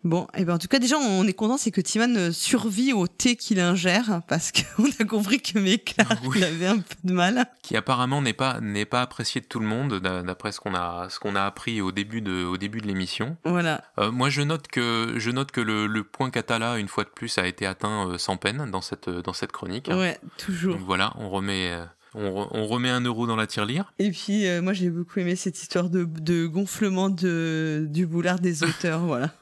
[0.07, 2.93] Bon, et ben en tout cas déjà on est content, c'est que Timan euh, survit
[2.93, 7.13] au thé qu'il ingère parce qu'on a compris que Méclar il avait un peu de
[7.13, 7.45] mal.
[7.63, 11.09] Qui apparemment n'est pas n'est pas apprécié de tout le monde d'après ce qu'on a
[11.11, 13.37] ce qu'on a appris au début de au début de l'émission.
[13.45, 13.83] Voilà.
[13.99, 17.09] Euh, moi je note que je note que le, le, point Catala une fois de
[17.09, 19.89] plus a été atteint euh, sans peine dans cette dans cette chronique.
[19.89, 20.77] Ouais, toujours.
[20.77, 21.73] Donc voilà, on remet.
[22.19, 23.93] On, remet un euro dans la tirelire.
[23.99, 28.63] Et puis, moi, j'ai beaucoup aimé cette histoire de, de gonflement de, du boulard des
[28.63, 29.35] auteurs, voilà.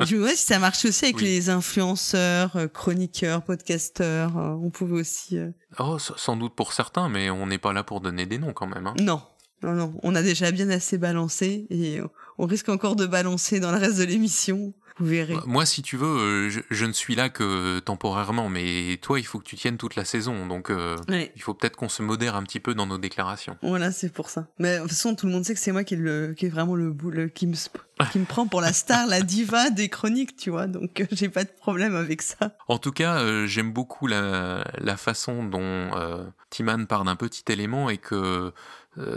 [0.00, 4.36] Je me demandais si ça marche aussi avec les influenceurs, euh, chroniqueurs, podcasteurs.
[4.36, 5.38] Euh, on pouvait aussi.
[5.38, 8.52] Euh, oh, sans doute pour certains, mais on n'est pas là pour donner des noms
[8.52, 8.86] quand même.
[8.86, 8.94] Hein.
[9.00, 9.22] Non,
[9.62, 9.94] non, non.
[10.02, 12.00] On a déjà bien assez balancé et
[12.38, 14.72] on risque encore de balancer dans le reste de l'émission.
[15.02, 15.36] Vous verrez.
[15.46, 19.44] Moi, si tu veux, je, ne suis là que temporairement, mais toi, il faut que
[19.44, 20.70] tu tiennes toute la saison, donc
[21.08, 23.56] il faut peut-être qu'on se modère un petit peu dans nos déclarations.
[23.62, 24.46] Voilà, c'est pour ça.
[24.58, 26.46] Mais de toute façon, tout le monde sait que c'est moi qui est, le, qui
[26.46, 27.54] est vraiment le, le qui me
[28.10, 30.66] qui me prend pour la star, la diva des chroniques, tu vois.
[30.66, 32.56] Donc euh, j'ai pas de problème avec ça.
[32.68, 37.44] En tout cas, euh, j'aime beaucoup la, la, façon dont euh, Timan part d'un petit
[37.48, 38.52] élément et que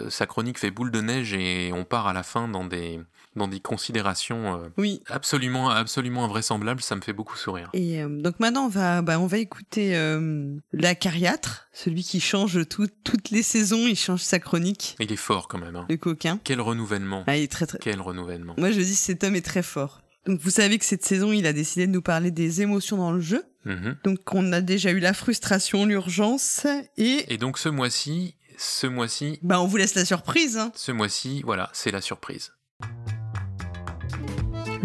[0.07, 3.01] sa chronique fait boule de neige et on part à la fin dans des
[3.35, 5.01] dans des considérations euh, oui.
[5.07, 6.81] absolument, absolument invraisemblables.
[6.81, 7.69] Ça me fait beaucoup sourire.
[7.73, 12.67] Et euh, donc maintenant, on va, bah, on va écouter euh, l'acariâtre, celui qui change
[12.67, 14.95] tout, toutes les saisons, il change sa chronique.
[14.99, 15.75] Il est fort quand même.
[15.75, 15.85] Hein.
[15.89, 16.39] Le coquin.
[16.43, 17.23] Quel renouvellement.
[17.27, 17.79] Ah, il est très très.
[17.79, 18.55] Quel renouvellement.
[18.57, 20.01] Moi, je dis cet homme est très fort.
[20.25, 23.11] Donc vous savez que cette saison, il a décidé de nous parler des émotions dans
[23.11, 23.43] le jeu.
[23.65, 24.03] Mm-hmm.
[24.03, 26.65] Donc on a déjà eu la frustration, l'urgence
[26.97, 27.31] et...
[27.33, 29.39] Et donc ce mois-ci, ce mois-ci...
[29.43, 30.57] Bah on vous laisse la surprise.
[30.57, 30.71] Hein.
[30.75, 32.53] Ce mois-ci, voilà, c'est la surprise.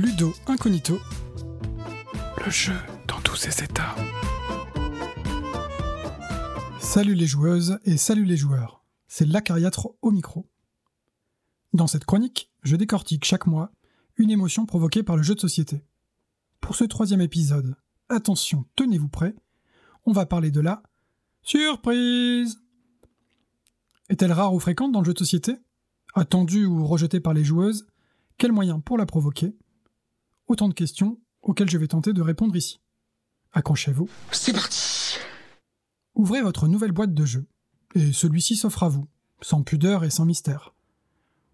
[0.02, 0.98] Ludo Incognito,
[2.42, 2.72] le jeu
[3.06, 3.94] dans tous ses états.
[6.78, 10.48] Salut les joueuses et salut les joueurs, c'est l'acariâtre au micro.
[11.74, 13.72] Dans cette chronique, je décortique chaque mois
[14.16, 15.84] une émotion provoquée par le jeu de société.
[16.62, 17.76] Pour ce troisième épisode,
[18.08, 19.34] attention, tenez-vous prêts,
[20.06, 20.82] on va parler de la
[21.42, 22.58] surprise.
[24.08, 25.58] Est-elle rare ou fréquente dans le jeu de société?
[26.14, 27.86] Attendue ou rejetée par les joueuses
[28.38, 29.54] Quel moyen pour la provoquer?
[30.50, 32.80] Autant de questions auxquelles je vais tenter de répondre ici.
[33.52, 34.10] Accrochez-vous.
[34.32, 35.16] C'est parti
[36.16, 37.46] Ouvrez votre nouvelle boîte de jeu.
[37.94, 39.06] et celui-ci s'offre à vous,
[39.42, 40.74] sans pudeur et sans mystère.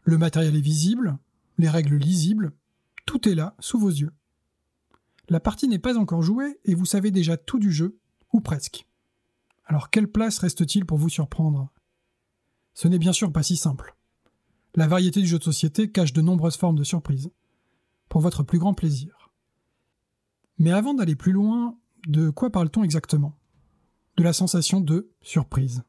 [0.05, 1.19] Le matériel est visible,
[1.59, 2.55] les règles lisibles,
[3.05, 4.13] tout est là, sous vos yeux.
[5.29, 7.99] La partie n'est pas encore jouée et vous savez déjà tout du jeu,
[8.33, 8.87] ou presque.
[9.67, 11.71] Alors quelle place reste-t-il pour vous surprendre?
[12.73, 13.95] Ce n'est bien sûr pas si simple.
[14.75, 17.31] La variété du jeu de société cache de nombreuses formes de surprise,
[18.09, 19.31] pour votre plus grand plaisir.
[20.59, 23.39] Mais avant d'aller plus loin, de quoi parle-t-on exactement?
[24.17, 25.83] De la sensation de surprise.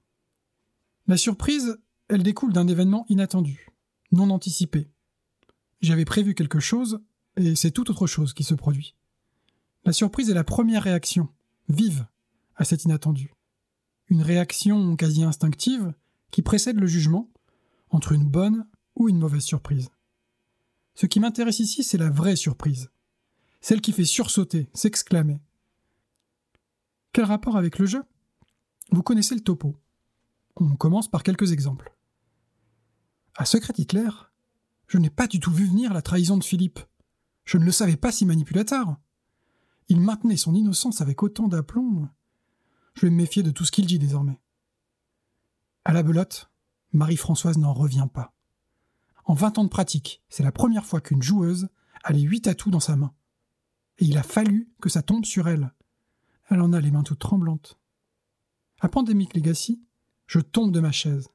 [1.08, 1.78] La surprise,
[2.10, 3.70] elle découle d'un événement inattendu,
[4.12, 4.90] non anticipé.
[5.82, 7.02] J'avais prévu quelque chose,
[7.38, 8.96] et c'est tout autre chose qui se produit.
[9.86, 11.30] La surprise est la première réaction,
[11.70, 12.06] vive,
[12.56, 13.34] à cet inattendu.
[14.10, 15.94] Une réaction quasi instinctive
[16.32, 17.30] qui précède le jugement
[17.90, 19.90] entre une bonne ou une mauvaise surprise.
[20.98, 22.90] Ce qui m'intéresse ici, c'est la vraie surprise,
[23.62, 25.40] celle qui fait sursauter, s'exclamer.
[27.14, 28.04] Quel rapport avec le jeu?
[28.92, 29.76] Vous connaissez le topo.
[30.56, 31.96] On commence par quelques exemples.
[33.36, 34.10] À Secret Hitler,
[34.88, 36.80] je n'ai pas du tout vu venir la trahison de Philippe.
[37.46, 38.98] Je ne le savais pas si manipulateur.
[39.90, 42.10] Il maintenait son innocence avec autant d'aplomb.
[42.96, 44.42] Je vais me méfier de tout ce qu'il dit désormais.
[45.86, 46.50] À la belote,
[46.92, 48.34] Marie-Françoise n'en revient pas.
[49.28, 51.68] En vingt ans de pratique, c'est la première fois qu'une joueuse
[52.06, 53.14] a les huit atouts dans sa main.
[53.98, 55.74] Et il a fallu que ça tombe sur elle.
[56.50, 57.78] Elle en a les mains toutes tremblantes.
[58.80, 59.84] À Pandemic Legacy,
[60.28, 61.28] je tombe de ma chaise.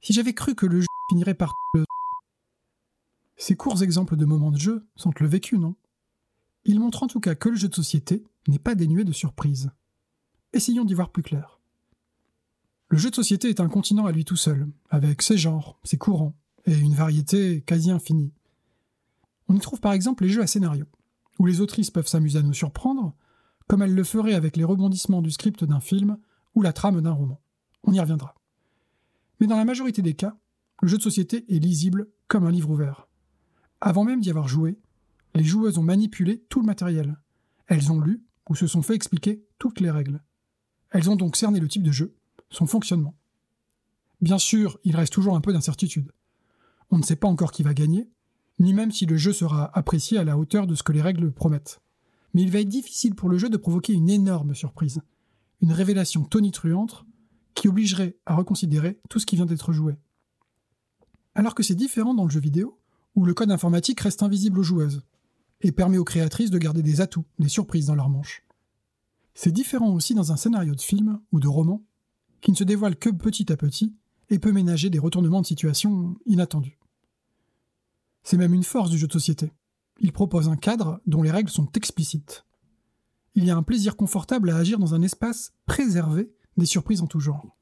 [0.00, 1.84] Si j'avais cru que le jeu finirait par le...
[3.36, 5.76] Ces courts exemples de moments de jeu sont le vécu, non?
[6.64, 9.70] Ils montrent en tout cas que le jeu de société n'est pas dénué de surprises.
[10.52, 11.60] Essayons d'y voir plus clair.
[12.88, 15.98] Le jeu de société est un continent à lui tout seul, avec ses genres, ses
[15.98, 16.34] courants,
[16.66, 18.32] et une variété quasi infinie.
[19.48, 20.86] On y trouve par exemple les jeux à scénario,
[21.38, 23.14] où les autrices peuvent s'amuser à nous surprendre,
[23.68, 26.18] comme elles le feraient avec les rebondissements du script d'un film
[26.54, 27.40] ou la trame d'un roman.
[27.84, 28.34] On y reviendra.
[29.40, 30.36] Mais dans la majorité des cas,
[30.82, 33.08] le jeu de société est lisible comme un livre ouvert.
[33.80, 34.78] Avant même d'y avoir joué,
[35.34, 37.16] les joueuses ont manipulé tout le matériel.
[37.66, 40.22] Elles ont lu ou se sont fait expliquer toutes les règles.
[40.90, 42.14] Elles ont donc cerné le type de jeu,
[42.50, 43.14] son fonctionnement.
[44.20, 46.10] Bien sûr, il reste toujours un peu d'incertitude.
[46.90, 48.08] On ne sait pas encore qui va gagner,
[48.58, 51.32] ni même si le jeu sera apprécié à la hauteur de ce que les règles
[51.32, 51.80] promettent.
[52.34, 55.00] Mais il va être difficile pour le jeu de provoquer une énorme surprise,
[55.62, 57.04] une révélation tonitruante
[57.54, 59.96] qui obligerait à reconsidérer tout ce qui vient d'être joué.
[61.34, 62.78] Alors que c'est différent dans le jeu vidéo,
[63.14, 65.02] où le code informatique reste invisible aux joueuses,
[65.62, 68.44] et permet aux créatrices de garder des atouts, des surprises dans leurs manches.
[69.34, 71.82] C'est différent aussi dans un scénario de film ou de roman,
[72.40, 73.94] qui ne se dévoile que petit à petit
[74.30, 76.75] et peut ménager des retournements de situation inattendus.
[78.26, 79.52] C'est même une force du jeu de société.
[80.00, 82.44] Il propose un cadre dont les règles sont explicites.
[83.36, 87.06] Il y a un plaisir confortable à agir dans un espace préservé des surprises en
[87.06, 87.56] tout genre,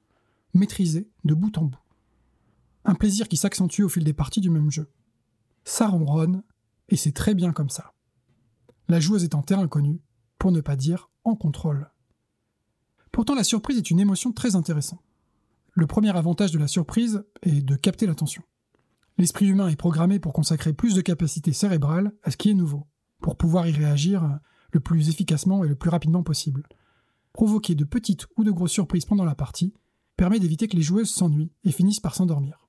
[0.55, 1.83] maîtrisé de bout en bout.
[2.87, 4.91] Un plaisir qui s'accentue au fil des parties du même jeu.
[5.65, 6.43] Ça ronronne,
[6.89, 7.93] et c'est très bien comme ça.
[8.89, 10.01] La joueuse est en terrain connu,
[10.39, 11.91] pour ne pas dire en contrôle.
[13.13, 15.05] Pourtant, la surprise est une émotion très intéressante.
[15.73, 18.43] Le premier avantage de la surprise est de capter l'attention.
[19.17, 22.87] L'esprit humain est programmé pour consacrer plus de capacité cérébrale à ce qui est nouveau,
[23.21, 24.41] pour pouvoir y réagir
[24.73, 26.67] le plus efficacement et le plus rapidement possible.
[27.33, 29.73] Provoquer de petites ou de grosses surprises pendant la partie
[30.17, 32.69] permet d'éviter que les joueuses s'ennuient et finissent par s'endormir.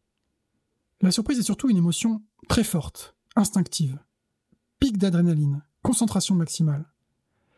[1.02, 4.00] La surprise est surtout une émotion très forte, instinctive.
[4.80, 6.92] Pic d'adrénaline, concentration maximale.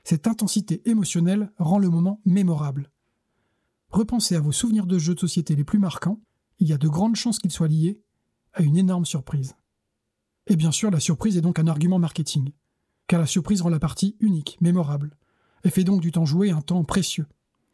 [0.03, 2.91] Cette intensité émotionnelle rend le moment mémorable.
[3.89, 6.21] Repensez à vos souvenirs de jeux de société les plus marquants,
[6.59, 8.01] il y a de grandes chances qu'ils soient liés
[8.57, 9.55] à une énorme surprise.
[10.47, 12.51] Et bien sûr, la surprise est donc un argument marketing,
[13.05, 15.15] car la surprise rend la partie unique, mémorable,
[15.63, 17.27] et fait donc du temps joué un temps précieux,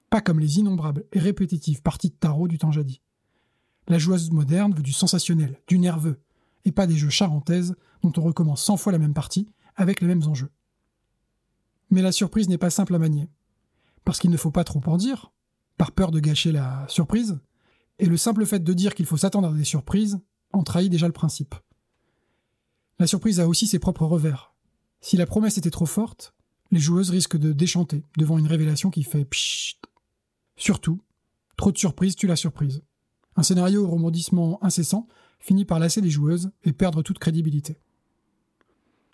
[0.10, 3.02] pas comme les innombrables et répétitives parties de tarot du temps jadis.
[3.88, 6.22] La joueuse moderne veut du sensationnel, du nerveux,
[6.66, 10.08] et pas des jeux charentaises dont on recommence cent fois la même partie avec les
[10.08, 10.52] mêmes enjeux.
[11.92, 13.30] Mais la surprise n'est pas simple à manier,
[14.04, 15.32] parce qu'il ne faut pas trop en dire,
[15.78, 17.40] par peur de gâcher la surprise,
[18.00, 20.20] et le simple fait de dire qu'il faut s'attendre à des surprises
[20.54, 21.56] en trahit déjà le principe.
[23.00, 24.54] La surprise a aussi ses propres revers.
[25.02, 26.34] Si la promesse était trop forte,
[26.72, 29.78] les joueuses risquent de déchanter devant une révélation qui fait pchit.
[30.56, 31.02] Surtout,
[31.58, 32.84] trop de surprises tue la surprise.
[33.36, 35.08] Un scénario au rebondissement incessant
[35.40, 37.80] finit par lasser les joueuses et perdre toute crédibilité.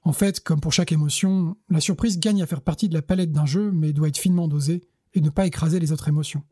[0.03, 3.31] En fait, comme pour chaque émotion, la surprise gagne à faire partie de la palette
[3.31, 4.83] d'un jeu, mais doit être finement dosée
[5.13, 6.43] et ne pas écraser les autres émotions.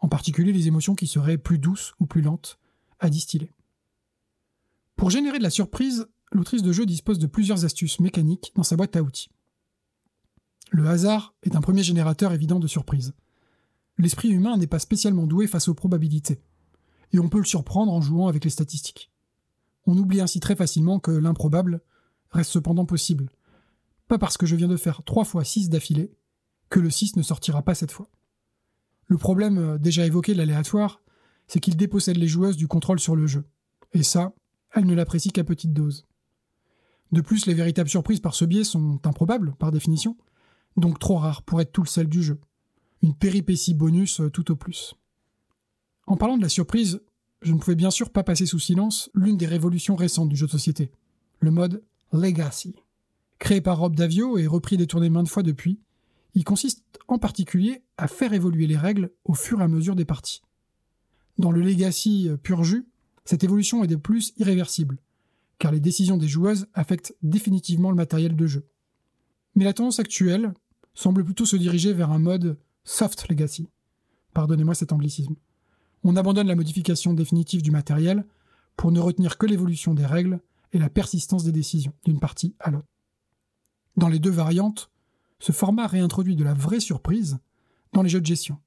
[0.00, 2.58] En particulier les émotions qui seraient plus douces ou plus lentes
[3.00, 3.52] à distiller.
[4.98, 8.74] Pour générer de la surprise, l'autrice de jeu dispose de plusieurs astuces mécaniques dans sa
[8.74, 9.30] boîte à outils.
[10.72, 13.14] Le hasard est un premier générateur évident de surprise.
[13.96, 16.42] L'esprit humain n'est pas spécialement doué face aux probabilités,
[17.12, 19.12] et on peut le surprendre en jouant avec les statistiques.
[19.86, 21.80] On oublie ainsi très facilement que l'improbable
[22.32, 23.30] reste cependant possible.
[24.08, 26.10] Pas parce que je viens de faire 3 fois 6 d'affilée
[26.70, 28.10] que le 6 ne sortira pas cette fois.
[29.06, 31.00] Le problème euh, déjà évoqué de l'aléatoire,
[31.46, 33.44] c'est qu'il dépossède les joueuses du contrôle sur le jeu.
[33.92, 34.34] Et ça,
[34.78, 36.06] elles ne l'apprécient qu'à petite dose.
[37.12, 40.16] De plus, les véritables surprises par ce biais sont improbables, par définition,
[40.76, 42.38] donc trop rares pour être tout le sel du jeu.
[43.02, 44.94] Une péripétie bonus euh, tout au plus.
[46.06, 47.00] En parlant de la surprise,
[47.42, 50.46] je ne pouvais bien sûr pas passer sous silence l'une des révolutions récentes du jeu
[50.46, 50.90] de société,
[51.40, 51.82] le mode
[52.12, 52.74] Legacy.
[53.38, 55.78] Créé par Rob Davio et repris détourné maintes fois depuis,
[56.34, 60.04] il consiste en particulier à faire évoluer les règles au fur et à mesure des
[60.04, 60.42] parties.
[61.38, 62.86] Dans le Legacy euh, pur jus,
[63.28, 64.96] cette évolution est de plus irréversible,
[65.58, 68.66] car les décisions des joueuses affectent définitivement le matériel de jeu.
[69.54, 70.54] Mais la tendance actuelle
[70.94, 73.68] semble plutôt se diriger vers un mode soft legacy.
[74.32, 75.36] Pardonnez-moi cet anglicisme.
[76.04, 78.24] On abandonne la modification définitive du matériel
[78.78, 80.40] pour ne retenir que l'évolution des règles
[80.72, 82.88] et la persistance des décisions d'une partie à l'autre.
[83.98, 84.90] Dans les deux variantes,
[85.38, 87.36] ce format réintroduit de la vraie surprise
[87.92, 88.58] dans les jeux de gestion.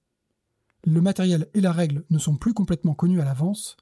[0.86, 3.76] Le matériel et la règle ne sont plus complètement connus à l'avance,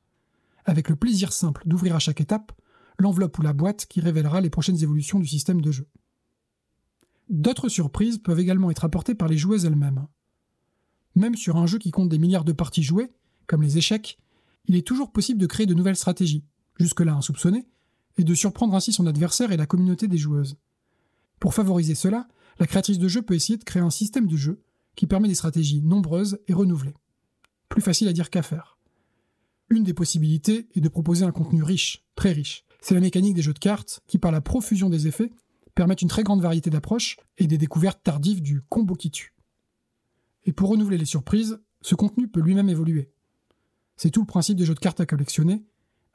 [0.70, 2.52] avec le plaisir simple d'ouvrir à chaque étape
[3.00, 5.88] l'enveloppe ou la boîte qui révélera les prochaines évolutions du système de jeu.
[7.30, 10.08] D'autres surprises peuvent également être apportées par les joueuses elles-mêmes.
[11.16, 13.12] Même sur un jeu qui compte des milliards de parties jouées,
[13.48, 14.20] comme les échecs,
[14.66, 16.46] il est toujours possible de créer de nouvelles stratégies,
[16.80, 17.68] jusque-là insoupçonnées,
[18.18, 20.58] et de surprendre ainsi son adversaire et la communauté des joueuses.
[21.40, 22.28] Pour favoriser cela,
[22.60, 24.62] la créatrice de jeu peut essayer de créer un système de jeu
[24.96, 26.96] qui permet des stratégies nombreuses et renouvelées.
[27.70, 28.79] Plus facile à dire qu'à faire.
[29.70, 32.66] Une des possibilités est de proposer un contenu riche, très riche.
[32.82, 35.32] C'est la mécanique des jeux de cartes qui, par la profusion des effets,
[35.76, 39.36] permettent une très grande variété d'approches et des découvertes tardives du combo qui tue.
[40.46, 43.12] Et pour renouveler les surprises, ce contenu peut lui-même évoluer.
[43.96, 45.64] C'est tout le principe des jeux de cartes à collectionner,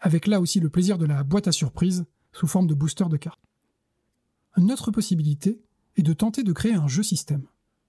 [0.01, 3.16] avec là aussi le plaisir de la boîte à surprise sous forme de booster de
[3.16, 3.40] cartes.
[4.56, 5.62] Une autre possibilité
[5.97, 7.47] est de tenter de créer un jeu système,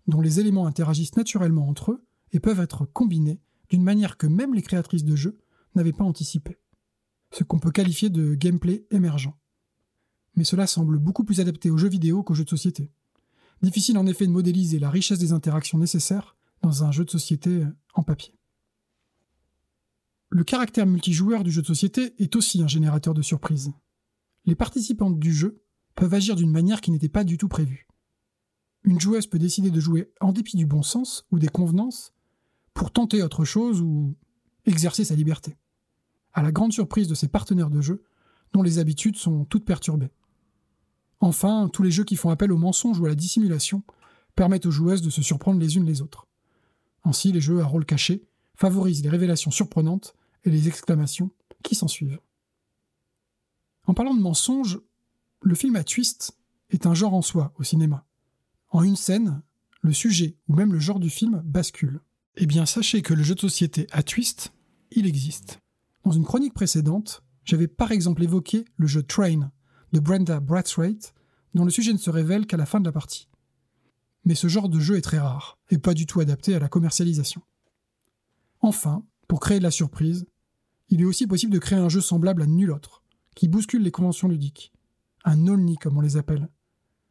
[0.08, 3.40] dont les éléments interagissent naturellement entre eux et peuvent être combinés
[3.70, 5.40] d'une manière que même les créatrices de jeux
[5.76, 6.58] n'avaient pas anticipé.
[7.32, 9.34] Ce qu'on peut qualifier de gameplay émergent.
[10.36, 12.92] Mais cela semble beaucoup plus adapté aux jeux vidéo qu'aux jeux de société.
[13.62, 17.64] Difficile en effet de modéliser la richesse des interactions nécessaires dans un jeu de société
[17.94, 18.34] en papier.
[20.30, 23.72] Le caractère multijoueur du jeu de société est aussi un générateur de surprises.
[24.46, 25.62] Les participantes du jeu
[25.96, 27.88] peuvent agir d'une manière qui n'était pas du tout prévue.
[28.84, 32.14] Une joueuse peut décider de jouer en dépit du bon sens ou des convenances
[32.74, 34.16] pour tenter autre chose ou
[34.66, 35.58] exercer sa liberté.
[36.36, 38.04] À la grande surprise de ses partenaires de jeu,
[38.54, 40.12] dont les habitudes sont toutes perturbées.
[41.22, 43.84] Enfin, tous les jeux qui font appel au mensonge ou à la dissimulation
[44.36, 46.28] permettent aux joueuses de se surprendre les unes les autres.
[47.06, 50.14] Ainsi, les jeux à rôle caché favorisent les révélations surprenantes
[50.44, 51.32] et les exclamations
[51.64, 52.20] qui s'ensuivent.
[53.88, 54.80] En parlant de mensonges,
[55.42, 56.38] le film à twist
[56.70, 58.06] est un genre en soi au cinéma.
[58.72, 59.42] En une scène,
[59.82, 62.02] le sujet ou même le genre du film bascule.
[62.36, 64.52] Eh bien, sachez que le jeu de société à twist,
[64.92, 65.62] il existe.
[66.06, 69.52] Dans une chronique précédente, j'avais par exemple évoqué le jeu Train
[69.92, 71.16] de Brenda Brathwaite,
[71.56, 73.28] dont le sujet ne se révèle qu'à la fin de la partie.
[74.24, 76.70] Mais ce genre de jeu est très rare, et pas du tout adapté à la
[76.70, 77.42] commercialisation.
[78.62, 80.28] Enfin, pour créer de la surprise,
[80.90, 83.02] il est aussi possible de créer un jeu semblable à nul autre,
[83.36, 84.72] qui bouscule les conventions ludiques.
[85.24, 86.50] Un Olni comme on les appelle.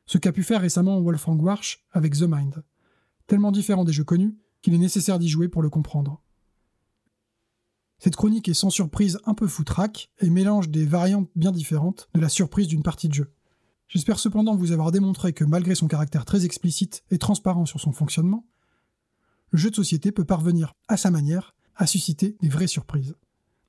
[0.07, 2.63] Ce qu'a pu faire récemment Wolfgang Warsch avec The Mind.
[3.27, 6.23] Tellement différent des jeux connus qu'il est nécessaire d'y jouer pour le comprendre.
[7.99, 12.21] Cette chronique est sans surprise un peu foutraque et mélange des variantes bien différentes de
[12.21, 13.33] la surprise d'une partie de jeu.
[13.89, 17.93] J'espère cependant vous avoir démontré que malgré son caractère très explicite et transparent sur son
[17.93, 18.47] fonctionnement,
[19.51, 23.15] le jeu de société peut parvenir, à sa manière, à susciter des vraies surprises.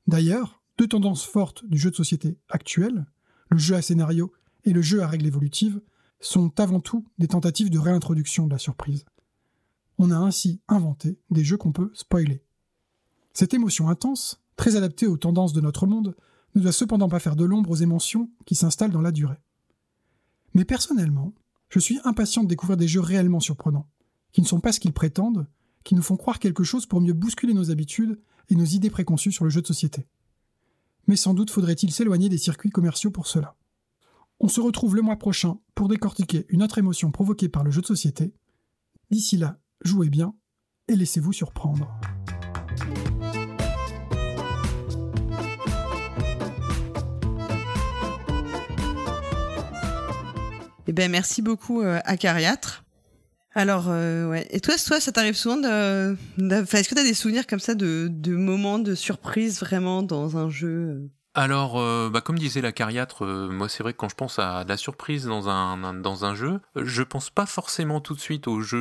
[0.08, 3.06] D'ailleurs, deux tendances fortes du jeu de société actuel,
[3.50, 4.34] le jeu à scénario
[4.64, 5.82] et le jeu à règles évolutives,
[6.20, 9.06] sont avant tout des tentatives de réintroduction de la surprise.
[9.98, 12.45] On a ainsi inventé des jeux qu'on peut spoiler.
[13.36, 16.16] Cette émotion intense, très adaptée aux tendances de notre monde,
[16.56, 19.42] ne doit cependant pas faire de l'ombre aux émotions qui s'installent dans la durée.
[20.54, 21.34] Mais personnellement,
[21.70, 23.90] je suis impatient de découvrir des jeux réellement surprenants,
[24.32, 25.48] qui ne sont pas ce qu'ils prétendent,
[25.84, 29.34] qui nous font croire quelque chose pour mieux bousculer nos habitudes et nos idées préconçues
[29.34, 30.08] sur le jeu de société.
[31.08, 33.58] Mais sans doute faudrait-il s'éloigner des circuits commerciaux pour cela.
[34.40, 37.82] On se retrouve le mois prochain pour décortiquer une autre émotion provoquée par le jeu
[37.82, 38.34] de société.
[39.12, 40.34] D'ici là, jouez bien
[40.88, 42.00] et laissez-vous surprendre.
[50.88, 52.84] Eh ben merci beaucoup euh, à Cariatre.
[53.58, 54.46] Alors, euh, ouais.
[54.52, 56.18] Et toi, toi, ça t'arrive souvent de.
[56.38, 60.50] Est-ce que t'as des souvenirs comme ça de, de moments de surprise vraiment dans un
[60.50, 61.08] jeu euh?
[61.38, 64.40] Alors, euh, bah, comme disait la cariatre, euh, moi c'est vrai que quand je pense
[64.40, 68.00] à de la surprise dans un, un- dans un jeu, euh, je pense pas forcément
[68.00, 68.78] tout de suite aux jeux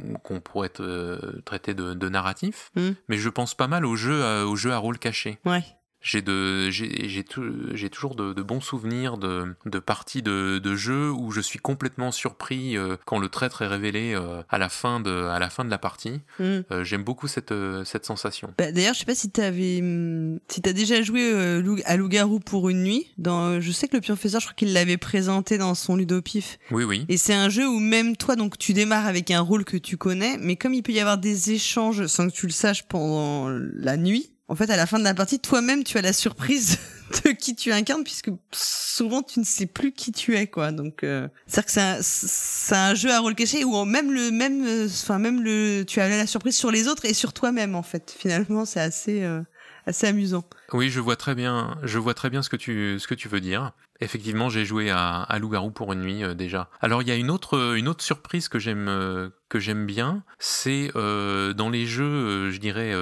[0.00, 2.90] euh, qu'on pourrait euh, traiter de, de narratif, Mm.
[3.08, 5.38] mais je pense pas mal aux jeux, à- jeux à rôle caché.
[5.44, 5.62] Ouais.
[6.02, 10.58] J'ai de, j'ai, j'ai, tou- j'ai toujours de, de bons souvenirs de, de parties de,
[10.58, 14.58] de jeux où je suis complètement surpris euh, quand le traître est révélé euh, à
[14.58, 16.20] la fin de, à la fin de la partie.
[16.38, 16.44] Mm.
[16.70, 18.52] Euh, j'aime beaucoup cette, euh, cette sensation.
[18.56, 22.38] Bah, D'ailleurs, je sais pas si t'avais, hum, si t'as déjà joué euh, à Loup-garou
[22.40, 23.08] pour une nuit.
[23.18, 26.58] Dans, je sais que le Pionfesseur, je crois qu'il l'avait présenté dans son ludopif.
[26.70, 27.04] Oui, oui.
[27.08, 29.96] Et c'est un jeu où même toi, donc tu démarres avec un rôle que tu
[29.96, 33.48] connais, mais comme il peut y avoir des échanges sans que tu le saches pendant
[33.48, 36.78] la nuit, en fait, à la fin de la partie, toi-même, tu as la surprise
[37.24, 40.70] de qui tu incarnes, puisque souvent tu ne sais plus qui tu es, quoi.
[40.70, 44.64] Donc, euh, c'est-à-dire que c'est un, un jeu à rôle caché où même le, même,
[44.64, 47.82] euh, enfin même le, tu as la surprise sur les autres et sur toi-même, en
[47.82, 48.14] fait.
[48.16, 49.40] Finalement, c'est assez, euh,
[49.84, 50.44] assez amusant.
[50.72, 53.28] Oui, je vois très bien, je vois très bien ce que tu, ce que tu
[53.28, 53.72] veux dire.
[54.00, 56.70] Effectivement, j'ai joué à, à Loup-garou pour une nuit euh, déjà.
[56.80, 60.22] Alors il y a une autre, euh, une autre surprise que j'aime, que j'aime bien,
[60.38, 62.92] c'est dans les jeux, je dirais.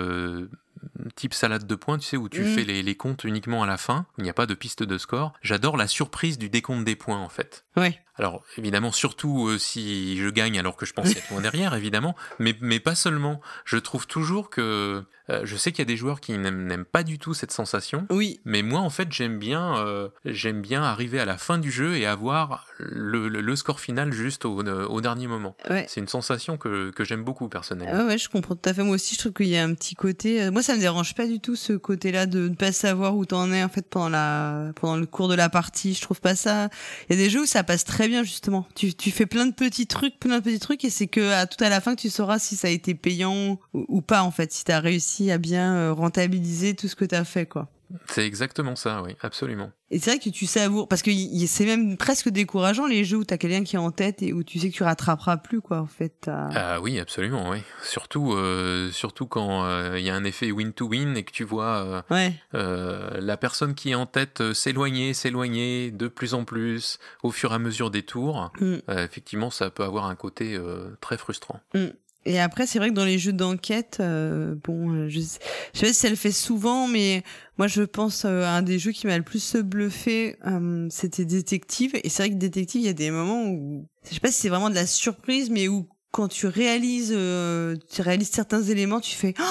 [1.17, 2.55] Type salade de points, tu sais, où tu Mm.
[2.55, 4.99] fais les, les comptes uniquement à la fin, il n'y a pas de piste de
[4.99, 5.33] score.
[5.43, 7.65] J'adore la surprise du décompte des points, en fait.
[7.77, 8.01] Ouais.
[8.17, 12.15] Alors, évidemment, surtout euh, si je gagne alors que je pensais être loin derrière, évidemment,
[12.39, 13.41] mais, mais pas seulement.
[13.65, 15.03] Je trouve toujours que...
[15.31, 18.07] euh, je sais qu'il y a des joueurs qui n'aiment pas du tout cette sensation,
[18.11, 18.41] Oui.
[18.45, 21.97] mais moi, en fait, j'aime bien, euh, j'aime bien arriver à la fin du jeu
[21.97, 25.57] et avoir le, le- le score final juste au, au dernier moment.
[25.69, 25.87] Ouais.
[25.89, 27.99] C'est une sensation que, que j'aime beaucoup, personnellement.
[28.01, 28.83] Ouais, ouais, je comprends tout à fait.
[28.85, 30.51] Moi aussi, je trouve qu'il y a un petit côté.
[30.51, 33.51] Moi, ça me dérange pas du tout ce côté-là de ne pas savoir où t'en
[33.53, 35.95] es en fait pendant la pendant le cours de la partie.
[35.95, 36.69] Je trouve pas ça.
[37.09, 38.67] Il y a des jeux où ça passe très bien justement.
[38.75, 41.47] Tu tu fais plein de petits trucs, plein de petits trucs, et c'est que à
[41.47, 44.23] tout à la fin que tu sauras si ça a été payant ou, ou pas
[44.23, 47.69] en fait, si t'as réussi à bien euh, rentabiliser tout ce que t'as fait quoi.
[48.07, 49.71] C'est exactement ça, oui, absolument.
[49.91, 51.11] Et c'est vrai que tu savoures parce que
[51.47, 54.43] c'est même presque décourageant les jeux où t'as quelqu'un qui est en tête et où
[54.43, 56.29] tu sais que tu rattraperas plus quoi en fait.
[56.29, 57.59] Ah oui, absolument, oui.
[57.83, 61.85] Surtout, euh, surtout quand euh, il y a un effet win-to-win et que tu vois
[61.85, 62.35] euh, Ouais.
[62.55, 67.31] euh, la personne qui est en tête euh, s'éloigner, s'éloigner de plus en plus au
[67.31, 68.51] fur et à mesure des tours.
[68.61, 68.77] Mm.
[68.89, 71.61] Euh, effectivement, ça peut avoir un côté euh, très frustrant.
[71.75, 71.87] Mm.
[72.27, 75.39] Et après, c'est vrai que dans les jeux d'enquête, euh, bon, euh, je, sais-
[75.75, 77.23] je sais pas si ça le fait souvent, mais
[77.59, 81.25] moi, je pense euh, à un des jeux qui m'a le plus bluffé, euh, c'était
[81.27, 81.93] Détective.
[82.03, 84.41] Et c'est vrai que Détective, il y a des moments où, je sais pas si
[84.41, 89.01] c'est vraiment de la surprise, mais où quand tu réalises, euh, tu réalises certains éléments,
[89.01, 89.43] tu fais, Oh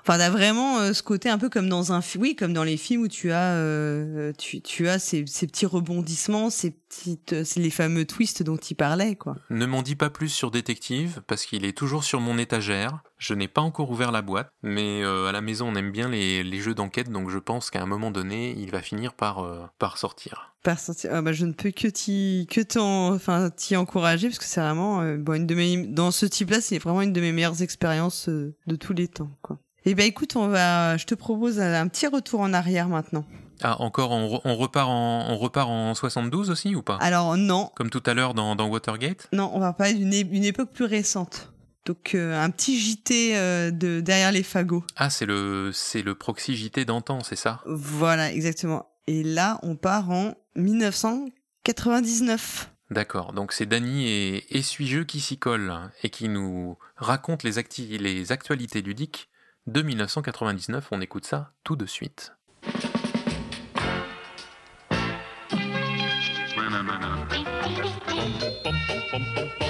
[0.00, 2.76] enfin, t'as vraiment euh, ce côté un peu comme dans un oui, comme dans les
[2.76, 7.44] films où tu as, euh, tu, tu as ces, ces petits rebondissements, ces petites, euh,
[7.54, 9.36] les fameux twists dont il parlait, quoi.
[9.48, 13.04] Ne m'en dis pas plus sur Détective, parce qu'il est toujours sur mon étagère.
[13.18, 16.08] Je n'ai pas encore ouvert la boîte, mais euh, à la maison on aime bien
[16.08, 19.40] les, les jeux d'enquête, donc je pense qu'à un moment donné, il va finir par,
[19.40, 20.54] euh, par sortir.
[20.62, 24.38] par sortir- ah bah, je ne peux que t'y que t'en enfin t'y encourager parce
[24.38, 27.20] que c'est vraiment euh, bon une de mes dans ce type-là c'est vraiment une de
[27.20, 29.58] mes meilleures expériences euh, de tous les temps quoi.
[29.84, 33.24] Et ben écoute on va je te propose un petit retour en arrière maintenant.
[33.60, 36.96] Ah, encore, on, re- on repart en, on repart en 72 aussi ou pas?
[37.00, 39.26] Alors non Comme tout à l'heure dans, dans Watergate?
[39.32, 41.52] Non on va parler d'une une époque plus récente.
[41.84, 44.84] Donc euh, un petit JT euh, de derrière les fagots.
[44.96, 47.60] Ah, c'est le, c'est le proxy JT d'antan, c'est ça?
[47.66, 48.90] Voilà exactement.
[49.06, 52.70] Et là on part en 1999.
[52.90, 57.58] D'accord, donc c'est Dany et Essuie-jeu qui s'y collent hein, et qui nous racontent les,
[57.58, 59.28] acti- les actualités ludiques
[59.66, 60.88] de 1999.
[60.90, 62.32] On écoute ça tout de suite.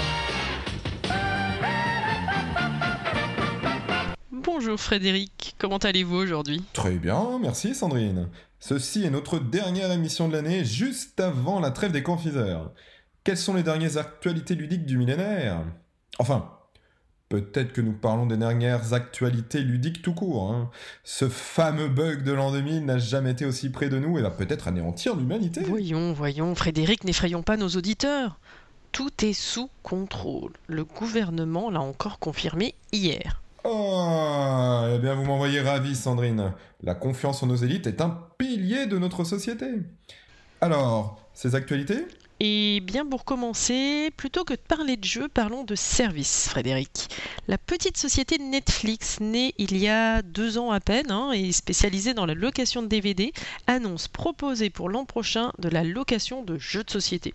[4.51, 6.63] Bonjour Frédéric, comment allez-vous aujourd'hui?
[6.73, 8.29] Très bien, merci Sandrine.
[8.59, 12.73] Ceci est notre dernière émission de l'année, juste avant la trêve des confiseurs.
[13.23, 15.63] Quelles sont les dernières actualités ludiques du millénaire?
[16.17, 16.49] Enfin,
[17.29, 20.51] peut-être que nous parlons des dernières actualités ludiques tout court.
[20.51, 20.71] hein.
[21.03, 24.31] Ce fameux bug de l'an 2000 n'a jamais été aussi près de nous et va
[24.31, 25.61] peut-être anéantir l'humanité.
[25.61, 28.39] Voyons, voyons, Frédéric, n'effrayons pas nos auditeurs.
[28.91, 30.53] Tout est sous contrôle.
[30.65, 33.43] Le gouvernement l'a encore confirmé hier.
[33.65, 36.53] Ah, eh bien vous m'envoyez ravi Sandrine.
[36.81, 39.67] La confiance en nos élites est un pilier de notre société.
[40.61, 42.05] Alors, ces actualités?
[42.41, 47.09] Et bien pour commencer, plutôt que de parler de jeux, parlons de services, Frédéric.
[47.49, 52.13] La petite société Netflix, née il y a deux ans à peine hein, et spécialisée
[52.13, 53.33] dans la location de DVD,
[53.67, 57.33] annonce proposer pour l'an prochain de la location de jeux de société.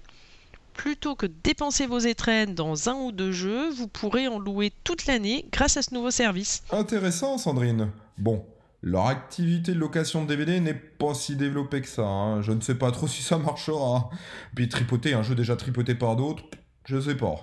[0.75, 5.07] Plutôt que dépenser vos étrennes dans un ou deux jeux, vous pourrez en louer toute
[5.07, 6.63] l'année grâce à ce nouveau service.
[6.71, 7.91] Intéressant, Sandrine.
[8.19, 8.45] Bon,
[8.83, 12.03] leur activité de location de DVD n'est pas si développée que ça.
[12.03, 12.43] hein.
[12.43, 14.11] Je ne sais pas trop si ça marchera.
[14.55, 16.45] Puis tripoter un jeu déjà tripoté par d'autres,
[16.85, 17.37] je sais pas.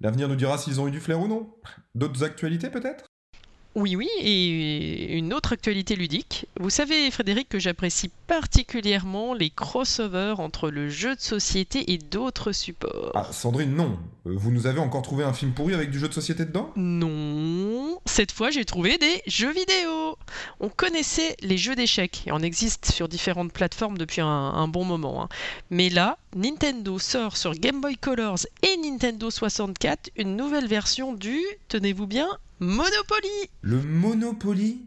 [0.00, 1.54] L'avenir nous dira s'ils ont eu du flair ou non.
[1.94, 3.04] D'autres actualités peut-être?
[3.74, 6.46] Oui, oui, et une autre actualité ludique.
[6.60, 12.52] Vous savez, Frédéric, que j'apprécie particulièrement les crossovers entre le jeu de société et d'autres
[12.52, 13.10] supports.
[13.14, 13.98] Ah, Sandrine, non.
[14.26, 16.70] Euh, Vous nous avez encore trouvé un film pourri avec du jeu de société dedans?
[16.76, 20.16] Non, cette fois j'ai trouvé des jeux vidéo.
[20.60, 24.84] On connaissait les jeux d'échecs et on existe sur différentes plateformes depuis un, un bon
[24.84, 25.22] moment.
[25.24, 25.28] hein.
[25.70, 31.40] Mais là, Nintendo sort sur Game Boy Colors et Nintendo 64 une nouvelle version du,
[31.68, 32.28] tenez-vous bien,
[32.64, 33.50] Monopoly.
[33.60, 34.80] Le Monopoly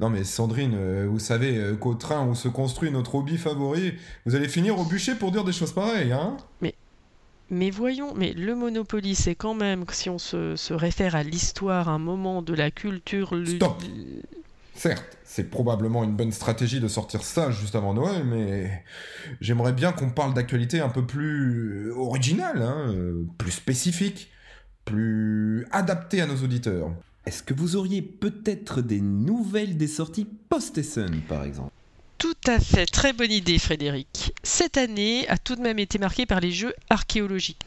[0.00, 3.94] Non mais Sandrine, euh, vous savez euh, qu'au train où se construit notre hobby favori,
[4.26, 6.36] vous allez finir au bûcher pour dire des choses pareilles, hein?
[6.60, 6.74] Mais,
[7.48, 11.88] mais voyons, mais le Monopoly, c'est quand même, si on se, se réfère à l'histoire,
[11.88, 13.34] un moment de la culture.
[13.46, 13.82] Stop.
[14.74, 18.84] Certes, c'est probablement une bonne stratégie de sortir ça juste avant Noël, mais
[19.40, 22.94] j'aimerais bien qu'on parle d'actualité un peu plus euh, originale, hein,
[23.38, 24.30] plus spécifique,
[24.84, 26.90] plus adaptée à nos auditeurs.
[27.24, 31.70] Est-ce que vous auriez peut-être des nouvelles des sorties post-Essen, par exemple?
[32.18, 34.32] Tout à fait, très bonne idée Frédéric.
[34.42, 37.62] Cette année a tout de même été marquée par les jeux archéologiques.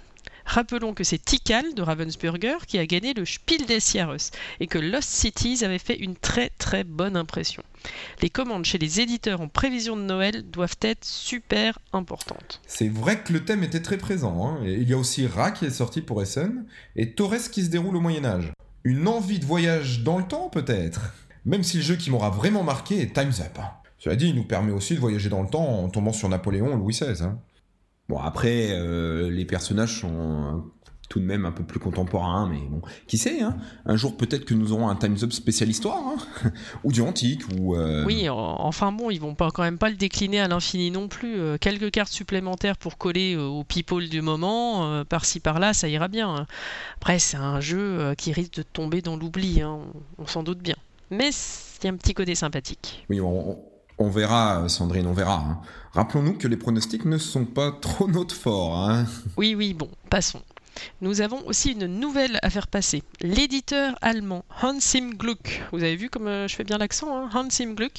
[0.45, 4.29] Rappelons que c'est Tikal de Ravensburger qui a gagné le Spiel des Jahres
[4.59, 7.63] et que Lost Cities avait fait une très très bonne impression.
[8.21, 12.61] Les commandes chez les éditeurs en prévision de Noël doivent être super importantes.
[12.67, 14.45] C'est vrai que le thème était très présent.
[14.47, 14.63] hein.
[14.65, 16.65] Et Il y a aussi Ra qui est sorti pour Essen,
[16.95, 18.51] et Torres qui se déroule au Moyen-Âge.
[18.85, 21.11] Une envie de voyage dans le temps, peut-être?
[21.43, 23.57] Même si le jeu qui m'aura vraiment marqué est Time's Up.
[23.97, 26.71] Cela dit, il nous permet aussi de voyager dans le temps en tombant sur Napoléon
[26.73, 27.23] ou Louis XVI.
[27.23, 27.39] hein.
[28.07, 30.65] Bon, après, euh, les personnages sont
[31.09, 33.55] tout de même un peu plus contemporains, mais bon, qui sait, hein
[33.85, 36.49] Un jour, peut-être que nous aurons un Time's Up spécial histoire, hein
[36.83, 37.75] ou du antique, ou...
[37.75, 40.91] euh, Oui, en- enfin bon, ils vont pas quand même pas le décliner à l'infini
[40.91, 41.39] non plus.
[41.39, 46.07] Euh, quelques cartes supplémentaires pour coller euh, aux people du moment, par-ci par-là, ça ira
[46.07, 46.45] bien.
[46.97, 49.79] Après, c'est un jeu qui risque de tomber dans l'oubli, hein,
[50.19, 50.75] on, on s'en doute bien.
[51.11, 53.05] Mais c'est un petit côté sympathique.
[53.09, 55.37] Oui, on, verra, Sandrine, on verra.
[55.37, 55.59] hein.
[55.93, 58.75] Rappelons-nous que les pronostics ne sont pas trop notre fort.
[58.77, 59.05] Hein.
[59.37, 60.41] Oui, oui, bon, passons.
[61.01, 63.03] Nous avons aussi une nouvelle à faire passer.
[63.21, 67.29] L'éditeur allemand Hans im Gluck, vous avez vu comme euh, je fais bien l'accent, hein,
[67.33, 67.93] Hans im Gluck,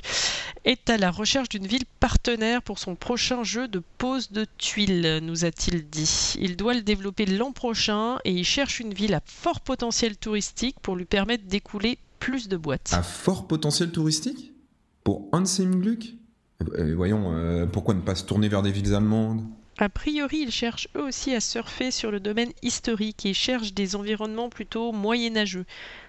[0.64, 5.20] est à la recherche d'une ville partenaire pour son prochain jeu de pose de tuiles,
[5.22, 6.34] nous a-t-il dit.
[6.40, 10.76] Il doit le développer l'an prochain et il cherche une ville à fort potentiel touristique
[10.80, 12.90] pour lui permettre d'écouler plus de boîtes.
[12.92, 14.52] À fort potentiel touristique?
[15.04, 16.14] Pour Hans im Gluck?
[16.78, 19.44] Euh, Voyons, euh, pourquoi ne pas se tourner vers des villes allemandes?
[19.78, 23.94] A priori, ils cherchent eux aussi à surfer sur le domaine historique et cherchent des
[23.94, 25.66] environnements plutôt moyenâgeux.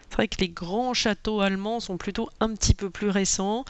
[0.09, 3.65] C'est vrai que les grands châteaux allemands sont plutôt un petit peu plus récents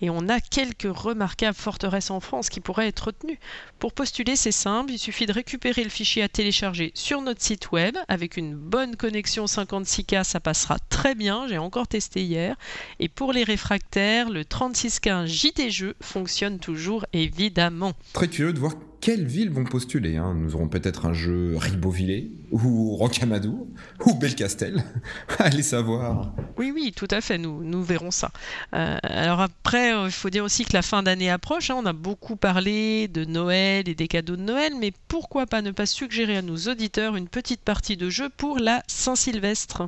[0.00, 3.38] et on a quelques remarquables forteresses en France qui pourraient être retenues.
[3.78, 7.70] Pour postuler, c'est simple, il suffit de récupérer le fichier à télécharger sur notre site
[7.70, 7.96] web.
[8.08, 12.56] Avec une bonne connexion 56K, ça passera très bien, j'ai encore testé hier.
[12.98, 17.92] Et pour les réfractaires, le 3615 JT Jeux fonctionne toujours évidemment.
[18.14, 18.72] Très curieux de voir
[19.04, 20.16] quelles villes vont postuler.
[20.16, 20.34] hein?
[20.34, 23.66] Nous aurons peut-être un jeu Ribeauvillé, ou Rocamadour,
[24.06, 24.82] ou Belcastel.
[25.38, 26.32] Allez savoir.
[26.56, 28.30] Oui, oui, tout à fait, nous, nous verrons ça.
[28.72, 31.84] Euh, alors après, euh, il faut dire aussi que la fin d'année approche, hein, on
[31.84, 35.84] a beaucoup parlé de Noël et des cadeaux de Noël, mais pourquoi pas ne pas
[35.84, 39.82] suggérer à nos auditeurs une petite partie de jeu pour la Saint-Sylvestre?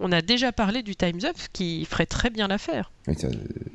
[0.00, 2.90] On a déjà parlé du Time's Up qui ferait très bien l'affaire.
[3.06, 3.16] Oui,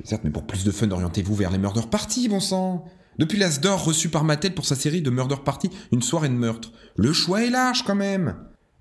[0.04, 3.60] certes, mais pour plus de fun, orientez-vous vers les Murder Party, bon sang Depuis l'As
[3.60, 6.72] d'or reçu par Mattel pour sa série de Murder Party, une soirée de meurtre.
[6.96, 8.36] Le choix est large quand même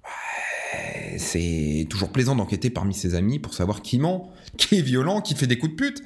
[0.04, 5.20] Ouais, C'est toujours plaisant d'enquêter parmi ses amis pour savoir qui ment, qui est violent,
[5.20, 6.02] qui fait des coups de pute.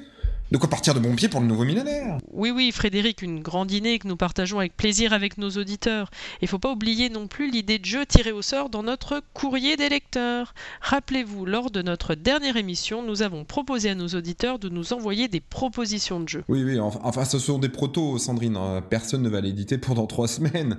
[0.51, 3.71] De quoi partir de bon pied pour le nouveau millénaire Oui, oui, Frédéric, une grande
[3.71, 6.11] idée que nous partageons avec plaisir avec nos auditeurs.
[6.41, 9.75] Il faut pas oublier non plus l'idée de jeu tirée au sort dans notre courrier
[9.75, 10.53] des lecteurs.
[10.81, 15.27] Rappelez-vous, lors de notre dernière émission, nous avons proposé à nos auditeurs de nous envoyer
[15.27, 16.43] des propositions de jeux.
[16.47, 18.55] Oui, oui, enfin, ce sont des protos, Sandrine.
[18.55, 18.83] hein.
[18.87, 20.77] Personne ne va l'éditer pendant trois semaines.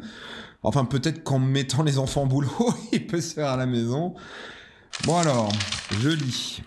[0.63, 2.49] Enfin, peut-être qu'en mettant les enfants au boulot,
[2.93, 4.15] il peut se faire à la maison.
[5.05, 5.53] Bon alors,
[6.01, 6.63] je lis.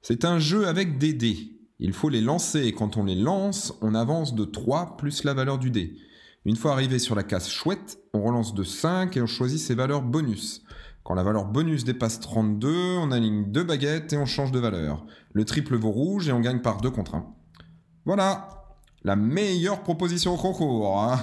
[0.00, 1.57] C'est un jeu avec des dés.
[1.80, 5.34] Il faut les lancer et quand on les lance, on avance de 3 plus la
[5.34, 5.96] valeur du dé.
[6.44, 9.74] Une fois arrivé sur la case chouette, on relance de 5 et on choisit ses
[9.74, 10.64] valeurs bonus.
[11.04, 12.68] Quand la valeur bonus dépasse 32,
[12.98, 15.06] on aligne deux baguettes et on change de valeur.
[15.32, 17.26] Le triple vaut rouge et on gagne par 2 contre 1.
[18.04, 18.57] Voilà.
[19.04, 20.98] La meilleure proposition au concours.
[21.00, 21.18] hein.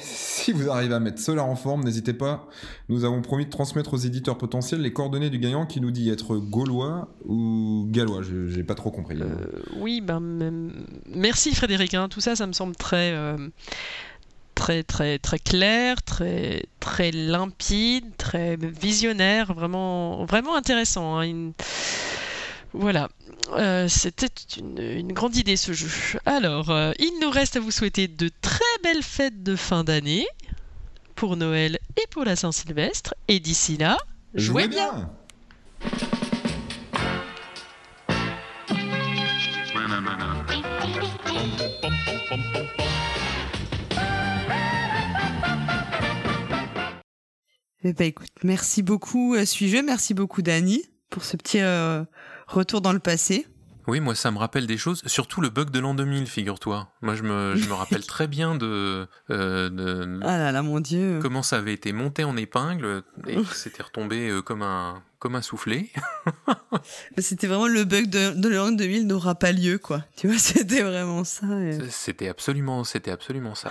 [0.00, 2.48] Si vous arrivez à mettre cela en forme, n'hésitez pas.
[2.88, 6.10] Nous avons promis de transmettre aux éditeurs potentiels les coordonnées du gagnant qui nous dit
[6.10, 8.22] être gaulois ou gallois.
[8.48, 9.18] J'ai pas trop compris.
[9.78, 10.72] Oui, ben,
[11.14, 11.94] merci Frédéric.
[11.94, 12.08] hein.
[12.08, 13.36] Tout ça, ça me semble très, euh,
[14.54, 21.20] très, très, très clair, très, très limpide, très visionnaire, vraiment, vraiment intéressant.
[21.20, 21.52] hein.
[22.72, 23.08] Voilà,
[23.52, 24.28] Euh, c'était
[24.58, 25.88] une, une grande idée ce jeu.
[26.24, 30.26] Alors, euh, il nous reste à vous souhaiter de très belles fêtes de fin d'année
[31.16, 33.14] pour Noël et pour la Saint-Sylvestre.
[33.26, 33.98] Et d'ici là,
[34.34, 35.10] jouez bien.
[47.82, 52.04] Eh ben écoute, merci beaucoup euh, suis-je, merci beaucoup Dani pour ce petit euh,
[52.50, 53.46] retour dans le passé.
[53.86, 56.88] Oui, moi ça me rappelle des choses, surtout le bug de l'an 2000, figure-toi.
[57.02, 60.78] Moi je me, je me rappelle très bien de, euh, de Ah là là, mon
[60.80, 61.18] dieu.
[61.22, 65.42] comment ça avait été monté en épingle et c'était retombé euh, comme un, comme un
[65.42, 65.90] soufflé.
[67.18, 70.04] C'était vraiment le bug de, de l'an 2000 n'aura pas lieu quoi.
[70.16, 71.46] Tu vois, c'était vraiment ça.
[71.60, 73.70] et- C'était absolument, c'était absolument ça.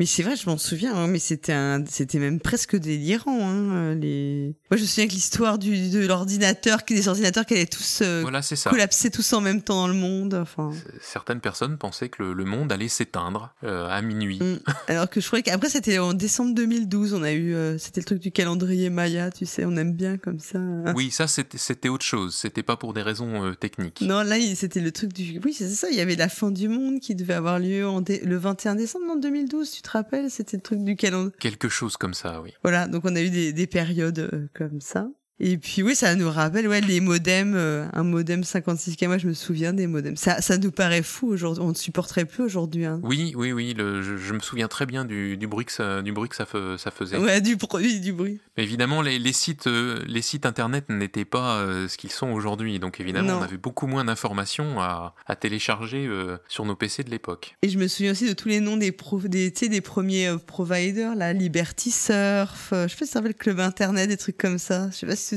[0.00, 3.38] Mais c'est vrai, je m'en souviens, hein, mais c'était un, c'était même presque délirant.
[3.38, 4.54] Hein, les...
[4.70, 8.22] Moi, je me souviens que l'histoire du, de l'ordinateur, des ordinateurs qui allaient tous euh,
[8.22, 8.40] Voilà,
[8.70, 10.32] collapser tous en même temps dans le monde.
[10.32, 10.72] Enfin,
[11.02, 14.38] Certaines personnes pensaient que le, le monde allait s'éteindre euh, à minuit.
[14.40, 14.60] Mm.
[14.88, 18.06] alors que je croyais qu'après c'était en décembre 2012, on a eu, euh, c'était le
[18.06, 20.60] truc du calendrier Maya, tu sais, on aime bien comme ça.
[20.94, 22.34] Oui, ça c'était autre chose.
[22.34, 24.00] C'était pas pour des raisons euh, techniques.
[24.00, 25.40] Non, là, c'était le truc du.
[25.44, 25.88] Oui, c'est ça.
[25.90, 28.76] Il y avait la fin du monde qui devait avoir lieu en dé- le 21
[28.76, 29.70] décembre en 2012.
[29.70, 31.36] Tu te rappelles C'était le truc du calendrier.
[31.38, 32.52] Quelque chose comme ça, oui.
[32.62, 35.08] Voilà, donc on a eu des, des périodes euh, comme ça.
[35.42, 39.26] Et puis oui, ça nous rappelle ouais, les modems, euh, un modem 56K, moi je
[39.26, 40.16] me souviens des modems.
[40.16, 42.84] Ça, ça nous paraît fou aujourd'hui, on ne supporterait plus aujourd'hui.
[42.84, 43.00] Hein.
[43.02, 43.72] Oui, oui, oui.
[43.72, 46.36] le- je, je me souviens très bien du, du bruit que ça, du bruit que
[46.36, 47.16] ça, fe- ça faisait.
[47.16, 48.38] Ouais, du bruit, du bruit.
[48.58, 52.28] Mais évidemment, les, les sites, euh, les sites internet n'étaient pas euh, ce qu'ils sont
[52.32, 52.78] aujourd'hui.
[52.78, 53.38] Donc évidemment, Non.
[53.38, 56.08] on avait beaucoup moins d'informations à, à télécharger
[56.48, 57.56] sur nos PC de l'époque.
[57.62, 61.14] Et je me souviens aussi de tous les noms des, pro- des, des premiers providers,
[61.14, 64.88] là, Liberty Surf, je sais pas si ça s'appelle Club Internet, des trucs comme ça.
[64.90, 65.29] Je sais pas si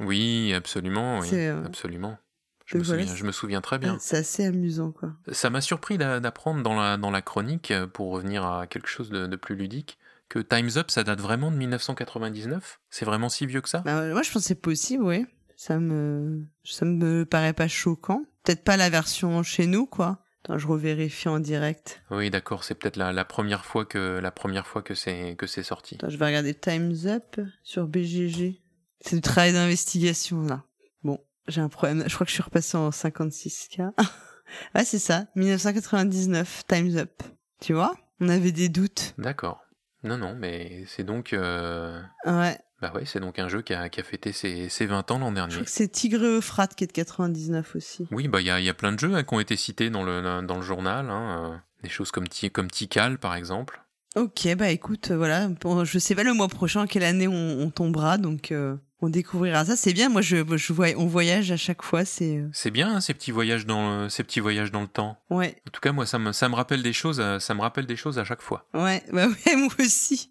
[0.00, 2.18] Oui, absolument, oui, euh, absolument.
[2.66, 3.98] Je me, voilà, souviens, je me souviens très bien.
[4.00, 5.12] C'est assez amusant, quoi.
[5.32, 8.88] Ça m'a surpris d'a- d'apprendre dans la, dans la chronique, euh, pour revenir à quelque
[8.88, 9.98] chose de, de plus ludique,
[10.30, 13.80] que Time's Up, ça date vraiment de 1999 C'est vraiment si vieux que ça?
[13.84, 15.26] Bah, moi, je pense que c'est possible, oui.
[15.56, 18.24] Ça me, ça me paraît pas choquant.
[18.42, 20.20] Peut-être pas la version chez nous, quoi.
[20.44, 22.02] Attends, je revérifie en direct.
[22.10, 25.46] Oui, d'accord, c'est peut-être la, la première fois que la première fois que c'est que
[25.46, 25.94] c'est sorti.
[25.94, 28.60] Attends, je vais regarder Time's Up sur BGG.
[29.00, 30.62] C'est du travail d'investigation, là.
[31.02, 31.18] Bon,
[31.48, 32.04] j'ai un problème.
[32.06, 33.92] Je crois que je suis repassé en 56K.
[34.74, 35.26] ouais, c'est ça.
[35.36, 37.22] 1999, Time's Up.
[37.60, 37.94] Tu vois?
[38.20, 39.14] On avait des doutes.
[39.18, 39.60] D'accord.
[40.02, 42.58] Non, non, mais c'est donc euh, Ouais.
[42.82, 45.18] bah ouais, c'est donc un jeu qui a, qui a fêté ses, ses 20 ans
[45.18, 45.54] l'an Je dernier.
[45.54, 48.06] crois que c'est Tigre Euphrate qui est de 99 aussi.
[48.10, 49.56] Oui, bah il y a, il y a plein de jeux hein, qui ont été
[49.56, 53.82] cités dans le dans le journal, hein, euh, des choses comme comme Tikal par exemple.
[54.16, 57.60] Ok, bah écoute, euh, voilà, Bon, je sais pas le mois prochain quelle année on,
[57.60, 59.74] on tombera, donc euh, on découvrira ça.
[59.74, 63.00] C'est bien, moi je, je on voyage à chaque fois, c'est euh, C'est bien hein,
[63.00, 65.18] ces petits voyages dans le- ces petits voyages dans le temps.
[65.30, 67.86] ouais, En tout cas, moi ça me ça me rappelle des choses, ça me rappelle
[67.86, 68.68] des choses à chaque fois.
[68.72, 70.30] ouais, bah ouais, moi aussi.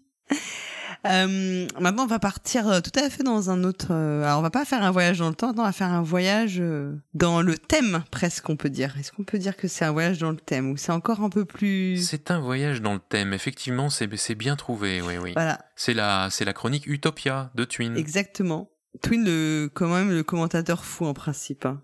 [1.06, 3.88] Euh, maintenant, on va partir euh, tout à fait dans un autre.
[3.90, 6.02] euh, alors, on va pas faire un voyage dans le temps, on va faire un
[6.02, 6.62] voyage
[7.14, 8.94] dans le thème, presque, on peut dire.
[8.98, 11.30] Est-ce qu'on peut dire que c'est un voyage dans le thème ou c'est encore un
[11.30, 11.98] peu plus.
[12.06, 13.32] C'est un voyage dans le thème.
[13.32, 15.02] Effectivement, c'est c'est bien trouvé.
[15.02, 15.32] Oui, oui.
[15.34, 15.58] Voilà.
[15.76, 17.96] C'est la c'est la chronique Utopia de Twin.
[17.96, 18.70] Exactement.
[19.02, 21.66] Twin, le, quand même, le commentateur fou en principe.
[21.66, 21.82] Hein.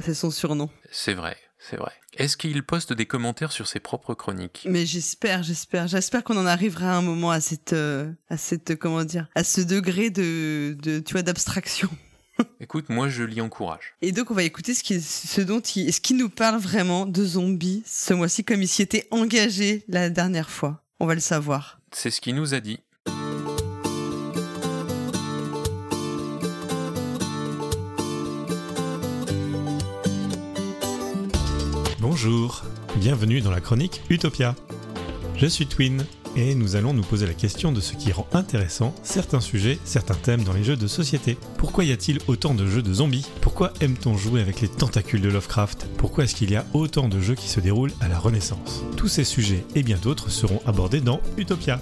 [0.00, 0.70] C'est son surnom.
[0.90, 1.92] C'est vrai, c'est vrai.
[2.16, 4.66] Est-ce qu'il poste des commentaires sur ses propres chroniques?
[4.68, 8.76] Mais j'espère, j'espère, j'espère qu'on en arrivera à un moment à cette, euh, à cette,
[8.76, 11.90] comment dire, à ce degré de, de tu vois, d'abstraction.
[12.60, 13.94] Écoute, moi je l'y encourage.
[14.00, 17.04] Et donc on va écouter ce qui, ce dont il, ce qui nous parle vraiment
[17.04, 20.82] de zombies ce mois-ci, comme il s'y était engagé la dernière fois.
[20.98, 21.80] On va le savoir.
[21.92, 22.80] C'est ce qu'il nous a dit.
[32.22, 32.64] Bonjour,
[32.96, 34.54] bienvenue dans la chronique Utopia.
[35.36, 36.04] Je suis Twin
[36.36, 40.16] et nous allons nous poser la question de ce qui rend intéressant certains sujets, certains
[40.16, 41.38] thèmes dans les jeux de société.
[41.56, 43.26] Pourquoi y a-t-il autant de jeux de zombies?
[43.40, 45.86] Pourquoi aime-t-on jouer avec les tentacules de Lovecraft?
[45.96, 48.82] Pourquoi est-ce qu'il y a autant de jeux qui se déroulent à la Renaissance?
[48.98, 51.80] Tous ces sujets et bien d'autres seront abordés dans Utopia.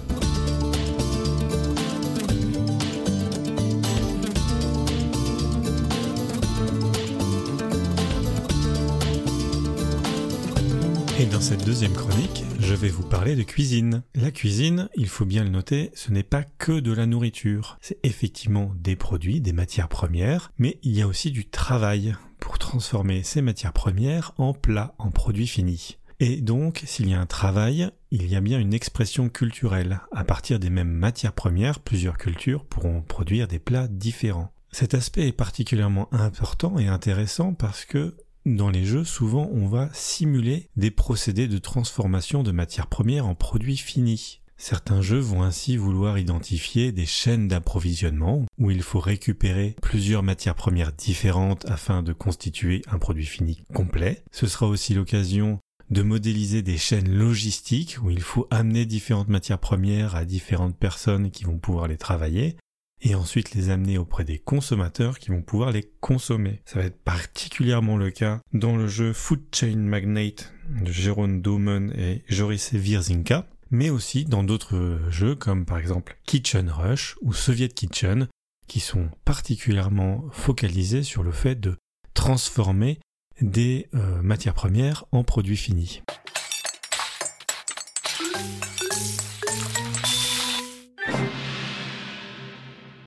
[11.19, 14.03] Et dans cette deuxième chronique, je vais vous parler de cuisine.
[14.15, 17.77] La cuisine, il faut bien le noter, ce n'est pas que de la nourriture.
[17.81, 22.57] C'est effectivement des produits, des matières premières, mais il y a aussi du travail pour
[22.57, 25.97] transformer ces matières premières en plats, en produits finis.
[26.21, 29.99] Et donc, s'il y a un travail, il y a bien une expression culturelle.
[30.13, 34.53] À partir des mêmes matières premières, plusieurs cultures pourront produire des plats différents.
[34.71, 38.15] Cet aspect est particulièrement important et intéressant parce que
[38.55, 43.35] dans les jeux, souvent on va simuler des procédés de transformation de matières premières en
[43.35, 44.41] produits finis.
[44.57, 50.55] Certains jeux vont ainsi vouloir identifier des chaînes d'approvisionnement où il faut récupérer plusieurs matières
[50.55, 54.21] premières différentes afin de constituer un produit fini complet.
[54.31, 55.59] Ce sera aussi l'occasion
[55.89, 61.31] de modéliser des chaînes logistiques où il faut amener différentes matières premières à différentes personnes
[61.31, 62.57] qui vont pouvoir les travailler
[63.01, 66.61] et ensuite les amener auprès des consommateurs qui vont pouvoir les consommer.
[66.65, 71.93] Ça va être particulièrement le cas dans le jeu Food Chain Magnate de Jérôme Domen
[71.97, 77.69] et Joris Wirzinka, mais aussi dans d'autres jeux comme par exemple Kitchen Rush ou Soviet
[77.69, 78.27] Kitchen
[78.67, 81.75] qui sont particulièrement focalisés sur le fait de
[82.13, 82.99] transformer
[83.41, 86.01] des euh, matières premières en produits finis.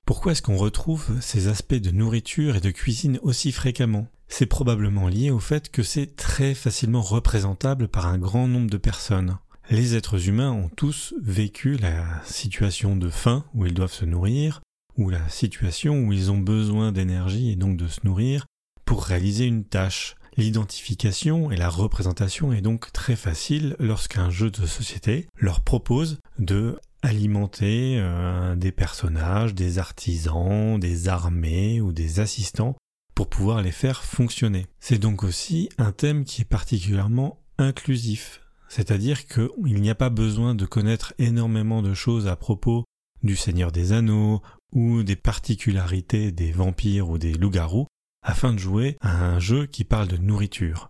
[0.05, 4.07] Pourquoi est-ce qu'on retrouve ces aspects de nourriture et de cuisine aussi fréquemment?
[4.27, 8.77] C'est probablement lié au fait que c'est très facilement représentable par un grand nombre de
[8.77, 9.37] personnes.
[9.69, 14.61] Les êtres humains ont tous vécu la situation de faim où ils doivent se nourrir,
[14.97, 18.45] ou la situation où ils ont besoin d'énergie et donc de se nourrir
[18.83, 20.15] pour réaliser une tâche.
[20.35, 26.77] L'identification et la représentation est donc très facile lorsqu'un jeu de société leur propose de
[27.03, 32.75] alimenter euh, des personnages, des artisans, des armées ou des assistants
[33.13, 34.65] pour pouvoir les faire fonctionner.
[34.79, 40.55] C'est donc aussi un thème qui est particulièrement inclusif, c'est-à-dire qu'il n'y a pas besoin
[40.55, 42.85] de connaître énormément de choses à propos
[43.21, 47.85] du Seigneur des Anneaux ou des particularités des vampires ou des loups-garous
[48.23, 50.89] afin de jouer à un jeu qui parle de nourriture.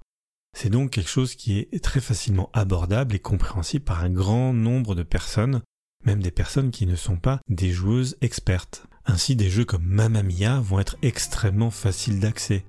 [0.55, 4.93] C'est donc quelque chose qui est très facilement abordable et compréhensible par un grand nombre
[4.93, 5.61] de personnes
[6.05, 8.85] même des personnes qui ne sont pas des joueuses expertes.
[9.05, 12.65] Ainsi, des jeux comme Mamma Mia vont être extrêmement faciles d'accès.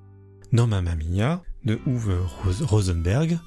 [0.51, 2.25] Dans Mamma Mia, de Uwe
[2.61, 3.39] Rosenberg,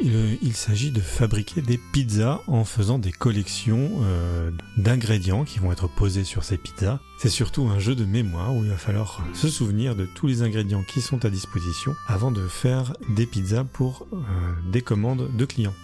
[0.00, 5.88] il, s'agit de fabriquer des pizzas en faisant des collections euh, d'ingrédients qui vont être
[5.88, 7.00] posés sur ces pizzas.
[7.18, 10.42] C'est surtout un jeu de mémoire où il va falloir se souvenir de tous les
[10.42, 14.16] ingrédients qui sont à disposition avant de faire des pizzas pour euh,
[14.70, 15.74] des commandes de clients.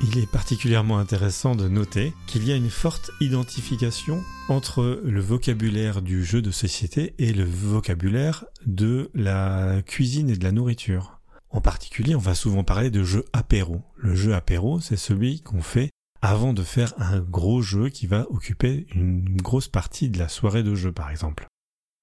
[0.00, 6.02] Il est particulièrement intéressant de noter qu'il y a une forte identification entre le vocabulaire
[6.02, 11.20] du jeu de société et le vocabulaire de la cuisine et de la nourriture.
[11.50, 13.82] En particulier, on va souvent parler de jeu apéro.
[13.96, 18.26] Le jeu apéro, c'est celui qu'on fait avant de faire un gros jeu qui va
[18.30, 21.46] occuper une grosse partie de la soirée de jeu, par exemple.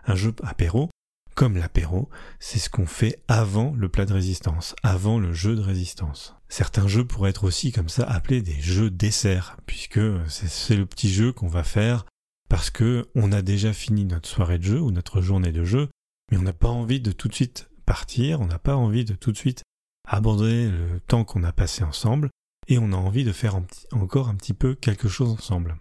[0.06, 0.90] Un jeu apéro,
[1.36, 2.10] comme l'apéro,
[2.40, 6.36] c'est ce qu'on fait avant le plat de résistance, avant le jeu de résistance.
[6.48, 11.10] Certains jeux pourraient être aussi comme ça appelés des jeux dessert, puisque c'est le petit
[11.10, 12.06] jeu qu'on va faire
[12.50, 15.90] parce que on a déjà fini notre soirée de jeu ou notre journée de jeu,
[16.32, 19.14] mais on n'a pas envie de tout de suite partir, on n'a pas envie de
[19.14, 19.64] tout de suite
[20.08, 22.30] abandonner le temps qu'on a passé ensemble,
[22.68, 23.60] et on a envie de faire
[23.92, 25.78] encore un petit peu quelque chose ensemble.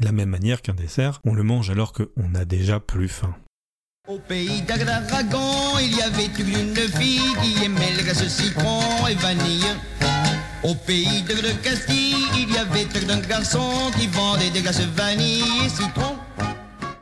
[0.00, 3.36] De la même manière qu'un dessert, on le mange alors qu'on a déjà plus faim.
[4.06, 9.64] Au pays d'Agragon, il y avait une fille qui aimait le glace citron et vanille.
[10.62, 15.70] Au pays de Castille, il y avait un garçon qui vendait des glaces vanille et
[15.70, 16.18] citron.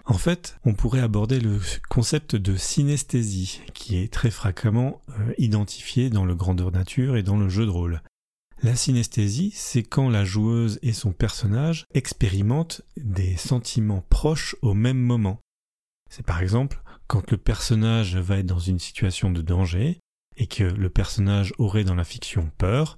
[0.05, 1.59] En fait, on pourrait aborder le
[1.91, 7.37] concept de synesthésie, qui est très fréquemment euh, identifié dans le grandeur nature et dans
[7.37, 8.01] le jeu de rôle.
[8.62, 15.01] La synesthésie, c'est quand la joueuse et son personnage expérimentent des sentiments proches au même
[15.01, 15.41] moment.
[16.09, 16.81] C'est par exemple
[17.13, 20.01] quand le personnage va être dans une situation de danger
[20.39, 22.97] et que le personnage aurait dans la fiction peur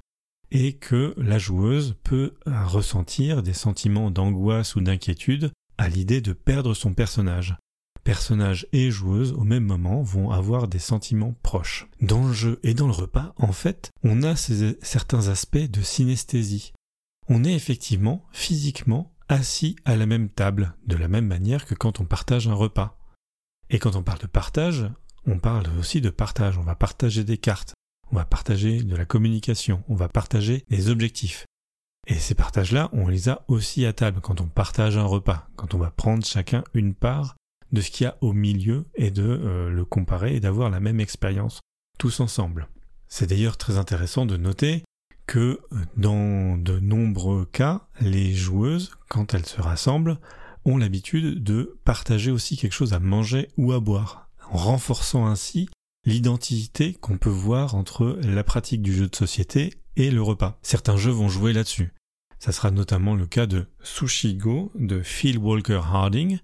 [0.53, 6.75] et que la joueuse peut ressentir des sentiments d'angoisse ou d'inquiétude à l'idée de perdre
[6.75, 7.57] son personnage.
[8.05, 11.89] Personnage et joueuse au même moment vont avoir des sentiments proches.
[12.01, 16.73] Dans le jeu et dans le repas, en fait, on a certains aspects de synesthésie.
[17.29, 21.99] On est effectivement physiquement assis à la même table, de la même manière que quand
[21.99, 22.97] on partage un repas.
[23.71, 24.87] Et quand on parle de partage,
[25.27, 26.59] on parle aussi de partage.
[26.59, 27.75] On va partager des cartes,
[28.11, 31.47] on va partager de la communication, on va partager des objectifs.
[32.07, 35.75] Et ces partages-là, on les a aussi à table quand on partage un repas, quand
[35.75, 37.35] on va prendre chacun une part
[37.73, 40.81] de ce qu'il y a au milieu et de euh, le comparer et d'avoir la
[40.81, 41.61] même expérience
[41.99, 42.69] tous ensemble.
[43.09, 44.85] C'est d'ailleurs très intéressant de noter
[45.27, 50.19] que euh, dans de nombreux cas, les joueuses, quand elles se rassemblent,
[50.65, 55.69] ont l'habitude de partager aussi quelque chose à manger ou à boire, en renforçant ainsi
[56.05, 60.59] l'identité qu'on peut voir entre la pratique du jeu de société et le repas.
[60.63, 61.93] Certains jeux vont jouer là-dessus.
[62.39, 66.41] Ça sera notamment le cas de Sushi Go de Phil Walker Harding,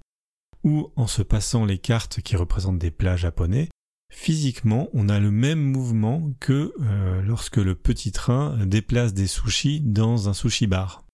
[0.65, 3.69] où en se passant les cartes qui représentent des plats japonais,
[4.11, 9.81] physiquement on a le même mouvement que euh, lorsque le petit train déplace des sushis
[9.81, 11.05] dans un sushi bar.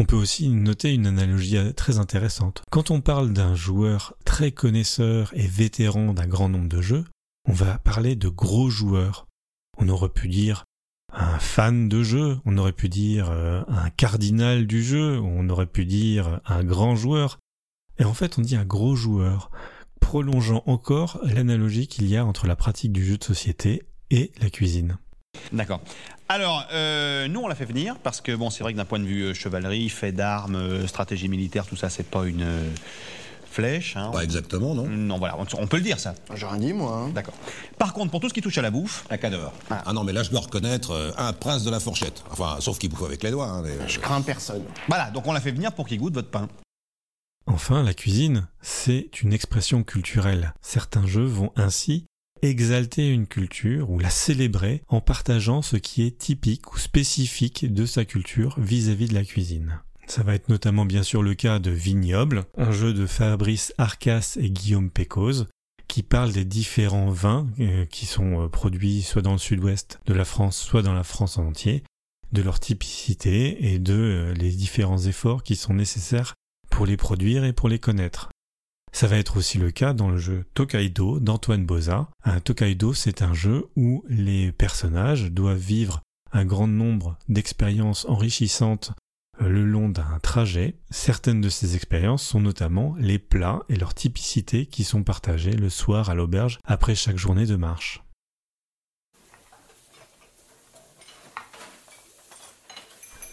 [0.00, 2.62] On peut aussi noter une analogie très intéressante.
[2.70, 7.04] Quand on parle d'un joueur très connaisseur et vétéran d'un grand nombre de jeux,
[7.48, 9.26] on va parler de gros joueurs.
[9.76, 10.64] On aurait pu dire
[11.12, 15.66] un fan de jeu, on aurait pu dire euh, un cardinal du jeu, on aurait
[15.66, 17.40] pu dire un grand joueur.
[17.98, 19.50] Et en fait, on dit un gros joueur,
[20.00, 24.48] prolongeant encore l'analogie qu'il y a entre la pratique du jeu de société et la
[24.48, 24.98] cuisine.
[25.52, 25.80] D'accord.
[26.28, 28.98] Alors, euh, nous, on l'a fait venir parce que, bon, c'est vrai que d'un point
[28.98, 32.70] de vue euh, chevalerie, fait d'armes, euh, stratégie militaire, tout ça, c'est pas une euh,
[33.50, 33.96] flèche.
[33.96, 34.10] Hein.
[34.12, 36.14] Pas exactement, non Non, voilà, on, on peut le dire, ça.
[36.34, 36.92] J'ai rien dit, moi.
[36.92, 37.08] hein.
[37.14, 37.32] D'accord.
[37.78, 39.54] Par contre, pour tout ce qui touche à la bouffe, Un cadavre.
[39.70, 42.22] Ah non, mais là, je dois reconnaître euh, un prince de la fourchette.
[42.30, 43.46] Enfin, sauf qu'il bouffe avec les doigts.
[43.48, 44.64] hein, mais, euh, je crains personne.
[44.88, 46.46] Voilà, donc on l'a fait venir pour qu'il goûte votre pain.
[47.46, 50.52] Enfin, la cuisine, c'est une expression culturelle.
[50.60, 52.04] Certains jeux vont ainsi
[52.42, 57.86] exalter une culture ou la célébrer en partageant ce qui est typique ou spécifique de
[57.86, 59.80] sa culture vis-à-vis de la cuisine.
[60.06, 64.38] Ça va être notamment bien sûr le cas de Vignoble, un jeu de Fabrice Arcas
[64.40, 65.48] et Guillaume Pécose,
[65.86, 70.14] qui parle des différents vins euh, qui sont euh, produits soit dans le sud-ouest de
[70.14, 71.82] la France, soit dans la France en entier,
[72.32, 76.34] de leur typicité et de euh, les différents efforts qui sont nécessaires
[76.70, 78.28] pour les produire et pour les connaître.
[78.92, 82.08] Ça va être aussi le cas dans le jeu Tokaido d'Antoine Boza.
[82.24, 86.00] Un Tokaido, c'est un jeu où les personnages doivent vivre
[86.32, 88.92] un grand nombre d'expériences enrichissantes
[89.40, 90.76] euh, le long d'un trajet.
[90.90, 95.70] Certaines de ces expériences sont notamment les plats et leur typicité qui sont partagés le
[95.70, 98.02] soir à l'auberge après chaque journée de marche.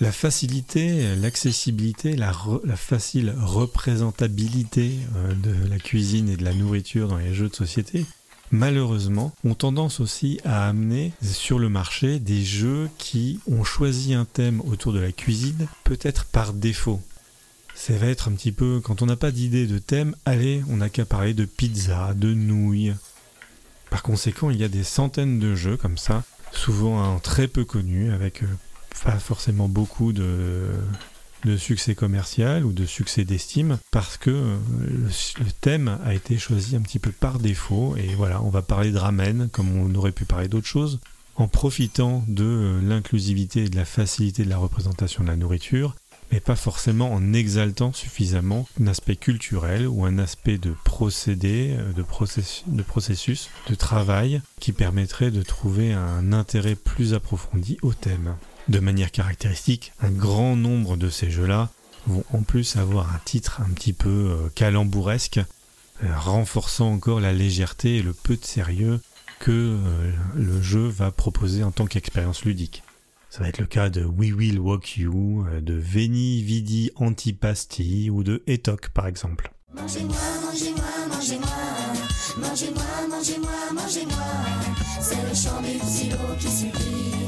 [0.02, 2.34] La facilité, l'accessibilité, la,
[2.76, 8.06] facile représentabilité euh, de la cuisine et de la nourriture dans les jeux de société,
[8.52, 14.26] malheureusement, ont tendance aussi à amener sur le marché des jeux qui ont choisi un
[14.26, 17.02] thème autour de la cuisine, peut-être par défaut.
[17.74, 20.78] Ça va être un petit peu, quand on n'a pas d'idée de thème, allez, on
[20.78, 22.94] n'a qu'à parler de pizza, de nouilles.
[23.90, 28.12] Par conséquent, il y a des centaines de jeux comme ça, souvent très peu connus,
[28.12, 28.48] avec euh,
[29.04, 30.70] pas forcément beaucoup de,
[31.58, 34.58] succès commercial ou de succès d'estime, parce que euh,
[35.40, 38.92] le, thème a été choisi un petit peu par défaut, et voilà, on va parler
[38.92, 41.00] de ramen, comme on aurait pu parler d'autres choses,
[41.36, 45.96] en profitant de euh, l'inclusivité et de la facilité de la représentation de la nourriture,
[46.32, 51.94] mais pas forcément en exaltant suffisamment un aspect culturel ou un aspect de procédé, euh,
[51.94, 52.04] de,
[52.76, 58.36] de processus, de travail qui permettrait de trouver un intérêt plus approfondi au thème.
[58.68, 61.70] De manière caractéristique, un grand nombre de ces jeux-là
[62.08, 65.40] vont en plus avoir un titre un petit peu euh, calambouresque,
[66.04, 69.00] euh, renforçant encore la légèreté et le peu de sérieux
[69.40, 72.82] que euh, le jeu va proposer en tant qu'expérience ludique.
[73.30, 78.24] Ça va être le cas de We Will Walk You, de Veni Vidi Antipasti ou
[78.24, 79.52] de Etok par exemple.
[79.76, 81.50] Mangez-moi, mangez-moi, mangez-moi.
[82.38, 84.24] Mangez-moi, mangez-moi, mangez-moi.
[85.02, 87.25] C'est le chant psylo qui suffit.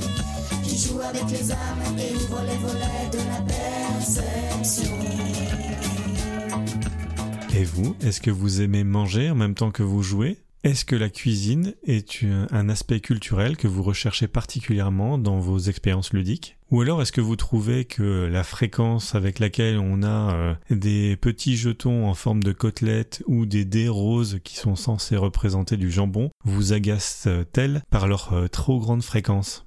[7.56, 10.38] Et vous, est-ce que vous aimez manger en même temps que vous jouez?
[10.64, 16.14] Est-ce que la cuisine est un aspect culturel que vous recherchez particulièrement dans vos expériences
[16.14, 16.58] ludiques?
[16.72, 21.16] Ou alors est-ce que vous trouvez que la fréquence avec laquelle on a euh, des
[21.16, 25.90] petits jetons en forme de côtelettes ou des dés roses qui sont censés représenter du
[25.90, 29.66] jambon vous agace-t-elle par leur euh, trop grande fréquence?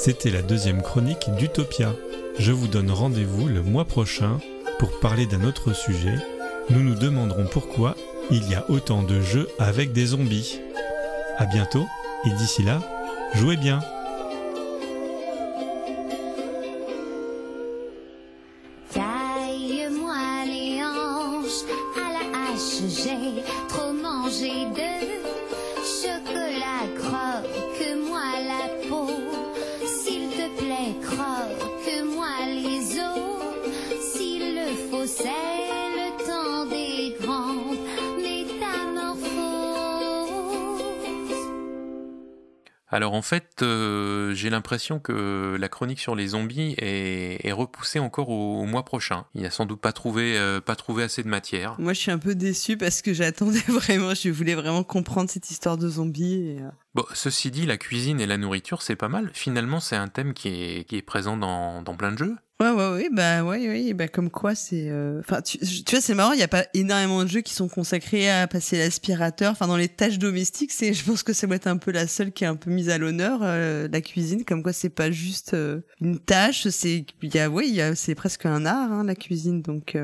[0.00, 1.92] C'était la deuxième chronique d'Utopia.
[2.38, 4.38] Je vous donne rendez-vous le mois prochain
[4.78, 6.14] pour parler d'un autre sujet.
[6.70, 7.96] Nous nous demanderons pourquoi
[8.30, 10.60] il y a autant de jeux avec des zombies.
[11.36, 11.84] À bientôt
[12.24, 12.80] et d'ici là,
[13.34, 13.80] jouez bien.
[42.90, 48.30] Alors en fait, euh, j'ai l'impression que la chronique sur les zombies est, repoussée encore
[48.30, 49.24] au, mois prochain.
[49.34, 51.74] Il a sans doute pas trouvé, euh, pas trouvé assez de matière.
[51.78, 55.50] Moi, je suis un peu déçu parce que j'attendais vraiment, je voulais vraiment comprendre cette
[55.50, 56.56] histoire de zombies.
[56.60, 56.70] Euh,
[57.14, 59.30] Ceci dit, la cuisine et la nourriture, c'est pas mal.
[59.32, 62.36] Finalement, c'est un thème qui est, présent dans, plein de jeux.
[62.60, 65.58] Ouais, ouais, ouais, bah, ouais, ouais, bah, comme quoi, c'est, euh, tu,
[65.90, 68.76] vois, c'est marrant, il n'y a pas énormément de jeux qui sont consacrés à passer
[68.78, 69.52] l'aspirateur.
[69.52, 72.08] Enfin, dans les tâches domestiques, c'est, je pense que ça doit être un peu la
[72.08, 75.12] seule qui est un peu mise à l'honneur, euh, la cuisine, comme quoi c'est pas
[75.12, 79.96] juste euh, une tâche, c'est, il y c'est presque un art, hein, la cuisine, donc,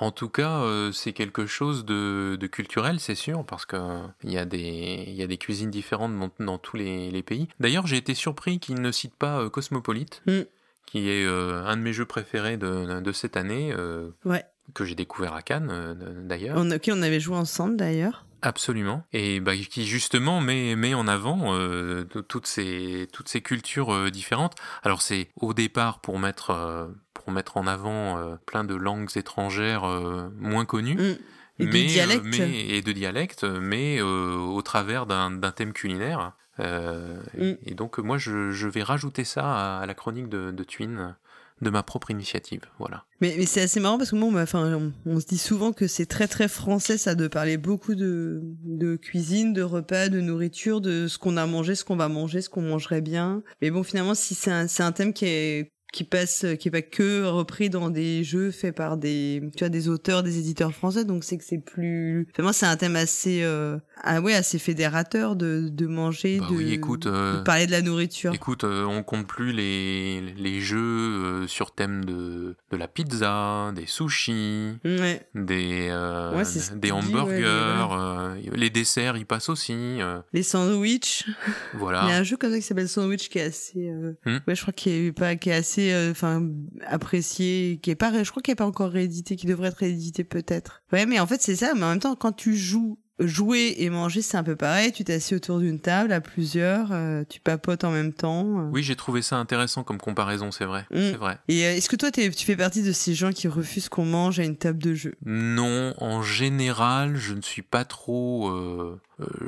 [0.00, 3.76] En tout cas, euh, c'est quelque chose de, de culturel, c'est sûr, parce que
[4.24, 7.48] il y a des, y a des cuisines différentes dans, dans tous les, les pays.
[7.60, 10.40] D'ailleurs, j'ai été surpris qu'il ne cite pas euh, Cosmopolite, Mm.
[10.86, 14.44] qui est euh, un de mes jeux préférés de, de cette année, euh, ouais.
[14.74, 15.94] que j'ai découvert à Cannes, euh,
[16.26, 16.56] d'ailleurs.
[16.58, 18.24] On, ok, on avait joué ensemble d'ailleurs.
[18.44, 19.04] Absolument.
[19.12, 24.10] Et bah, qui justement met, met en avant euh, toutes, ces, toutes ces cultures euh,
[24.10, 24.56] différentes.
[24.82, 26.88] Alors c'est au départ pour mettre, euh,
[27.22, 30.96] pour mettre en avant euh, plein de langues étrangères euh, moins connues.
[30.96, 31.16] Mm.
[31.58, 32.24] Et de mais, euh, dialectes.
[32.24, 36.32] mais, et de dialectes, mais euh, au travers d'un thème culinaire.
[36.60, 37.52] Euh, Mm.
[37.64, 41.14] Et donc moi je, je vais rajouter ça à, la chronique de, de Twin
[41.62, 42.62] de ma propre initiative.
[42.78, 43.04] Voilà.
[43.20, 45.72] Mais, mais c'est assez marrant parce que moi, on, enfin, on, on se dit souvent
[45.72, 50.20] que c'est très très français, ça, de parler beaucoup de, de cuisine, de repas, de
[50.20, 53.42] nourriture, de ce qu'on a mangé, ce qu'on va manger, ce qu'on mangerait bien.
[53.62, 56.70] Mais bon, finalement, si c'est un, c'est un thème qui est qui passe, qui est
[56.70, 60.72] pas que repris dans des jeux faits par des, tu vois, des auteurs, des éditeurs
[60.72, 64.58] français, donc c'est que c'est plus, vraiment, c'est un thème assez, euh, ah ouais, assez
[64.58, 68.32] fédérateur de, de manger, Bah de, oui, écoute, euh, de parler de la nourriture.
[68.34, 73.86] Écoute, euh, on compte plus les, les jeux sur thème de, de la pizza, des
[73.86, 75.20] sushis, Ouais.
[75.34, 75.90] des,
[76.34, 79.98] Ouais, des tu dis, ouais, hamburgers, les- desserts, ils passent aussi.
[80.32, 81.26] Les sandwichs.
[81.74, 82.04] voilà.
[82.04, 83.90] Il y a un jeu comme ça qui s'appelle Sandwich qui est assez,
[84.24, 84.38] Hmm.
[84.46, 86.42] ouais, je crois qu'il est pas, qui est assez, euh, enfin,
[86.86, 90.22] apprécié, qui est pas, je crois qu'il est pas encore réédité, qui devrait être réédité
[90.24, 90.82] peut-être.
[90.92, 91.72] Ouais, mais en fait c'est ça.
[91.74, 94.90] Mais en même temps, quand tu joues, jouer et manger, c'est un peu pareil.
[94.92, 98.68] Tu t'assieds autour d'une table à plusieurs, euh, tu papotes en même temps.
[98.72, 100.86] Oui, j'ai trouvé ça intéressant comme comparaison, c'est vrai.
[100.90, 100.96] Hmm.
[101.10, 101.38] C'est vrai.
[101.48, 104.40] Et euh, est-ce que toi, tu fais partie de ces gens qui refusent qu'on mange
[104.40, 105.14] à une table de jeu?
[105.24, 109.00] Non, en général, je ne suis pas trop, euh,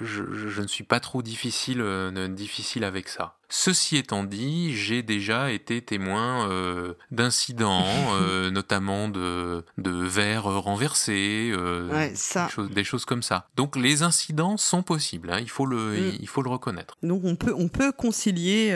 [0.03, 1.83] je, je- je ne suis pas trop difficile,
[2.31, 3.39] difficile avec ça.
[3.57, 7.87] Ceci étant dit, j'ai déjà été témoin euh, d'incidents,
[8.21, 12.47] euh, notamment de, de verres renversés, euh, Ouais, ça.
[12.47, 13.47] Des, choses, des choses comme ça.
[13.55, 16.17] Donc les incidents sont possibles, hein, il faut le, Mm.
[16.19, 16.97] il faut le reconnaître.
[17.05, 18.73] Donc on peut, on peut concilier,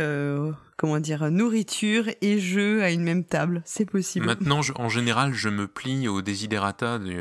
[0.79, 3.61] comment dire, nourriture et jeu à une même table.
[3.67, 4.25] C'est possible.
[4.25, 7.15] Maintenant, je- en général, je me plie au desiderata du,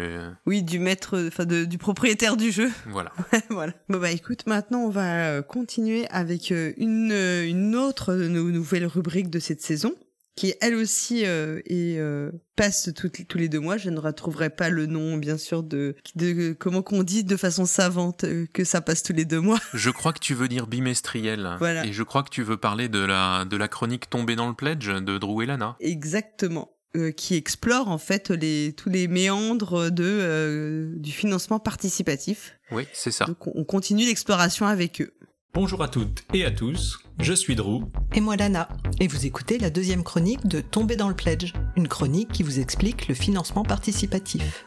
[0.45, 2.69] Oui, du maître, enfin du propriétaire du jeu.
[2.89, 3.11] voilà.
[3.49, 3.73] voilà.
[3.89, 8.27] Bon bah écoute, maintenant on va euh, continuer avec euh, une, euh, une autre de
[8.29, 9.93] nos nouvelles rubriques de cette saison,
[10.37, 13.75] qui elle aussi euh, est, euh, passe toutes- tous les deux mois.
[13.75, 17.65] Je ne retrouverai pas le nom, bien sûr, de, de comment qu'on dit de façon
[17.65, 19.59] savante euh, que ça passe tous les deux mois.
[19.73, 21.55] Je crois que tu veux dire bimestriel.
[21.59, 21.85] Voilà.
[21.85, 24.53] Et je crois que tu veux parler de la, de la chronique tombée dans le
[24.53, 25.75] pledge de Drew et Lana.
[25.79, 26.71] Exactement.
[26.95, 32.57] Euh, qui explore en fait les, tous les méandres de, euh, du financement participatif.
[32.71, 33.25] Oui, c'est ça.
[33.25, 35.13] Donc on on continue l'exploration avec eux.
[35.53, 37.81] Bonjour à toutes et à tous, je suis Drew.
[38.13, 38.69] Et moi Lana,
[38.99, 42.59] et vous écoutez la deuxième chronique de Tomber dans le Pledge, une chronique qui vous
[42.59, 44.65] explique le financement participatif.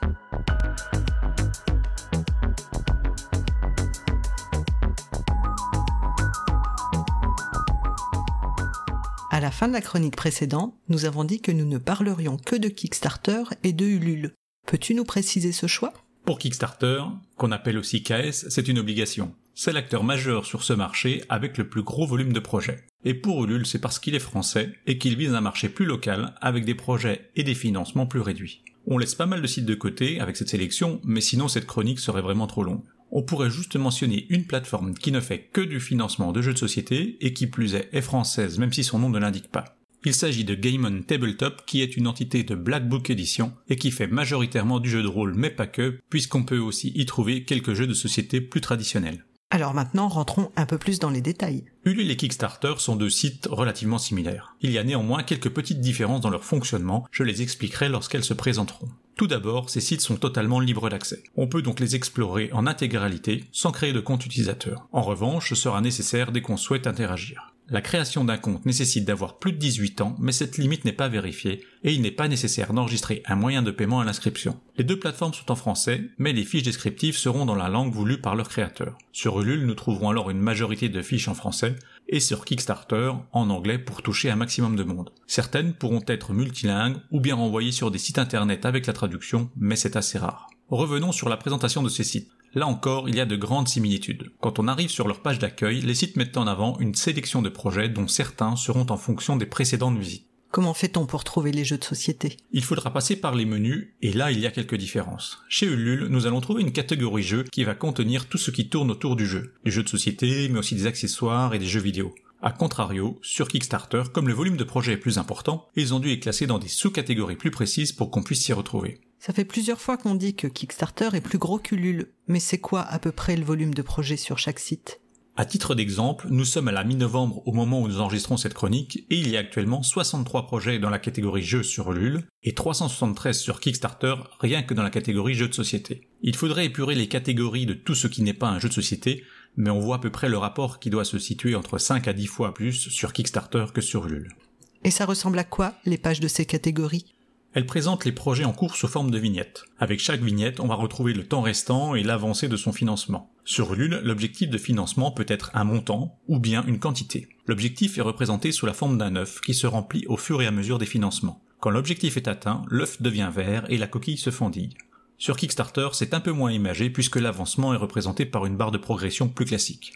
[9.30, 12.56] À la fin de la chronique précédente, nous avons dit que nous ne parlerions que
[12.56, 14.34] de Kickstarter et de Ulule.
[14.66, 15.92] Peux-tu nous préciser ce choix?
[16.24, 17.02] Pour Kickstarter,
[17.36, 19.34] qu'on appelle aussi KS, c'est une obligation.
[19.62, 22.78] C'est l'acteur majeur sur ce marché avec le plus gros volume de projets.
[23.04, 26.34] Et pour Ulule, c'est parce qu'il est français et qu'il vise un marché plus local
[26.40, 28.62] avec des projets et des financements plus réduits.
[28.86, 32.00] On laisse pas mal de sites de côté avec cette sélection, mais sinon cette chronique
[32.00, 32.80] serait vraiment trop longue.
[33.10, 36.58] On pourrait juste mentionner une plateforme qui ne fait que du financement de jeux de
[36.58, 39.76] société et qui plus est est française même si son nom ne l'indique pas.
[40.06, 43.76] Il s'agit de Game On Tabletop qui est une entité de Black Book Edition et
[43.76, 47.44] qui fait majoritairement du jeu de rôle mais pas que puisqu'on peut aussi y trouver
[47.44, 49.26] quelques jeux de société plus traditionnels.
[49.52, 51.64] Alors maintenant, rentrons un peu plus dans les détails.
[51.84, 54.54] Ulule et Kickstarter sont deux sites relativement similaires.
[54.60, 58.34] Il y a néanmoins quelques petites différences dans leur fonctionnement, je les expliquerai lorsqu'elles se
[58.34, 58.88] présenteront.
[59.16, 61.24] Tout d'abord, ces sites sont totalement libres d'accès.
[61.36, 64.86] On peut donc les explorer en intégralité sans créer de compte utilisateur.
[64.92, 67.49] En revanche, ce sera nécessaire dès qu'on souhaite interagir.
[67.72, 71.08] La création d'un compte nécessite d'avoir plus de 18 ans, mais cette limite n'est pas
[71.08, 74.58] vérifiée, et il n'est pas nécessaire d'enregistrer un moyen de paiement à l'inscription.
[74.76, 78.20] Les deux plateformes sont en français, mais les fiches descriptives seront dans la langue voulue
[78.20, 78.98] par leur créateur.
[79.12, 81.76] Sur Ulule, nous trouverons alors une majorité de fiches en français,
[82.08, 85.12] et sur Kickstarter en anglais pour toucher un maximum de monde.
[85.28, 89.76] Certaines pourront être multilingues ou bien renvoyées sur des sites internet avec la traduction, mais
[89.76, 90.50] c'est assez rare.
[90.70, 92.30] Revenons sur la présentation de ces sites.
[92.54, 94.30] Là encore, il y a de grandes similitudes.
[94.40, 97.48] Quand on arrive sur leur page d'accueil, les sites mettent en avant une sélection de
[97.48, 100.28] projets dont certains seront en fonction des précédentes visites.
[100.52, 102.36] Comment fait-on pour trouver les jeux de société?
[102.52, 105.38] Il faudra passer par les menus, et là il y a quelques différences.
[105.48, 108.92] Chez Ulule, nous allons trouver une catégorie jeu qui va contenir tout ce qui tourne
[108.92, 109.54] autour du jeu.
[109.64, 112.14] Du jeu de société, mais aussi des accessoires et des jeux vidéo.
[112.42, 116.08] A contrario, sur Kickstarter, comme le volume de projets est plus important, ils ont dû
[116.08, 119.00] les classer dans des sous-catégories plus précises pour qu'on puisse s'y retrouver.
[119.20, 122.80] Ça fait plusieurs fois qu'on dit que Kickstarter est plus gros qu'Ulule, mais c'est quoi
[122.80, 125.02] à peu près le volume de projets sur chaque site?
[125.36, 129.04] À titre d'exemple, nous sommes à la mi-novembre au moment où nous enregistrons cette chronique,
[129.10, 133.38] et il y a actuellement 63 projets dans la catégorie jeux sur Ulule, et 373
[133.38, 136.08] sur Kickstarter rien que dans la catégorie jeux de société.
[136.22, 139.22] Il faudrait épurer les catégories de tout ce qui n'est pas un jeu de société,
[139.54, 142.14] mais on voit à peu près le rapport qui doit se situer entre 5 à
[142.14, 144.34] 10 fois plus sur Kickstarter que sur Ulule.
[144.82, 147.14] Et ça ressemble à quoi, les pages de ces catégories?
[147.52, 149.64] Elle présente les projets en cours sous forme de vignettes.
[149.80, 153.32] Avec chaque vignette, on va retrouver le temps restant et l'avancée de son financement.
[153.44, 157.28] Sur Ulule, l'objectif de financement peut être un montant ou bien une quantité.
[157.46, 160.52] L'objectif est représenté sous la forme d'un œuf qui se remplit au fur et à
[160.52, 161.42] mesure des financements.
[161.58, 164.76] Quand l'objectif est atteint, l'œuf devient vert et la coquille se fendille.
[165.18, 168.78] Sur Kickstarter, c'est un peu moins imagé puisque l'avancement est représenté par une barre de
[168.78, 169.94] progression plus classique.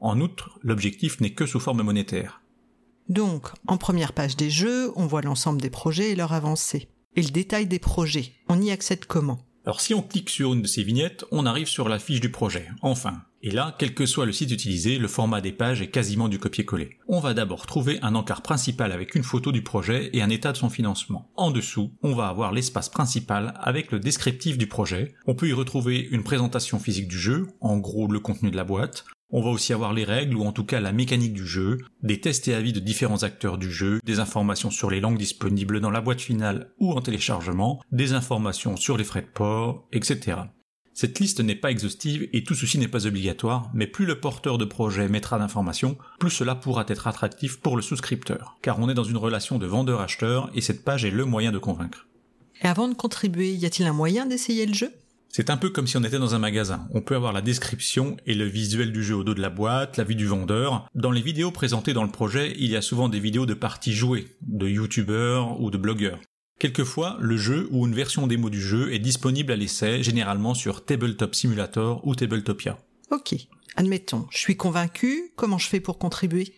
[0.00, 2.42] En outre, l'objectif n'est que sous forme monétaire.
[3.08, 6.88] Donc, en première page des jeux, on voit l'ensemble des projets et leur avancée.
[7.18, 9.38] Et le détail des projets, on y accède comment?
[9.64, 12.30] Alors si on clique sur une de ces vignettes, on arrive sur la fiche du
[12.30, 13.22] projet, enfin.
[13.42, 16.38] Et là, quel que soit le site utilisé, le format des pages est quasiment du
[16.38, 16.98] copier-coller.
[17.08, 20.52] On va d'abord trouver un encart principal avec une photo du projet et un état
[20.52, 21.30] de son financement.
[21.36, 25.14] En dessous, on va avoir l'espace principal avec le descriptif du projet.
[25.26, 28.64] On peut y retrouver une présentation physique du jeu, en gros le contenu de la
[28.64, 31.78] boîte, on va aussi avoir les règles ou en tout cas la mécanique du jeu,
[32.02, 35.80] des tests et avis de différents acteurs du jeu, des informations sur les langues disponibles
[35.80, 40.38] dans la boîte finale ou en téléchargement, des informations sur les frais de port, etc.
[40.94, 44.56] Cette liste n'est pas exhaustive et tout ceci n'est pas obligatoire, mais plus le porteur
[44.56, 48.94] de projet mettra d'informations, plus cela pourra être attractif pour le souscripteur, car on est
[48.94, 52.06] dans une relation de vendeur-acheteur et cette page est le moyen de convaincre.
[52.62, 54.90] Et avant de contribuer, y a-t-il un moyen d'essayer le jeu?
[55.36, 56.88] C'est un peu comme si on était dans un magasin.
[56.94, 59.98] On peut avoir la description et le visuel du jeu au dos de la boîte,
[59.98, 60.88] la vue du vendeur.
[60.94, 63.92] Dans les vidéos présentées dans le projet, il y a souvent des vidéos de parties
[63.92, 66.18] jouées, de youtubeurs ou de blogueurs.
[66.58, 70.86] Quelquefois, le jeu ou une version démo du jeu est disponible à l'essai, généralement sur
[70.86, 72.78] Tabletop Simulator ou Tabletopia.
[73.10, 73.34] Ok,
[73.76, 76.54] admettons, je suis convaincu, comment je fais pour contribuer?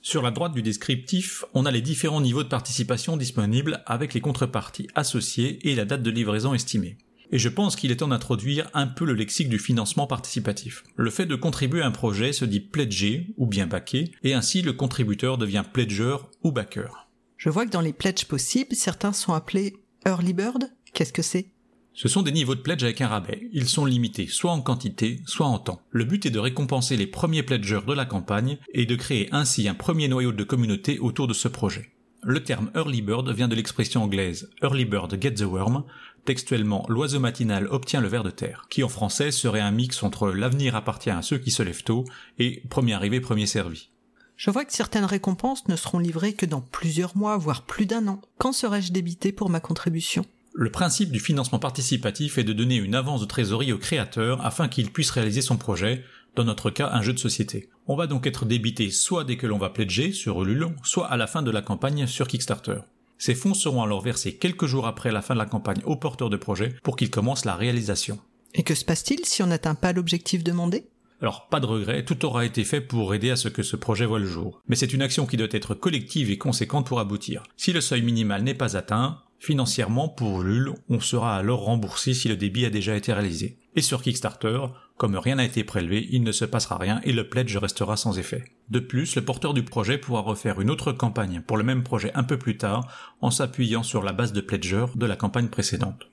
[0.00, 4.22] Sur la droite du descriptif, on a les différents niveaux de participation disponibles avec les
[4.22, 6.96] contreparties associées et la date de livraison estimée.
[7.32, 10.84] Et je pense qu'il est temps d'introduire un peu le lexique du financement participatif.
[10.96, 14.62] Le fait de contribuer à un projet se dit pledger ou bien backer, et ainsi
[14.62, 17.08] le contributeur devient pledger ou backer.
[17.36, 19.74] Je vois que dans les pledges possibles, certains sont appelés
[20.06, 20.70] early bird.
[20.94, 21.50] Qu'est-ce que c'est?
[21.92, 23.48] Ce sont des niveaux de pledge avec un rabais.
[23.52, 25.80] Ils sont limités soit en quantité, soit en temps.
[25.90, 29.66] Le but est de récompenser les premiers pledgers de la campagne et de créer ainsi
[29.66, 31.92] un premier noyau de communauté autour de ce projet.
[32.22, 35.84] Le terme early bird vient de l'expression anglaise early bird get the worm,
[36.26, 40.28] textuellement l'oiseau matinal obtient le ver de terre, qui en français serait un mix entre
[40.28, 42.04] l'avenir appartient à ceux qui se lèvent tôt
[42.38, 43.88] et premier arrivé, premier servi.
[44.36, 48.06] Je vois que certaines récompenses ne seront livrées que dans plusieurs mois, voire plus d'un
[48.06, 48.20] an.
[48.36, 50.26] Quand serai-je débité pour ma contribution?
[50.52, 54.68] Le principe du financement participatif est de donner une avance de trésorerie au créateur afin
[54.68, 56.04] qu'il puisse réaliser son projet,
[56.34, 57.70] dans notre cas un jeu de société.
[57.86, 61.16] On va donc être débité soit dès que l'on va pledger sur Ulule, soit à
[61.16, 62.80] la fin de la campagne sur Kickstarter.
[63.18, 66.30] Ces fonds seront alors versés quelques jours après la fin de la campagne au porteur
[66.30, 68.18] de projet pour qu'il commence la réalisation.
[68.54, 70.86] Et que se passe-t-il si on n'atteint pas l'objectif demandé?
[71.22, 74.04] Alors pas de regret, tout aura été fait pour aider à ce que ce projet
[74.04, 74.60] voit le jour.
[74.68, 77.42] Mais c'est une action qui doit être collective et conséquente pour aboutir.
[77.56, 82.28] Si le seuil minimal n'est pas atteint, financièrement pour Ulule, on sera alors remboursé si
[82.28, 83.58] le débit a déjà été réalisé.
[83.76, 84.58] Et sur Kickstarter,
[84.96, 88.18] comme rien n'a été prélevé, il ne se passera rien et le pledge restera sans
[88.18, 88.44] effet.
[88.70, 92.10] De plus, le porteur du projet pourra refaire une autre campagne pour le même projet
[92.14, 92.90] un peu plus tard
[93.20, 96.08] en s'appuyant sur la base de pledger de la campagne précédente.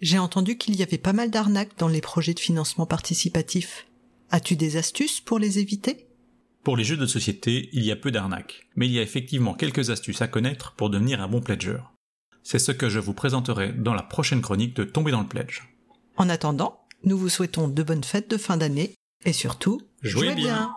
[0.00, 3.86] J'ai entendu qu'il y avait pas mal d'arnaques dans les projets de financement participatif.
[4.30, 6.06] As-tu des astuces pour les éviter?
[6.62, 9.54] Pour les jeux de société, il y a peu d'arnaques, mais il y a effectivement
[9.54, 11.78] quelques astuces à connaître pour devenir un bon pledger.
[12.42, 15.62] C'est ce que je vous présenterai dans la prochaine chronique de Tomber dans le pledge.
[16.16, 18.94] En attendant, nous vous souhaitons de bonnes fêtes de fin d'année
[19.24, 20.74] et surtout, jouez, bien.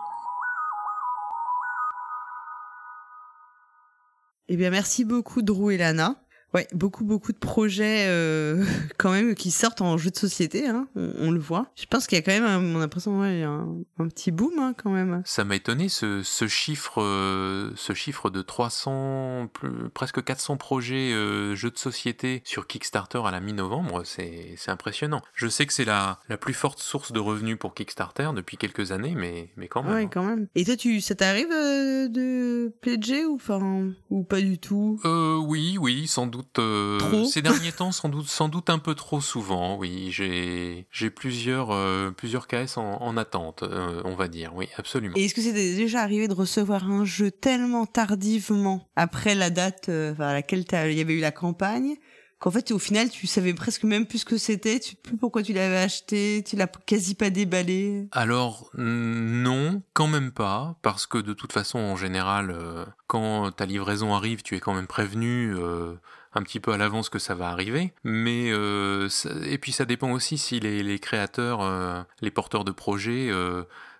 [4.48, 6.22] Eh bien, merci beaucoup, Drew et Lana.
[6.54, 8.64] Ouais, beaucoup, beaucoup de projets euh,
[8.98, 11.70] quand même qui sortent en jeu de société, hein, on, on le voit.
[11.76, 13.76] Je pense qu'il y a quand même, un- mon impression, ouais, il y a un,
[13.98, 15.20] un petit boom hein, quand même.
[15.26, 21.12] Ça m'a étonné ce, ce chiffre, euh, ce chiffre de 300, plus- presque 400 projets
[21.12, 25.20] euh, jeux de société sur Kickstarter à la mi-novembre, c'est impressionnant.
[25.34, 28.90] Je sais que c'est la, la plus forte source de revenus pour Kickstarter depuis quelques
[28.92, 29.92] années, mais, mais quand même.
[29.94, 30.48] Ouais, quand même.
[30.54, 34.98] Et toi, tu, ça t'arrive euh, de pledger ou, enfin, ou pas du tout?
[35.04, 36.37] Euh, oui, oui, sans doute.
[36.58, 39.76] Euh, Trop ces derniers temps, sans doute, sans doute un peu trop souvent.
[39.76, 44.54] Oui, j'ai, j'ai plusieurs, euh, plusieurs KS en, en attente, euh, on va dire.
[44.54, 45.14] Oui, absolument.
[45.16, 49.88] Et est-ce que c'était déjà arrivé de recevoir un jeu tellement tardivement après la date
[49.88, 51.94] euh, à laquelle t'as- il y avait eu la campagne
[52.40, 55.16] qu'en fait au final tu savais presque même plus ce que c'était, tu sais plus
[55.16, 58.06] pourquoi tu l'avais acheté, tu l'as quasi pas déballé?
[58.12, 63.66] Alors non, quand même pas, parce que de toute façon, en général, euh, quand ta
[63.66, 65.94] livraison arrive, tu es quand même prévenu euh,
[66.34, 67.92] un petit peu à l'avance que ça va arriver.
[68.04, 69.08] Mais euh,
[69.44, 73.30] et puis ça dépend aussi si les, créateurs, euh, les porteurs de projets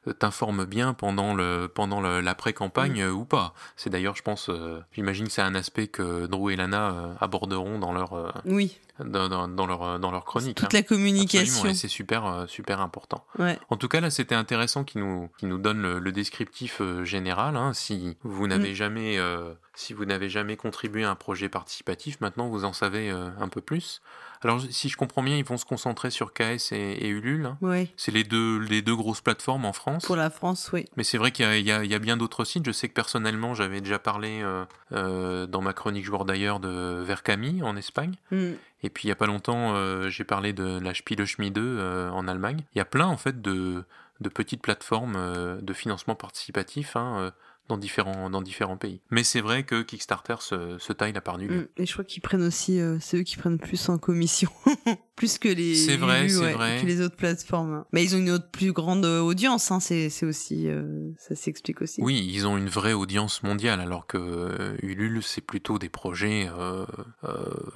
[0.07, 3.55] euh, t'informent bien pendant le pendant l'après-campagne euh, ou pas.
[3.77, 7.79] C'est d'ailleurs, je pense, euh, j'imagine que c'est un aspect que Drew et Lana aborderont
[7.79, 8.79] dans leur Oui.
[9.05, 10.57] dans, dans- dans leur dans leur chronique.
[10.57, 10.79] Toute hein.
[10.79, 11.75] la communication.
[11.75, 13.25] C'est super super important.
[13.39, 13.59] Ouais.
[13.71, 17.05] En tout cas, là, c'était intéressant qu'il nous, qu'il nous donne le, le descriptif euh,
[17.05, 17.57] général.
[17.57, 17.73] hein.
[17.75, 18.75] Si vous n'avez Mm.
[18.75, 23.11] jamais, euh, si vous n'avez jamais contribué à un projet participatif, maintenant vous en savez
[23.11, 24.01] euh, un peu plus.
[24.43, 27.47] Alors, si je comprends bien, ils vont se concentrer sur KS et, et Ulule.
[27.47, 27.59] hein.
[27.61, 27.89] Ouais.
[27.97, 30.05] C'est les deux, les deux grosses plateformes en France.
[30.07, 30.85] Pour la France, oui.
[30.97, 32.65] Mais c'est vrai qu'il y y a- il y a bien d'autres sites.
[32.67, 37.03] Je sais que personnellement, j'avais déjà parlé euh, euh, dans ma chronique joueur d'ailleurs de
[37.03, 38.15] Verkami en Espagne.
[38.31, 38.53] Mm.
[38.85, 42.09] Et puis il y a pas longtemps, euh, j'ai parlé de la Spiele Schmiede euh,
[42.11, 42.61] en Allemagne.
[42.75, 43.83] Il y a plein en fait de,
[44.21, 47.33] de petites plateformes de financement participatif hein,
[47.69, 49.01] dans, différents, dans différents pays.
[49.11, 51.57] Mais c'est vrai que Kickstarter se, se taille la part du lion.
[51.63, 51.69] Mm.
[51.77, 54.51] Et je crois qu'ils prennent aussi, euh, c'est eux qui prennent plus en commission,
[55.17, 56.79] plus que les, C'est vrai, c'est ouais, vrai.
[56.81, 57.73] que les autres plateformes.
[57.73, 57.87] hein.
[57.93, 61.35] Mais ils ont une autre plus grande euh, audience, hein, c'est c'est aussi, euh, ça
[61.35, 62.01] s'explique aussi.
[62.03, 66.49] Oui, ils ont une vraie audience mondiale, alors que euh, Ulule, c'est plutôt des projets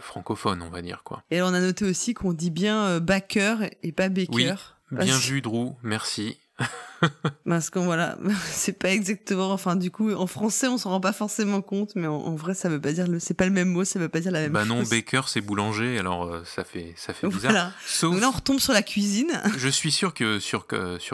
[0.00, 1.02] francophones, on va dire.
[1.04, 1.22] quoi.
[1.30, 4.30] Et on a noté aussi qu'on dit bien backer et pas baker.
[4.32, 4.46] Oui,
[4.90, 6.38] Parce- bien vu Drew, merci.
[7.44, 11.12] Parce qu'on voilà, c'est pas exactement, enfin du coup, en français on s'en rend pas
[11.12, 13.68] forcément compte, mais en, en vrai ça veut pas dire le, c'est pas le même
[13.68, 14.68] mot, ça veut pas dire la même Bah chose.
[14.68, 17.50] non, baker c'est boulanger, alors euh, ça fait, ça fait bizarre.
[17.50, 17.72] Voilà.
[17.84, 19.32] Sauf Donc là on retombe sur la cuisine.
[19.58, 20.66] Je suis sûr que sur,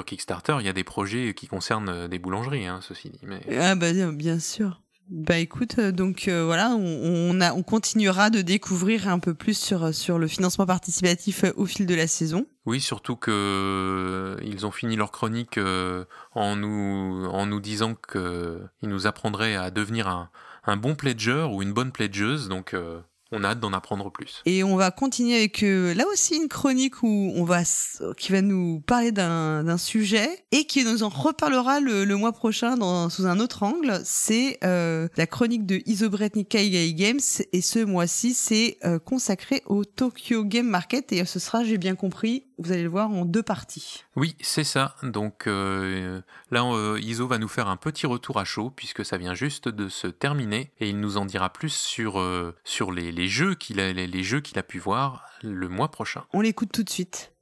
[0.05, 3.21] Kickstarter, il y a des projets qui concernent euh, des boulangeries, hein, ceci dit.
[3.23, 3.41] Mais...
[3.59, 4.83] Ah bah bien sûr.
[5.11, 9.95] Bah écoute, euh, donc euh, voilà, on, on, continuera de découvrir un peu plus sur,
[9.95, 12.47] sur le financement participatif euh, au fil de la saison.
[12.67, 17.95] Oui, surtout que euh, ils ont fini leur chronique euh, en nous en nous disant
[17.95, 20.29] que ils nous apprendraient à devenir un,
[20.67, 23.01] un bon pledger ou une bonne pledgeuse, donc euh,
[23.33, 24.43] on a hâte d'en apprendre plus.
[24.47, 27.63] Et on va continuer avec euh, là aussi une chronique où on va
[28.17, 32.77] qui va nous parler d'un sujet et qui nous en reparlera le, le mois prochain
[32.77, 34.01] dans, sous un autre angle.
[34.05, 37.21] C'est euh, la chronique de Isobret Kaigai Games
[37.53, 41.95] et ce mois-ci c'est euh, consacré au Tokyo Game Market et ce sera, j'ai bien
[41.95, 44.05] compris, vous allez le voir en deux parties.
[44.17, 44.97] Oui, c'est ça.
[45.03, 46.21] Donc euh,
[46.51, 49.69] là, euh, Iso va nous faire un petit retour à chaud puisque ça vient juste
[49.69, 53.55] de se terminer et il nous en dira plus sur euh, sur les, les jeux
[53.55, 56.25] qu'il a les, les jeux qu'il a pu voir le mois prochain.
[56.33, 57.33] On l'écoute tout de suite.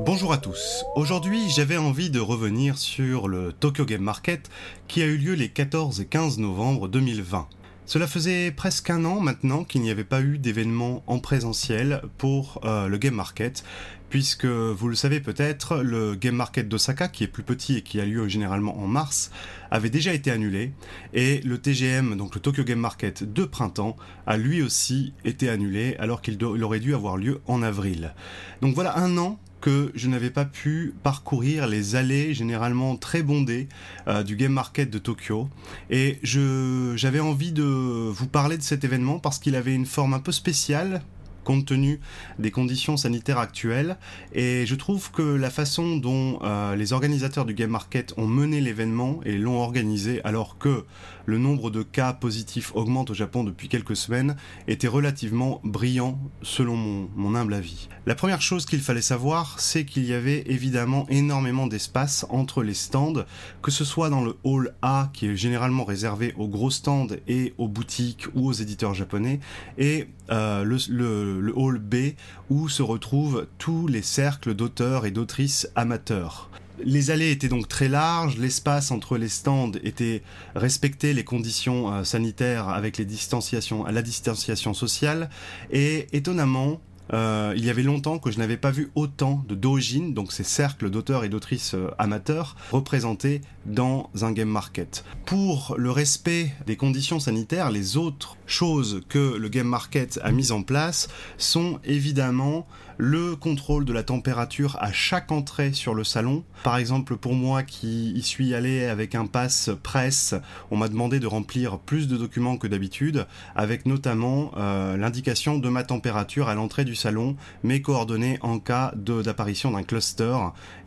[0.00, 0.84] Bonjour à tous.
[0.96, 4.50] Aujourd'hui, j'avais envie de revenir sur le Tokyo Game Market
[4.88, 7.48] qui a eu lieu les 14 et 15 novembre 2020.
[7.86, 12.60] Cela faisait presque un an maintenant qu'il n'y avait pas eu d'événement en présentiel pour
[12.64, 13.62] euh, le Game Market,
[14.08, 18.00] puisque vous le savez peut-être, le Game Market d'Osaka, qui est plus petit et qui
[18.00, 19.30] a lieu généralement en mars,
[19.70, 20.72] avait déjà été annulé,
[21.12, 23.96] et le TGM, donc le Tokyo Game Market de printemps,
[24.26, 28.14] a lui aussi été annulé alors qu'il aurait dû avoir lieu en avril.
[28.60, 33.66] Donc voilà un an que je n'avais pas pu parcourir les allées généralement très bondées
[34.08, 35.48] euh, du Game Market de Tokyo.
[35.88, 40.18] Et j'avais envie de vous parler de cet événement parce qu'il avait une forme un
[40.18, 41.00] peu spéciale
[41.44, 42.00] compte tenu
[42.38, 43.96] des conditions sanitaires actuelles.
[44.34, 48.60] Et je trouve que la façon dont euh, les organisateurs du Game Market ont mené
[48.60, 50.84] l'événement et l'ont organisé alors que
[51.26, 54.36] le nombre de cas positifs augmente au Japon depuis quelques semaines
[54.68, 57.88] était relativement brillant selon mon, humble avis.
[58.06, 62.74] La première chose qu'il fallait savoir, c'est qu'il y avait évidemment énormément d'espace entre les
[62.74, 63.24] stands,
[63.62, 67.54] que ce soit dans le hall A qui est généralement réservé aux gros stands et
[67.58, 69.40] aux boutiques ou aux éditeurs japonais,
[69.78, 72.14] et euh, le hall B
[72.50, 76.50] où se retrouvent tous les cercles d'auteurs et d'autrices amateurs.
[76.82, 80.22] Les allées étaient donc très larges, l'espace entre les stands était
[80.54, 85.30] respecté les conditions euh, sanitaires avec la distanciation sociale
[85.70, 86.80] et étonnamment
[87.12, 90.44] euh, il y avait longtemps que je n'avais pas vu autant de dojin, donc ces
[90.44, 95.04] cercles d'auteurs et d'autrices euh, amateurs, représentés dans un game market.
[95.26, 100.52] Pour le respect des conditions sanitaires, les autres choses que le game market a mises
[100.52, 102.66] en place sont évidemment
[102.98, 106.44] le contrôle de la température à chaque entrée sur le salon.
[106.62, 110.34] Par exemple, pour moi qui y suis allé avec un pass presse,
[110.70, 113.26] on m'a demandé de remplir plus de documents que d'habitude,
[113.56, 118.92] avec notamment euh, l'indication de ma température à l'entrée du salon, mes coordonnées en cas
[118.96, 120.36] d'apparition d'un cluster,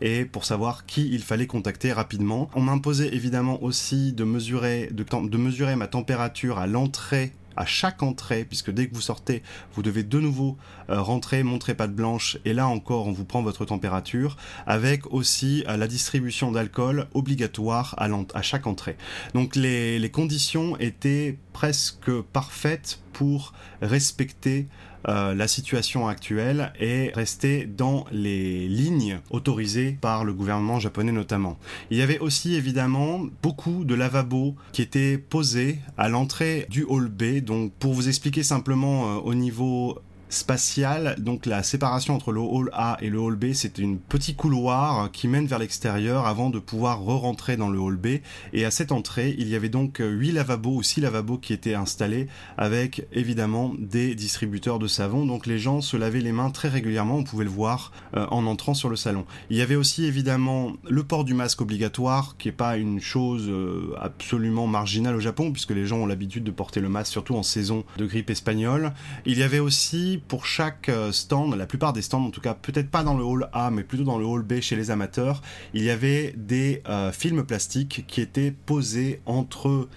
[0.00, 2.50] et pour savoir qui il fallait contacter rapidement.
[2.54, 8.44] On m'imposait évidemment aussi de mesurer, de mesurer ma température à l'entrée à chaque entrée,
[8.44, 9.42] puisque dès que vous sortez,
[9.74, 10.56] vous devez de nouveau
[10.88, 14.36] euh, rentrer, montrer patte blanche, et là encore, on vous prend votre température,
[14.66, 18.96] avec aussi euh, la distribution d'alcool obligatoire à, à chaque entrée.
[19.34, 23.52] Donc les conditions étaient presque parfaites pour
[23.82, 24.68] respecter
[25.06, 31.58] euh, la situation actuelle et rester dans les lignes autorisées par le gouvernement japonais notamment.
[31.90, 37.08] Il y avait aussi évidemment beaucoup de lavabos qui étaient posés à l'entrée du hall
[37.08, 37.38] B.
[37.40, 42.70] Donc pour vous expliquer simplement euh, au niveau spatial, donc la séparation entre le hall
[42.72, 46.58] A et le hall B, c'est un petit couloir qui mène vers l'extérieur avant de
[46.58, 48.18] pouvoir re-rentrer dans le hall B.
[48.52, 51.74] Et à cette entrée, il y avait donc 8 lavabos ou 6 lavabos qui étaient
[51.74, 55.24] installés avec évidemment des distributeurs de savon.
[55.24, 58.46] Donc les gens se lavaient les mains très régulièrement, on pouvait le voir euh, en
[58.46, 59.24] entrant sur le salon.
[59.50, 63.46] Il y avait aussi évidemment le port du masque obligatoire, qui est pas une chose
[63.48, 67.36] euh, absolument marginale au Japon, puisque les gens ont l'habitude de porter le masque, surtout
[67.36, 68.92] en saison de grippe espagnole.
[69.24, 72.54] Il y avait aussi pour chaque euh, stand, la plupart des stands en tout cas,
[72.54, 75.42] peut-être pas dans le hall A, mais plutôt dans le hall B chez les amateurs,
[75.74, 79.88] il y avait des euh, films plastiques qui étaient posés entre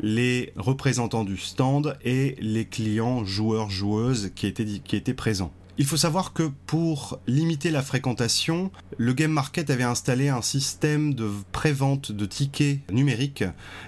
[0.00, 5.52] les représentants du stand et les clients joueurs joueuses qui étaient, qui étaient présents.
[5.78, 11.12] Il faut savoir que pour limiter la fréquentation, le Game Market avait installé un système
[11.12, 13.44] de prévente de tickets numériques.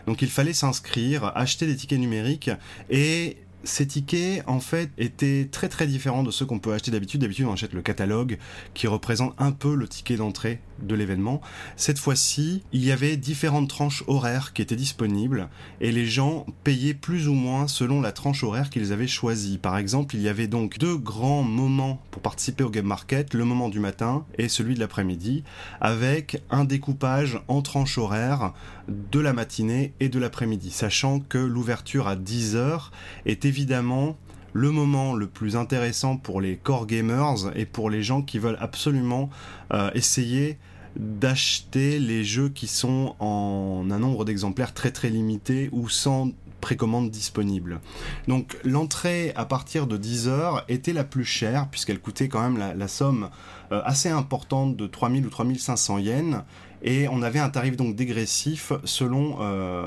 [0.07, 2.51] Donc il fallait s'inscrire, acheter des tickets numériques
[2.91, 3.39] et
[3.69, 7.21] ces tickets, en fait, étaient très très différents de ceux qu'on peut acheter d'habitude.
[7.21, 8.39] D'habitude, on achète le catalogue
[8.75, 11.41] qui représente un peu le ticket d'entrée de l'événement.
[11.77, 15.49] Cette fois-ci, il y avait différentes tranches horaires qui étaient disponibles
[15.81, 19.59] et les gens payaient plus ou moins selon la tranche horaire qu'ils avaient choisie.
[19.59, 23.45] Par exemple, il y avait donc deux grands moments pour participer au Game Market, le
[23.45, 25.45] moment du matin et celui de l'après-midi,
[25.81, 28.53] avec un découpage en tranches horaires
[28.89, 32.91] de la matinée et de l'après-midi, sachant que l'ouverture à 10h
[33.27, 34.17] est évidemment
[34.53, 38.59] le moment le plus intéressant pour les core gamers et pour les gens qui veulent
[38.61, 39.31] absolument
[39.73, 40.59] euh, essayer
[40.99, 46.31] d'acheter les jeux qui sont en un nombre d'exemplaires très très limité ou sans
[46.61, 47.81] précommande disponible.
[48.27, 52.59] Donc l'entrée à partir de 10 heures était la plus chère puisqu'elle coûtait quand même
[52.77, 53.31] la, somme
[53.73, 56.43] euh, assez importante de 3000 ou 3500 yens
[56.83, 59.87] et on avait un tarif donc dégressif selon euh,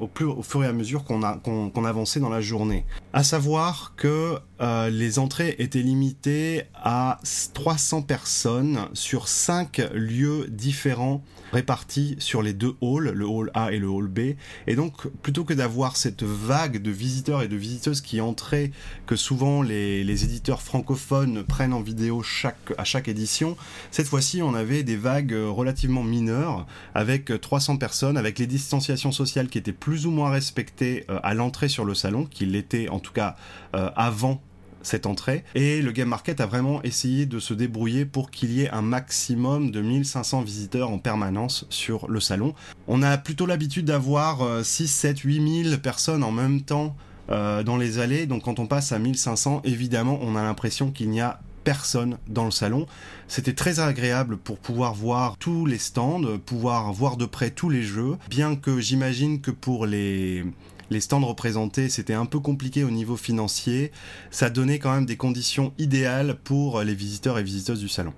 [0.00, 2.84] au, fur et à mesure qu'on avançait dans la journée.
[3.12, 7.20] À savoir que euh, les entrées étaient limitées à
[7.54, 11.22] 300 personnes sur 5 lieux différents
[11.52, 14.34] répartis sur les deux halls, le hall A et le hall B.
[14.66, 18.70] Et donc, plutôt que d'avoir cette vague de visiteurs et de visiteuses qui entraient,
[19.06, 23.56] que souvent les, les éditeurs francophones prennent en vidéo chaque, à chaque édition,
[23.90, 29.12] cette fois-ci, on avait des vagues relativement mineures, avec euh, 300 personnes, avec les distanciations
[29.12, 32.88] sociales qui étaient plus ou moins respectées euh, à l'entrée sur le salon, qui l'étaient
[32.88, 33.36] en tout cas
[33.74, 34.40] euh, avant
[34.82, 35.44] cette entrée.
[35.54, 38.82] Et le Game Market a vraiment essayé de se débrouiller pour qu'il y ait un
[38.82, 42.54] maximum de 1500 visiteurs en permanence sur le salon.
[42.86, 46.96] On a plutôt l'habitude d'avoir euh, 6, 7, 8000 personnes en même temps
[47.30, 48.26] euh, dans les allées.
[48.26, 52.46] Donc quand on passe à 1500, évidemment, on a l'impression qu'il n'y a personne dans
[52.46, 52.86] le salon.
[53.26, 57.82] C'était très agréable pour pouvoir voir tous les stands, pouvoir voir de près tous les
[57.82, 60.46] jeux, bien que j'imagine que pour les
[60.90, 63.92] les stands représentés, c'était un peu compliqué au niveau financier.
[64.30, 68.12] Ça donnait quand même des conditions idéales pour les visiteurs et visiteuses du salon.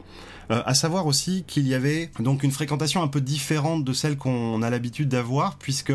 [0.50, 4.16] Euh, à savoir aussi qu'il y avait donc une fréquentation un peu différente de celle
[4.16, 5.92] qu'on a l'habitude d'avoir, puisque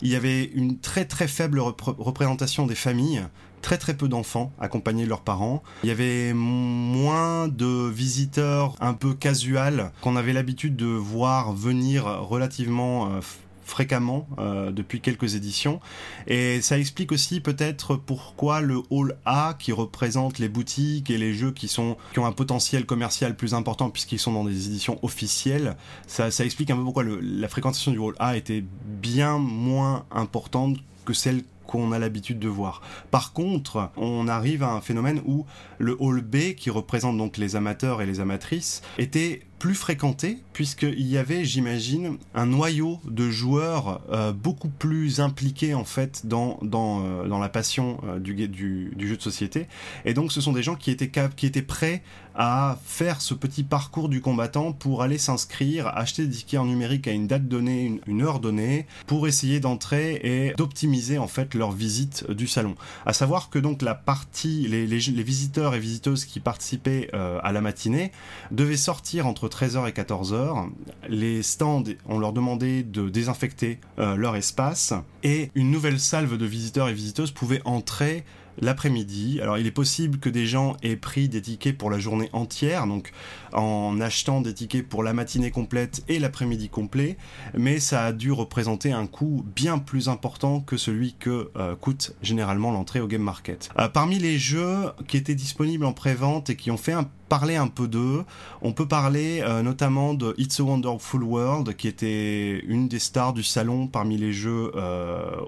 [0.00, 3.22] il y avait une très très faible repr- représentation des familles,
[3.60, 5.62] très très peu d'enfants accompagnés de leurs parents.
[5.82, 12.04] Il y avait moins de visiteurs un peu casual qu'on avait l'habitude de voir venir
[12.04, 13.20] relativement euh,
[13.68, 15.80] fréquemment euh, depuis quelques éditions.
[16.26, 21.34] Et ça explique aussi peut-être pourquoi le Hall A, qui représente les boutiques et les
[21.34, 24.98] jeux qui, sont, qui ont un potentiel commercial plus important puisqu'ils sont dans des éditions
[25.02, 25.76] officielles,
[26.06, 31.12] ça, explique un peu pourquoi la fréquentation du Hall A était bien moins importante que
[31.12, 32.80] celle qu'on a l'habitude de voir.
[33.10, 35.44] Par contre, on arrive à un phénomène où
[35.76, 41.06] le hall B, qui représente donc les amateurs et les amatrices, était plus fréquenté puisqu'il
[41.06, 47.04] y avait, j'imagine, un noyau de joueurs euh, beaucoup plus impliqués en fait dans, dans,
[47.04, 49.68] euh, dans la passion euh, du, du, jeu de société.
[50.04, 52.02] Et donc ce sont des gens qui étaient, cap- qui étaient prêts
[52.34, 57.08] à faire ce petit parcours du combattant pour aller s'inscrire, acheter des tickets en numérique
[57.08, 61.72] à une date donnée, une, heure donnée, pour essayer d'entrer et d'optimiser en fait leur
[61.72, 62.76] visite du salon.
[63.06, 67.52] À savoir que donc la partie, les, les, les visiteurs et visiteuses qui participaient à
[67.52, 68.12] la matinée
[68.52, 70.68] devaient sortir entre 13h et 14h.
[71.08, 74.92] Les stands, on leur demandait de désinfecter euh, leur espace
[75.22, 78.24] et une nouvelle salve de visiteurs et visiteuses pouvait entrer
[78.60, 79.40] l'après-midi.
[79.40, 82.86] Alors il est possible que des gens aient pris des tickets pour la journée entière,
[82.86, 83.12] donc
[83.52, 87.16] en achetant des tickets pour la matinée complète et l'après-midi complet,
[87.54, 92.14] mais ça a dû représenter un coût bien plus important que celui que euh, coûte
[92.22, 93.70] généralement l'entrée au game market.
[93.78, 96.94] Euh, parmi les jeux qui étaient disponibles en pré-vente et qui ont fait
[97.28, 98.24] parler un peu d'eux.
[98.62, 103.34] On peut parler euh, notamment de It's a Wonderful World, qui était une des stars
[103.34, 104.72] du salon parmi les jeux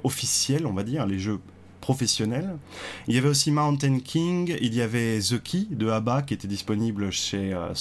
[0.05, 1.41] officiels, on va dire, les jeux
[1.81, 2.57] professionnels.
[3.09, 6.49] Il y avait aussi Mountain King, il y avait The Key de ABBA qui était
[6.49, 7.73] disponible chez euh.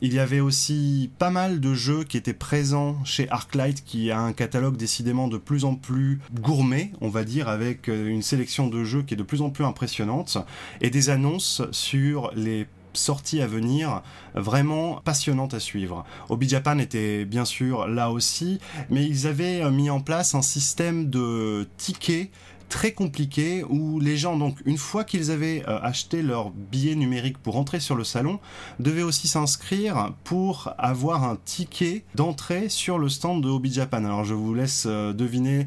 [0.00, 4.20] Il y avait aussi pas mal de jeux qui étaient présents chez Arclight qui a
[4.20, 8.68] un catalogue décidément de plus en plus gourmet, on va dire, avec euh, une sélection
[8.68, 10.38] de jeux qui est de plus en plus impressionnante
[10.80, 12.66] et des annonces sur les
[12.96, 14.02] sorties à venir
[14.34, 16.04] vraiment passionnantes à suivre.
[16.28, 18.58] Obi Japan était bien sûr là aussi,
[18.90, 22.30] mais ils avaient euh, mis en place un système de tickets
[22.68, 27.38] très compliqué où les gens donc une fois qu'ils avaient euh, acheté leur billet numérique
[27.38, 28.40] pour entrer sur le salon
[28.80, 34.04] devaient aussi s'inscrire pour avoir un ticket d'entrée sur le stand de Hobby Japan.
[34.04, 35.66] Alors je vous laisse euh, deviner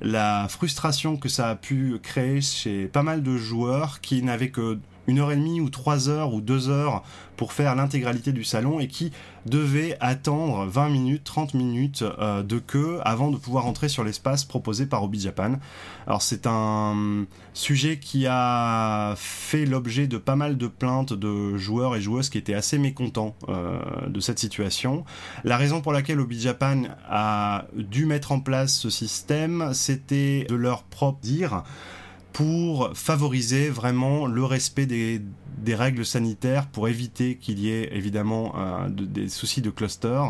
[0.00, 4.78] la frustration que ça a pu créer chez pas mal de joueurs qui n'avaient que
[5.06, 7.02] une heure et demie ou trois heures ou deux heures
[7.36, 9.12] pour faire l'intégralité du salon et qui
[9.46, 14.44] devaient attendre 20 minutes, 30 minutes euh, de queue avant de pouvoir entrer sur l'espace
[14.44, 15.54] proposé par Hobby Japan.
[16.06, 21.96] Alors c'est un sujet qui a fait l'objet de pas mal de plaintes de joueurs
[21.96, 25.04] et joueuses qui étaient assez mécontents euh, de cette situation.
[25.42, 30.54] La raison pour laquelle Hobby Japan a dû mettre en place ce système, c'était de
[30.54, 31.64] leur propre dire
[32.34, 35.22] pour favoriser vraiment le respect des,
[35.58, 40.20] des règles sanitaires pour éviter qu'il y ait évidemment euh, de- des soucis de cluster.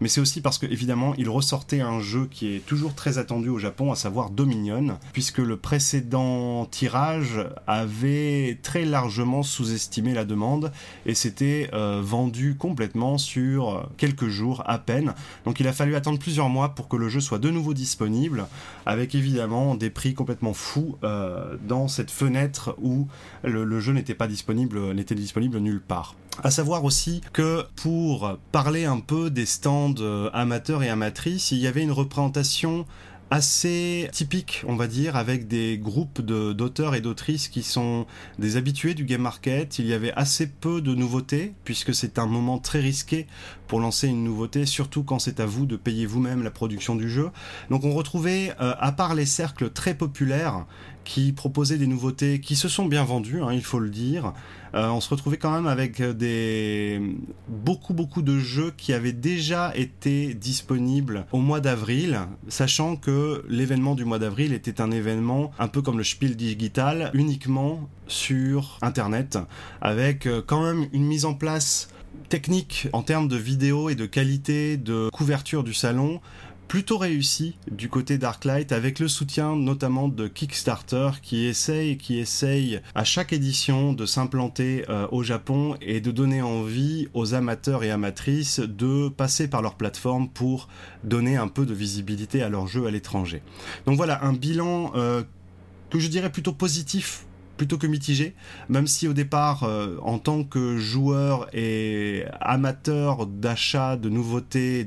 [0.00, 3.48] Mais c'est aussi parce que évidemment il ressortait un jeu qui est toujours très attendu
[3.48, 10.72] au Japon, à savoir Dominion, puisque le précédent tirage avait très largement sous-estimé la demande
[11.06, 15.14] et s'était euh, vendu complètement sur quelques jours à peine.
[15.44, 18.46] Donc il a fallu attendre plusieurs mois pour que le jeu soit de nouveau disponible,
[18.86, 23.08] avec évidemment des prix complètement fous euh, dans cette fenêtre où
[23.42, 26.14] le jeu n'était pas disponible, n'était disponible nulle part.
[26.42, 31.58] À savoir aussi que pour parler un peu des stands euh, amateurs et amatrices, il
[31.58, 32.86] y avait une représentation
[33.30, 38.06] assez typique, on va dire, avec des groupes d'auteurs et d'autrices qui sont
[38.38, 39.78] des habitués du game market.
[39.78, 43.28] Il y avait assez peu de nouveautés, puisque c'est un moment très risqué
[43.70, 47.08] pour lancer une nouveauté, surtout quand c'est à vous de payer vous-même la production du
[47.08, 47.30] jeu.
[47.70, 50.66] Donc on retrouvait, euh, à part les cercles très populaires,
[51.04, 54.32] qui proposaient des nouveautés qui se sont bien vendues, hein, il faut le dire.
[54.74, 57.00] Euh, on se retrouvait quand même avec des
[57.48, 62.18] beaucoup beaucoup de jeux qui avaient déjà été disponibles au mois d'avril,
[62.48, 67.12] sachant que l'événement du mois d'avril était un événement un peu comme le Spiel Digital,
[67.14, 69.38] uniquement sur Internet,
[69.80, 71.88] avec euh, quand même une mise en place
[72.30, 76.20] technique en termes de vidéo et de qualité de couverture du salon
[76.68, 82.80] plutôt réussi du côté d'Arclight avec le soutien notamment de Kickstarter qui essaye qui essaye
[82.94, 87.90] à chaque édition de s'implanter euh, au Japon et de donner envie aux amateurs et
[87.90, 90.68] amatrices de passer par leur plateforme pour
[91.02, 93.42] donner un peu de visibilité à leur jeu à l'étranger.
[93.86, 95.24] Donc voilà un bilan euh,
[95.90, 97.26] que je dirais plutôt positif
[97.60, 98.34] plutôt que mitigé,
[98.70, 104.86] même si au départ, euh, en tant que joueur et amateur d'achat de nouveautés,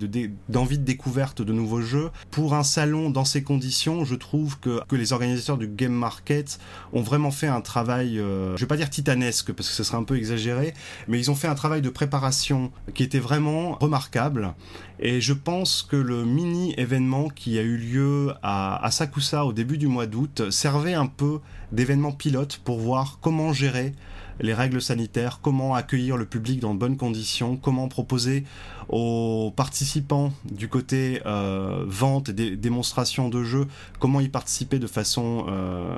[0.50, 4.84] d'envie de découverte de nouveaux jeux, pour un salon dans ces conditions, je trouve que,
[4.88, 6.58] que les organisateurs du Game Market
[6.94, 10.00] ont vraiment fait un travail, euh, je vais pas dire titanesque parce que ce serait
[10.00, 10.74] un peu exagéré,
[11.08, 14.56] mais ils ont fait un travail de préparation qui était vraiment remarquable.
[15.00, 19.78] Et je pense que le mini événement qui a eu lieu à Sakusa au début
[19.78, 21.40] du mois d'août servait un peu
[21.74, 23.94] d'événement pilote pour voir comment gérer
[24.40, 28.46] les règles sanitaires, comment accueillir le public dans de bonnes conditions, comment proposer
[28.90, 33.68] aux participants du côté euh, vente et dé- démonstration de jeux,
[34.00, 35.96] comment y participer de façon euh,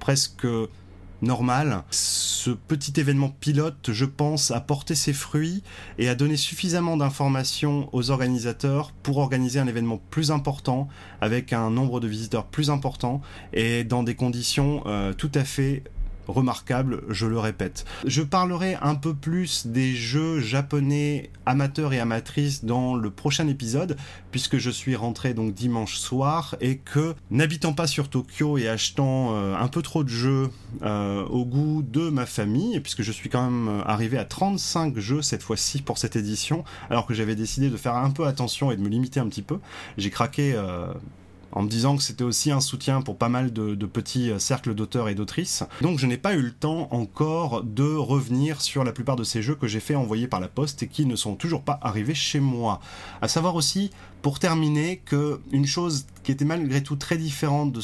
[0.00, 0.46] presque
[1.22, 1.82] normale.
[1.90, 5.62] Ce petit événement pilote, je pense, a porté ses fruits
[5.98, 10.88] et a donné suffisamment d'informations aux organisateurs pour organiser un événement plus important
[11.20, 13.20] avec un nombre de visiteurs plus important
[13.52, 15.82] et dans des conditions euh, tout à fait
[16.28, 17.84] remarquable, je le répète.
[18.06, 23.96] Je parlerai un peu plus des jeux japonais amateurs et amatrices dans le prochain épisode,
[24.30, 29.34] puisque je suis rentré donc dimanche soir et que, n'habitant pas sur Tokyo et achetant
[29.34, 30.50] euh, un peu trop de jeux
[30.82, 34.98] euh, au goût de ma famille, puisque je suis quand même euh, arrivé à 35
[34.98, 38.70] jeux cette fois-ci pour cette édition, alors que j'avais décidé de faire un peu attention
[38.70, 39.58] et de me limiter un petit peu,
[39.96, 40.54] j'ai craqué
[41.52, 44.74] en me disant que c'était aussi un soutien pour pas mal de, petits euh, cercles
[44.74, 45.64] d'auteurs et d'autrices.
[45.80, 49.42] Donc je n'ai pas eu le temps encore de revenir sur la plupart de ces
[49.42, 52.14] jeux que j'ai fait envoyer par la poste et qui ne sont toujours pas arrivés
[52.14, 52.80] chez moi.
[53.22, 53.90] À savoir aussi,
[54.22, 57.78] pour terminer, que une chose qui était malgré tout très différente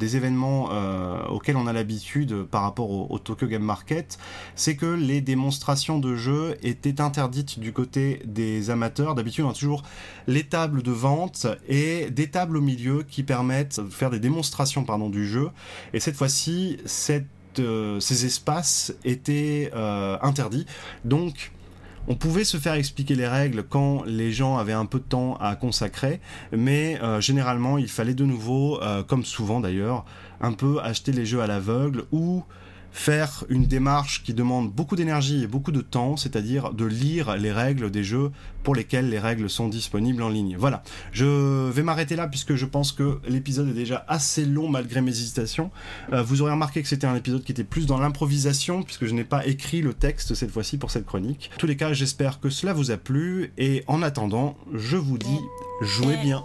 [0.00, 4.18] des événements euh, auxquels on a l'habitude par rapport au, au Tokyo Game Market,
[4.56, 9.14] c'est que les démonstrations de jeux étaient interdites du côté des amateurs.
[9.14, 9.82] D'habitude, on a toujours
[10.26, 14.84] les tables de vente et des tables au milieu qui permettent de faire des démonstrations
[14.84, 15.50] pardon, du jeu.
[15.92, 17.26] Et cette fois-ci, cette,
[17.58, 20.66] euh, ces espaces étaient euh, interdits.
[21.04, 21.52] Donc,
[22.08, 25.36] on pouvait se faire expliquer les règles quand les gens avaient un peu de temps
[25.40, 26.20] à consacrer,
[26.52, 30.04] mais euh, généralement il fallait de nouveau, euh, comme souvent d'ailleurs,
[30.40, 32.44] un peu acheter les jeux à l'aveugle ou
[32.94, 37.50] faire une démarche qui demande beaucoup d'énergie et beaucoup de temps, c'est-à-dire de lire les
[37.50, 38.30] règles des jeux
[38.62, 40.56] pour lesquels les règles sont disponibles en ligne.
[40.56, 45.00] Voilà, je vais m'arrêter là puisque je pense que l'épisode est déjà assez long malgré
[45.00, 45.72] mes hésitations.
[46.12, 49.12] Euh, vous aurez remarqué que c'était un épisode qui était plus dans l'improvisation puisque je
[49.12, 51.50] n'ai pas écrit le texte cette fois-ci pour cette chronique.
[51.54, 55.18] En tous les cas, j'espère que cela vous a plu et en attendant, je vous
[55.18, 55.40] dis
[55.82, 56.44] jouez bien.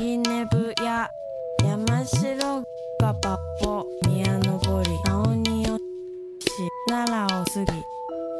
[0.00, 1.10] 稲ぶや。
[1.62, 2.64] 山城
[2.98, 4.90] パパポ宮登り。
[5.06, 5.82] 青によし
[6.88, 7.82] 奈良を過ぎ。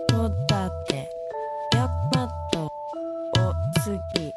[0.08, 1.10] とったって
[1.74, 4.31] やっぱとを過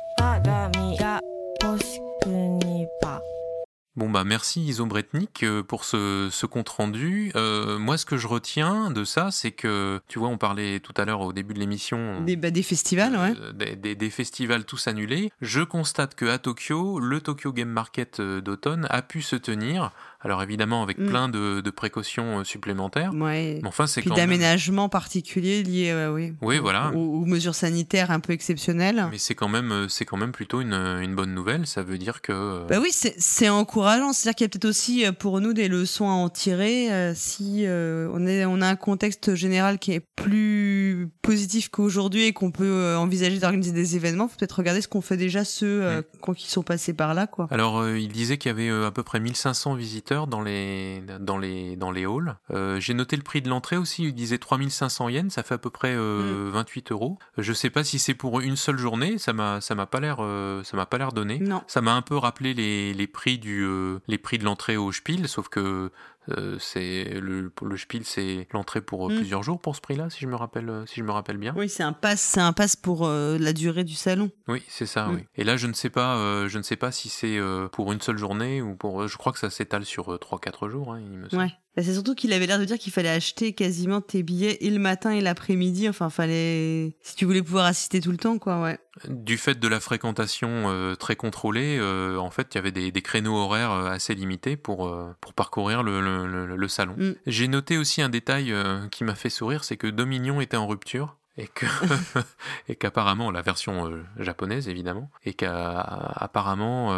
[3.96, 7.32] Bon bah merci Isobretnik euh, pour ce, ce compte rendu.
[7.36, 10.94] Euh, moi ce que je retiens de ça, c'est que tu vois, on parlait tout
[10.98, 13.34] à l'heure au début de l'émission Des, bah, des festivals, ouais.
[13.40, 15.32] euh, des, des- des festivals tous annulés.
[15.40, 19.92] Je constate que à Tokyo, le Tokyo Game Market d'automne a pu se tenir.
[20.26, 21.08] Alors évidemment avec Mm.
[21.08, 23.12] plein de, de précautions euh, supplémentaires.
[23.14, 23.60] Ouais.
[23.62, 24.30] Mais enfin c'est Puis quand même.
[24.30, 26.92] d'aménagements particuliers liés euh, oui, Oui voilà.
[26.96, 29.08] aux, aux mesures sanitaires un peu exceptionnelles.
[29.12, 31.68] Mais c'est quand même euh, c'est quand même plutôt une, une bonne nouvelle.
[31.68, 32.66] Ça veut dire que.
[32.68, 34.14] Bah oui, c'est c'est encourageant.
[34.14, 37.66] C'est-à-dire qu'il y a peut-être aussi pour nous des leçons à en tirer euh, si
[37.66, 42.52] euh, on, est, on a un contexte général qui est plus positif qu'aujourd'hui et qu'on
[42.52, 44.28] peut envisager d'organiser des événements.
[44.28, 47.48] Faut peut-être regarder ce qu'on fait déjà ceux quand qui sont passés par là, quoi.
[47.52, 51.76] Alors, il disait qu'il y avait à peu près 1500 visiteurs dans les, dans les,
[51.76, 52.38] dans les halls.
[52.52, 55.58] Euh, J'ai noté le prix de l'entrée aussi, il disait 3500 yens, ça fait à
[55.58, 57.20] peu près euh, 28 euros.
[57.38, 60.18] Je sais pas si c'est pour une seule journée, ça m'a ça m'a pas l'air
[60.20, 61.40] euh, ça m'a pas l'air donné.
[61.40, 61.62] Non.
[61.68, 63.68] Ça m'a un peu rappelé les, les prix du
[64.08, 65.92] les prix de l'entrée au Spiel, sauf que
[66.30, 69.18] euh, c'est le, le Spiel c'est l'entrée pour euh, Mm.
[69.18, 71.54] plusieurs jours pour ce prix-là, si je me rappelle euh, si je me rappelle bien.
[71.58, 74.32] Oui, c'est un pass, c'est un pass pour euh, la durée du salon.
[74.48, 75.16] Oui, c'est ça, Mm.
[75.16, 75.26] oui.
[75.36, 77.92] Et là, je ne sais pas, euh, je ne sais pas si c'est euh, pour
[77.92, 79.08] une seule journée ou pour.
[79.08, 81.44] je crois que ça s'étale sur euh, 3-4 jours, hein, il me semble.
[81.44, 81.52] Ouais.
[81.76, 84.70] Bah, c'est surtout qu'il avait l'air de dire qu'il fallait acheter quasiment tes billets et
[84.70, 85.90] le matin et l'après-midi.
[85.90, 88.62] Enfin, fallait si tu voulais pouvoir assister tout le temps, quoi.
[88.62, 88.80] Ouais.
[89.10, 92.92] Du fait de la fréquentation euh, très contrôlée, euh, en fait, il y avait des,
[92.92, 96.96] des créneaux horaires euh, assez limités pour, euh, pour parcourir le, le- le- le salon.
[96.98, 97.12] Mm.
[97.28, 98.54] J'ai noté aussi un détail
[98.92, 101.18] qui m'a fait sourire, c'est que Dominion était en rupture.
[101.38, 101.66] Et que
[102.70, 106.98] et qu'apparemment la version euh, japonaise évidemment et qu'apparemment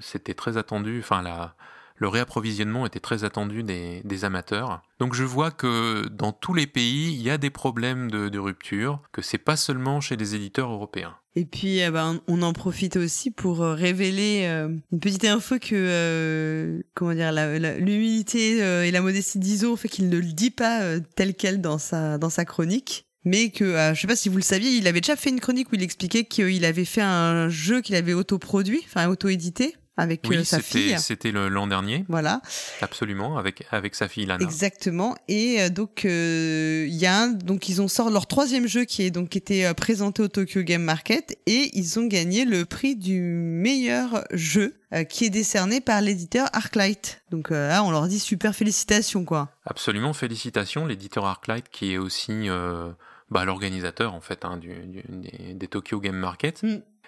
[0.00, 1.54] c'était très attendu enfin la
[2.02, 4.82] le réapprovisionnement était très attendu des, amateurs.
[4.98, 9.00] Donc je vois que dans tous les pays, il y a des problèmes de, rupture,
[9.12, 11.14] que c'est pas seulement chez les éditeurs européens.
[11.34, 15.58] Et puis, eh ben, on en profite aussi pour euh, révéler euh, une petite info
[15.58, 20.98] que, euh, comment dire, l'humilité et la modestie d'Iso fait qu'il ne le dit pas
[21.16, 23.06] tel quel dans sa, dans sa chronique.
[23.24, 25.40] Mais que, euh, je sais pas si vous le saviez, il avait déjà fait une
[25.40, 30.24] chronique où il expliquait qu'il avait fait un jeu qu'il avait autoproduit, enfin auto-édité, avec
[30.24, 30.96] euh, Oui, sa fille.
[30.98, 32.04] c'était l'an dernier.
[32.08, 32.40] Voilà.
[32.80, 34.42] Absolument, avec, avec sa fille Lana.
[34.44, 35.16] Exactement.
[35.28, 38.84] Et euh, donc euh, il y a un, donc ils ont sorti leur troisième jeu
[38.84, 42.64] qui est donc été euh, présenté au Tokyo Game Market et ils ont gagné le
[42.64, 47.22] prix du meilleur jeu euh, qui est décerné par l'éditeur Arclight.
[47.30, 49.50] Donc euh, là on leur dit super félicitations quoi.
[49.66, 52.90] Absolument, félicitations, l'éditeur Arclight qui est aussi euh,
[53.30, 56.62] bah, l'organisateur en fait hein, du, du- des, des Tokyo Game Market.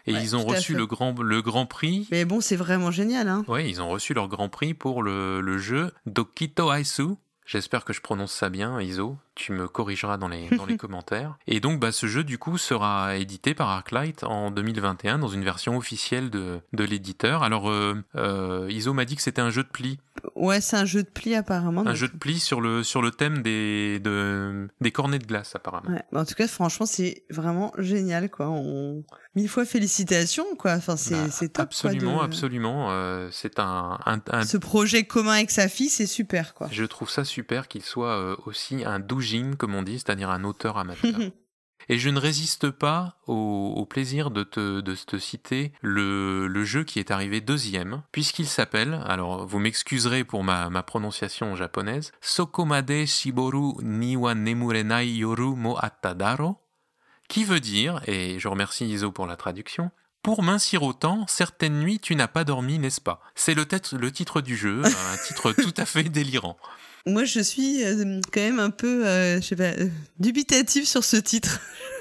[0.06, 2.06] Et Ouais, ils ont reçu le grand, le grand prix.
[2.10, 3.44] Mais bon c'est vraiment génial hein.
[3.48, 7.14] Ouais, ils ont reçu leur grand prix pour le, le jeu Dokito Aisu.
[7.46, 9.16] J'espère que je prononce ça bien, Iso.
[9.34, 11.36] Tu me corrigeras dans les, dans les commentaires.
[11.48, 15.42] Et donc, bah, ce jeu, du coup, sera édité par Arclight en 2021 dans une
[15.44, 17.42] version officielle de, de l'éditeur.
[17.42, 19.98] Alors, euh, euh, Iso m'a dit que c'était un jeu de pli.
[20.36, 21.80] Ouais c'est un jeu de pli apparemment.
[21.82, 25.26] Un donc- jeu de pli sur le, sur le thème des, de, des cornets de
[25.26, 25.90] glace, apparemment.
[25.90, 28.48] Ouais, bah, en tout cas, franchement, c'est vraiment génial, quoi.
[28.48, 29.02] On...
[29.34, 30.74] Mille fois félicitations, quoi.
[30.74, 32.86] Enfin, c'est Bah, top, quoi, Absolument, de- absolument.
[32.92, 36.68] euh, c'est un, un, un- Ce projet commun avec sa fille, c'est super, quoi.
[36.70, 39.00] Je trouve ça super qu'il soit aussi un
[39.56, 41.12] comme on dit, c'est-à-dire un auteur amateur.
[41.88, 46.64] Et je ne résiste pas au, au plaisir de te, de te citer le, le
[46.64, 52.12] jeu qui est arrivé deuxième, puisqu'il s'appelle, alors vous m'excuserez pour ma, ma prononciation japonaise,
[52.22, 56.56] Sokomade Shiboru Niwa Nemurenai Yoru mo Attadaro,
[57.28, 59.90] qui veut dire, et je remercie Iso pour la traduction,
[60.24, 63.20] pour mincir autant, certaines nuits tu n'as pas dormi, n'est-ce pas?
[63.36, 66.56] C'est le, titre- le titre du jeu, un titre tout à fait délirant.
[67.06, 69.88] Moi, je suis euh, quand même un peu, euh, je sais pas, euh,
[70.18, 71.60] dubitative sur ce titre.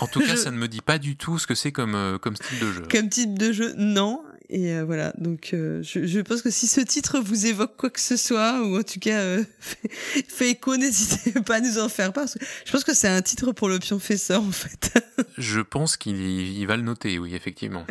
[0.00, 1.94] En tout cas, Je- ça ne me dit pas du tout ce que c'est comme,
[1.94, 2.82] euh, comme style de jeu.
[2.90, 4.22] Comme type de jeu, non.
[4.50, 7.88] Et euh, voilà, donc euh, je, je pense que si ce titre vous évoque quoi
[7.88, 9.90] que ce soit, ou en tout cas euh, fait,
[10.28, 12.24] fait écho, n'hésitez pas à nous en faire part.
[12.24, 14.92] parce que Je pense que c'est un titre pour le pionfesseur, en fait.
[15.38, 17.86] Je pense qu'il il va le noter, oui, effectivement.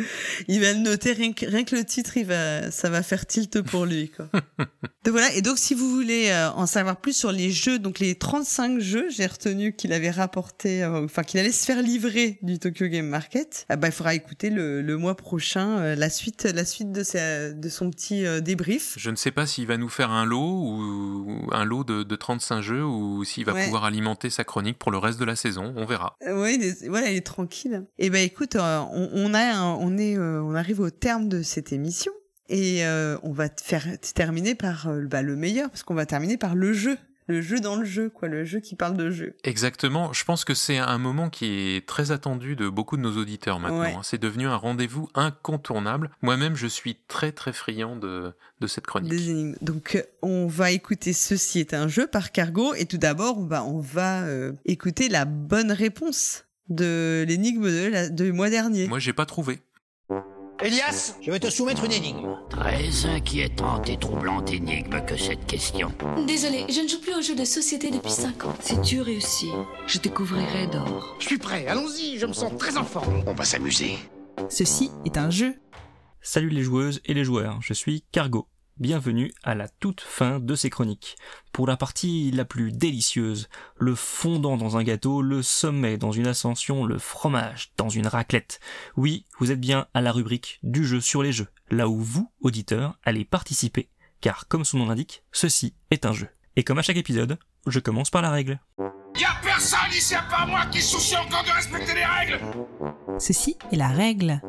[0.48, 3.26] Il va le noter, rien que, rien que le titre, il va, ça va faire
[3.26, 4.10] tilt pour lui.
[4.10, 4.30] Quoi.
[4.60, 7.98] donc voilà, et donc si vous voulez euh, en savoir plus sur les jeux, donc
[7.98, 12.60] les 35 jeux, j'ai retenu qu'il avait rapporté, enfin qu'il allait se faire livrer du
[12.60, 16.66] Tokyo Game Market, ah bah, il faudra écouter le, le mois prochain la suite, la
[16.66, 18.96] suite de, sa, de son petit euh, débrief.
[18.98, 22.16] Je ne sais pas s'il va nous faire un lot ou un lot de, de
[22.16, 23.64] 35 jeux ou s'il va Ouais.
[23.66, 25.74] pouvoir alimenter sa chronique pour le reste de la saison.
[25.78, 26.18] On verra.
[26.28, 27.86] Euh, est, voilà, il est tranquille.
[28.00, 31.42] Et ben écoute, euh, on, on a, un- on est, on arrive au terme de
[31.44, 32.12] cette émission
[32.50, 32.84] et
[33.24, 36.74] on va te faire terminer par bah, le meilleur parce qu'on va terminer par le
[36.74, 36.98] jeu,
[37.28, 39.36] le jeu dans le jeu, quoi, le jeu qui parle de jeu.
[39.44, 40.14] Exactement.
[40.14, 41.46] Je pense que c'est un moment qui
[41.76, 43.82] est très attendu de beaucoup de nos auditeurs maintenant.
[43.82, 43.94] Ouais.
[43.94, 44.02] hein.
[44.04, 46.10] C'est devenu un rendez-vous incontournable.
[46.22, 49.12] Moi-même, je suis très très friand de, de cette chronique.
[49.12, 49.56] Des énigmes.
[49.62, 53.46] Donc euh, on va écouter ceci est un jeu par Cargo et tout d'abord on
[53.46, 58.88] va on va euh, écouter la bonne réponse de l'énigme de la, du mois dernier.
[58.88, 59.60] Moi, j'ai pas trouvé.
[60.64, 62.38] Elias, je vais te soumettre une énigme.
[62.50, 65.92] Très inquiétante et troublante énigme que cette question.
[66.26, 68.56] Désolé, je ne joue plus aux jeux de société depuis 5 ans.
[68.62, 69.52] Si tu réussis,
[69.88, 71.18] je te couvrirai d'or.
[71.20, 73.26] Je suis prêt, allons-y, je me sens très en forme.
[73.28, 73.98] On va s'amuser.
[74.48, 75.54] Ceci est un jeu.
[76.22, 78.48] Salut les joueuses et les joueurs, je suis Cargo.
[78.80, 81.16] Bienvenue à la toute fin de ces chroniques.
[81.52, 83.48] Pour la partie la plus délicieuse,
[83.78, 88.60] le fondant dans un gâteau, le sommet dans une ascension, le fromage dans une raclette.
[88.98, 92.32] Oui, vous êtes bien à la rubrique du jeu sur les jeux, là où vous,
[92.42, 93.90] auditeurs, allez participer,
[94.22, 96.30] car comme son nom l'indique, ceci est un jeu.
[96.56, 97.38] Et comme à chaque épisode,
[97.68, 98.60] je commence par la règle.
[99.20, 102.40] Y'a personne ici à part moi qui soucie encore de respecter les règles
[103.20, 104.42] Ceci est la règle.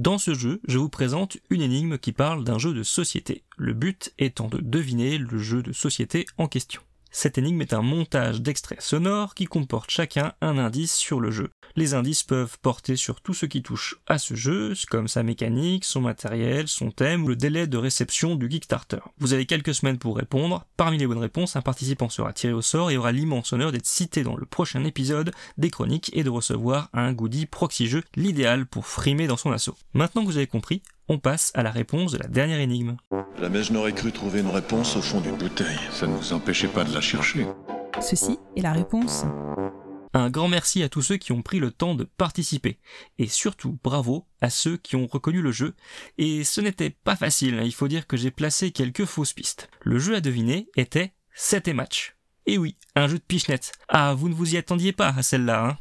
[0.00, 3.74] Dans ce jeu, je vous présente une énigme qui parle d'un jeu de société, le
[3.74, 6.80] but étant de deviner le jeu de société en question.
[7.12, 11.50] Cette énigme est un montage d'extraits sonores qui comporte chacun un indice sur le jeu.
[11.76, 15.84] Les indices peuvent porter sur tout ce qui touche à ce jeu, comme sa mécanique,
[15.84, 19.00] son matériel, son thème ou le délai de réception du Kickstarter.
[19.18, 20.64] Vous avez quelques semaines pour répondre.
[20.76, 23.86] Parmi les bonnes réponses, un participant sera tiré au sort et aura l'immense honneur d'être
[23.86, 28.66] cité dans le prochain épisode des chroniques et de recevoir un goodie proxy jeu, l'idéal
[28.66, 29.76] pour frimer dans son assaut.
[29.94, 32.96] Maintenant que vous avez compris, on passe à la réponse de la dernière énigme.
[33.40, 35.80] Jamais je n'aurais cru trouver une réponse au fond d'une bouteille.
[35.90, 37.48] Ça ne nous empêchait pas de la chercher.
[38.00, 39.24] Ceci est la réponse.
[40.14, 42.78] Un grand merci à tous ceux qui ont pris le temps de participer.
[43.18, 45.74] Et surtout, bravo à ceux qui ont reconnu le jeu.
[46.16, 47.64] Et ce n'était pas facile, hein.
[47.64, 49.68] il faut dire que j'ai placé quelques fausses pistes.
[49.82, 52.16] Le jeu à deviner était 7 et match.
[52.46, 53.72] Et oui, un jeu de pichenette.
[53.88, 55.78] Ah, vous ne vous y attendiez pas à celle-là, hein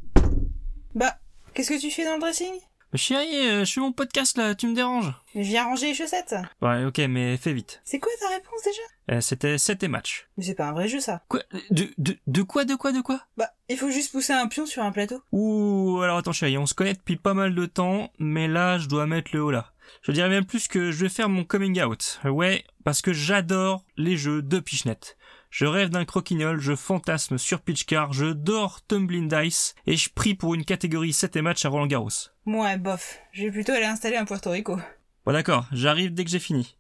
[0.96, 1.20] Bah,
[1.54, 2.54] qu'est-ce que tu fais dans le dressing?
[2.96, 5.14] Chérie, euh, je fais mon podcast là, tu me déranges.
[5.36, 6.34] Je viens ranger les chaussettes.
[6.62, 7.82] Ouais, ok, mais fais vite.
[7.84, 9.16] C'est quoi ta réponse déjà?
[9.18, 10.28] Euh, C'était 7 et match.
[10.38, 11.22] Mais c'est pas un vrai jeu ça.
[11.28, 11.42] Quoi?
[11.70, 13.22] De, de, de quoi, de quoi, de quoi?
[13.38, 15.22] Bah, il faut juste pousser un pion sur un plateau.
[15.32, 18.88] Ouh, alors attends chérie, on se connaît depuis pas mal de temps, mais là je
[18.88, 19.72] dois mettre le haut là.
[20.02, 22.20] Je dirais même plus que je vais faire mon coming out.
[22.24, 25.16] Ouais, parce que j'adore les jeux de pichenette.
[25.50, 30.36] Je rêve d'un croquignol, je fantasme sur Pitchcar, je dors Tumbling Dice, et je prie
[30.36, 32.10] pour une catégorie 7 et match à Roland Garros.
[32.46, 33.18] Ouais, bof.
[33.32, 34.78] Je vais plutôt aller installer un Puerto Rico.
[35.26, 36.76] Bon d'accord, j'arrive dès que j'ai fini.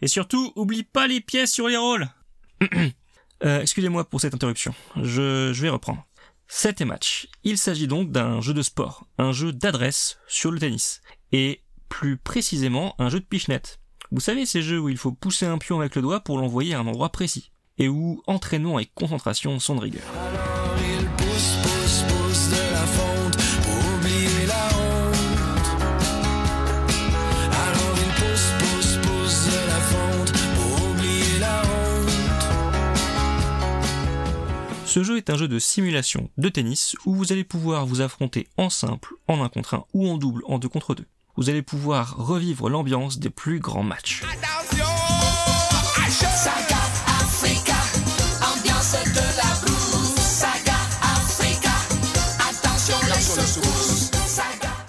[0.00, 2.08] Et surtout, oublie pas les pièces sur les rôles
[3.44, 6.04] Euh, Excusez-moi pour cette interruption, je, je vais reprendre.
[6.48, 7.28] 7 et match.
[7.44, 12.16] Il s'agit donc d'un jeu de sport, un jeu d'adresse sur le tennis, et plus
[12.16, 13.78] précisément un jeu de pichenette.
[14.10, 16.74] Vous savez ces jeux où il faut pousser un pion avec le doigt pour l'envoyer
[16.74, 20.02] à un endroit précis, et où entraînement et concentration sont de rigueur.
[20.78, 25.16] Il pousse, pousse, pousse de la fonte pour oublier la honte.
[27.52, 32.08] Alors il pousse, pousse, pousse de la fonte pour oublier la honte.
[34.86, 38.48] Ce jeu est un jeu de simulation de tennis où vous allez pouvoir vous affronter
[38.56, 41.06] en simple, en un contre un ou en double en deux contre deux.
[41.36, 44.22] Vous allez pouvoir revivre l'ambiance des plus grands matchs.
[44.22, 44.57] Saga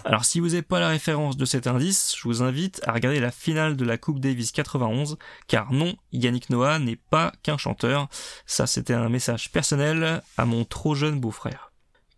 [0.06, 3.20] Alors si vous n'avez pas la référence de cet indice, je vous invite à regarder
[3.20, 5.18] la finale de la Coupe Davis 91,
[5.48, 8.08] car non, Yannick Noah n'est pas qu'un chanteur,
[8.46, 11.70] ça c'était un message personnel à mon trop jeune beau-frère.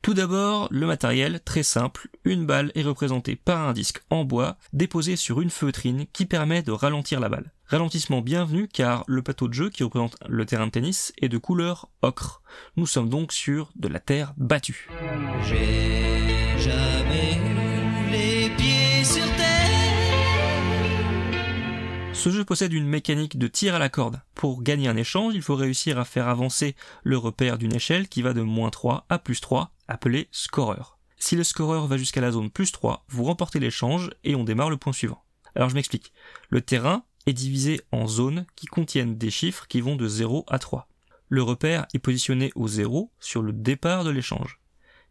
[0.02, 4.58] Tout d'abord, le matériel, très simple, une balle est représentée par un disque en bois
[4.74, 7.52] déposé sur une feutrine qui permet de ralentir la balle.
[7.68, 11.38] Ralentissement bienvenu car le plateau de jeu qui représente le terrain de tennis est de
[11.38, 12.42] couleur ocre.
[12.78, 14.90] Nous sommes donc sur de la terre battue.
[22.22, 24.22] Ce jeu possède une mécanique de tir à la corde.
[24.36, 28.22] Pour gagner un échange, il faut réussir à faire avancer le repère d'une échelle qui
[28.22, 31.00] va de moins 3 à plus 3, appelé scoreur.
[31.18, 34.70] Si le scoreur va jusqu'à la zone plus 3, vous remportez l'échange et on démarre
[34.70, 35.24] le point suivant.
[35.56, 36.14] Alors je m'explique.
[36.52, 40.60] Le terrain est divisé en zones qui contiennent des chiffres qui vont de 0 à
[40.60, 40.88] 3.
[41.28, 44.60] Le repère est positionné au 0 sur le départ de l'échange.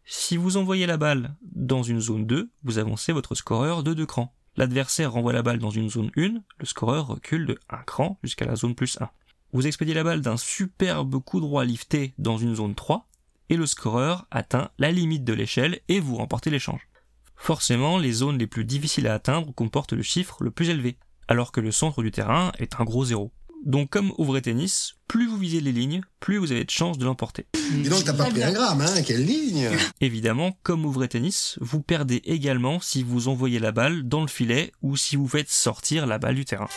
[0.05, 4.05] Si vous envoyez la balle dans une zone 2, vous avancez votre scoreur de 2
[4.05, 4.33] crans.
[4.57, 8.45] L'adversaire renvoie la balle dans une zone 1, le scoreur recule de 1 cran jusqu'à
[8.45, 9.09] la zone plus 1.
[9.53, 13.07] Vous expédiez la balle d'un superbe coup droit lifté dans une zone 3,
[13.49, 16.87] et le scoreur atteint la limite de l'échelle et vous remportez l'échange.
[17.35, 20.97] Forcément, les zones les plus difficiles à atteindre comportent le chiffre le plus élevé,
[21.27, 23.31] alors que le centre du terrain est un gros zéro.
[23.63, 26.97] Donc comme au vrai tennis, plus vous visez les lignes, plus vous avez de chances
[26.97, 27.45] de l'emporter.
[27.71, 29.69] Dis donc, t'as pas pris un gramme, hein Quelle ligne
[29.99, 34.27] Évidemment, comme au vrai tennis, vous perdez également si vous envoyez la balle dans le
[34.27, 36.69] filet ou si vous faites sortir la balle du terrain.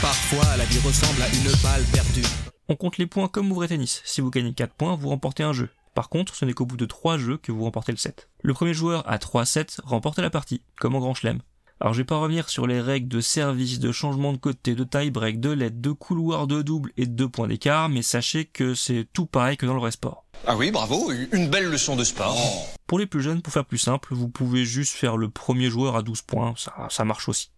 [0.00, 2.26] Parfois, la vie ressemble à une balle perdue.
[2.68, 4.02] On compte les points comme au vrai tennis.
[4.04, 5.68] Si vous gagnez 4 points, vous remportez un jeu.
[5.94, 8.28] Par contre, ce n'est qu'au bout de 3 jeux que vous remportez le set.
[8.42, 11.40] Le premier joueur à 3 sets remporte la partie, comme en Grand Chelem.
[11.82, 14.84] Alors je vais pas revenir sur les règles de service, de changement de côté, de
[14.84, 18.44] tie break, de LED, de couloir, de double et de deux points d'écart, mais sachez
[18.44, 20.24] que c'est tout pareil que dans le vrai sport.
[20.46, 22.38] Ah oui, bravo, une belle leçon de sport.
[22.86, 25.96] Pour les plus jeunes, pour faire plus simple, vous pouvez juste faire le premier joueur
[25.96, 27.50] à 12 points, ça, ça marche aussi.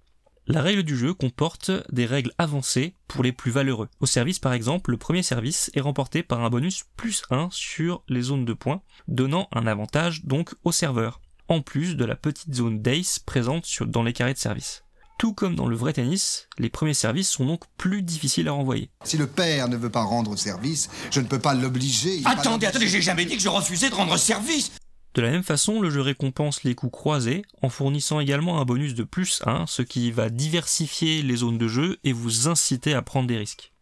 [0.46, 3.90] La règle du jeu comporte des règles avancées pour les plus valeureux.
[4.00, 8.02] Au service par exemple, le premier service est remporté par un bonus plus 1 sur
[8.08, 12.54] les zones de points, donnant un avantage donc au serveur, en plus de la petite
[12.54, 14.84] zone d'ace présente sur, dans les carrés de service.
[15.18, 18.90] Tout comme dans le vrai tennis, les premiers services sont donc plus difficiles à renvoyer.
[19.04, 22.20] Si le père ne veut pas rendre service, je ne peux pas l'obliger.
[22.24, 24.72] Attendez, attendez, j'ai jamais dit que je refusais de rendre service.
[25.14, 28.94] De la même façon, le jeu récompense les coups croisés en fournissant également un bonus
[28.94, 33.02] de plus 1, ce qui va diversifier les zones de jeu et vous inciter à
[33.02, 33.72] prendre des risques.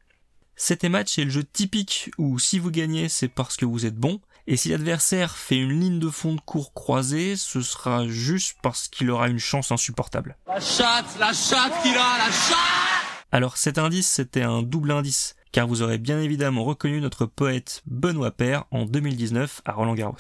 [0.56, 3.96] Cet match est le jeu typique où si vous gagnez c'est parce que vous êtes
[3.96, 8.56] bon, et si l'adversaire fait une ligne de fond de cours croisée, ce sera juste
[8.62, 10.36] parce qu'il aura une chance insupportable.
[10.48, 12.56] La chatte, la chatte qu'il a, la chatte
[13.30, 17.82] Alors cet indice c'était un double indice, car vous aurez bien évidemment reconnu notre poète
[17.86, 20.16] Benoît Père en 2019 à Roland Garros.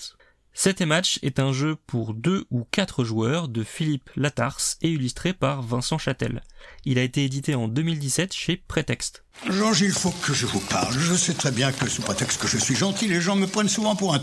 [0.54, 5.32] Cet match est un jeu pour deux ou quatre joueurs de Philippe Latarse et illustré
[5.32, 6.42] par Vincent Châtel.
[6.84, 9.24] Il a été édité en 2017 chez Prétexte.
[9.48, 10.92] Georges, il faut que je vous parle.
[10.92, 13.68] Je sais très bien que sous prétexte que je suis gentil, les gens me prennent
[13.68, 14.22] souvent pour un.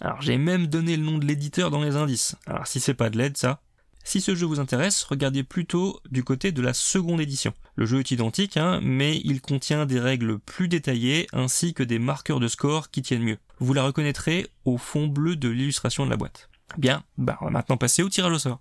[0.00, 2.36] Alors j'ai même donné le nom de l'éditeur dans les indices.
[2.46, 3.60] Alors si c'est pas de l'aide ça.
[4.04, 7.54] Si ce jeu vous intéresse, regardez plutôt du côté de la seconde édition.
[7.76, 12.00] Le jeu est identique, hein, mais il contient des règles plus détaillées ainsi que des
[12.00, 13.38] marqueurs de score qui tiennent mieux.
[13.62, 16.50] Vous la reconnaîtrez au fond bleu de l'illustration de la boîte.
[16.78, 18.60] Bien, bah on va maintenant passer au tirage au sort.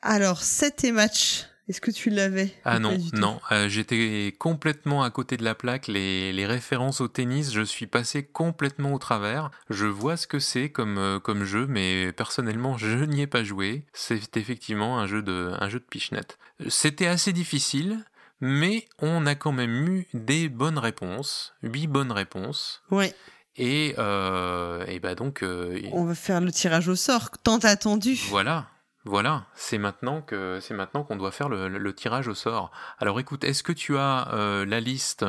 [0.00, 1.46] Alors, 7 et match.
[1.68, 5.88] Est-ce que tu l'avais Ah non, non, euh, j'étais complètement à côté de la plaque.
[5.88, 9.50] Les, les références au tennis, je suis passé complètement au travers.
[9.70, 13.42] Je vois ce que c'est comme, euh, comme jeu, mais personnellement, je n'y ai pas
[13.42, 13.86] joué.
[13.92, 16.38] C'est effectivement un jeu de, un jeu de pichenette.
[16.68, 18.04] C'était assez difficile,
[18.40, 22.84] mais on a quand même eu des bonnes réponses, huit bonnes réponses.
[22.92, 23.12] Ouais.
[23.58, 28.16] Et, euh, et bah donc, euh, On va faire le tirage au sort, tant attendu.
[28.28, 28.66] voilà,
[29.04, 32.70] voilà, c'est maintenant que c'est maintenant qu'on doit faire le, tirage au sort.
[32.98, 35.24] Alors écoute, est-ce que tu as euh, la liste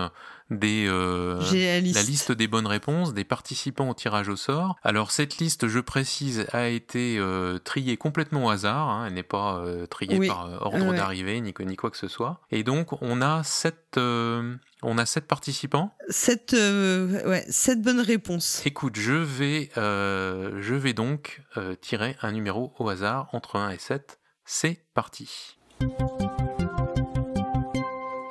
[0.50, 2.32] des euh, la liste.
[2.32, 6.68] des bonnes réponses des participants au tirage au sort Alors cette liste, je précise, a
[6.68, 8.90] été euh, triée complètement au hasard.
[8.90, 10.98] hein, elle n'est pas euh, triée Oui, par euh, ordre ouais.
[10.98, 12.42] d'arrivée ni, ni quoi que ce soit.
[12.52, 15.94] Et donc on a sept euh, on a sept participants.
[16.10, 18.62] Sept, euh, ouais, sept bonnes réponses.
[18.66, 23.72] Écoute, je vais, euh, je vais donc euh, tirer un numéro au hasard entre 1
[23.72, 24.20] et 7.
[24.46, 25.58] C'est parti.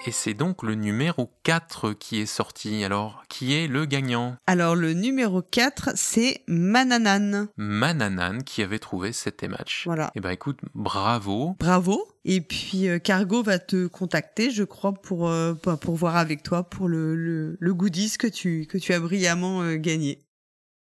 [0.09, 2.83] Et c'est donc le numéro 4 qui est sorti.
[2.83, 4.37] Alors, qui est le gagnant?
[4.47, 7.49] Alors, le numéro 4, c'est Mananan.
[7.59, 9.83] Mananan qui avait trouvé cet match.
[9.85, 10.11] Voilà.
[10.15, 11.57] Et ben écoute, bravo.
[11.59, 12.09] Bravo.
[12.25, 16.62] Et puis, euh, Cargo va te contacter, je crois, pour, euh, pour voir avec toi
[16.62, 20.25] pour le, le, le goodies que tu, que tu as brillamment euh, gagné.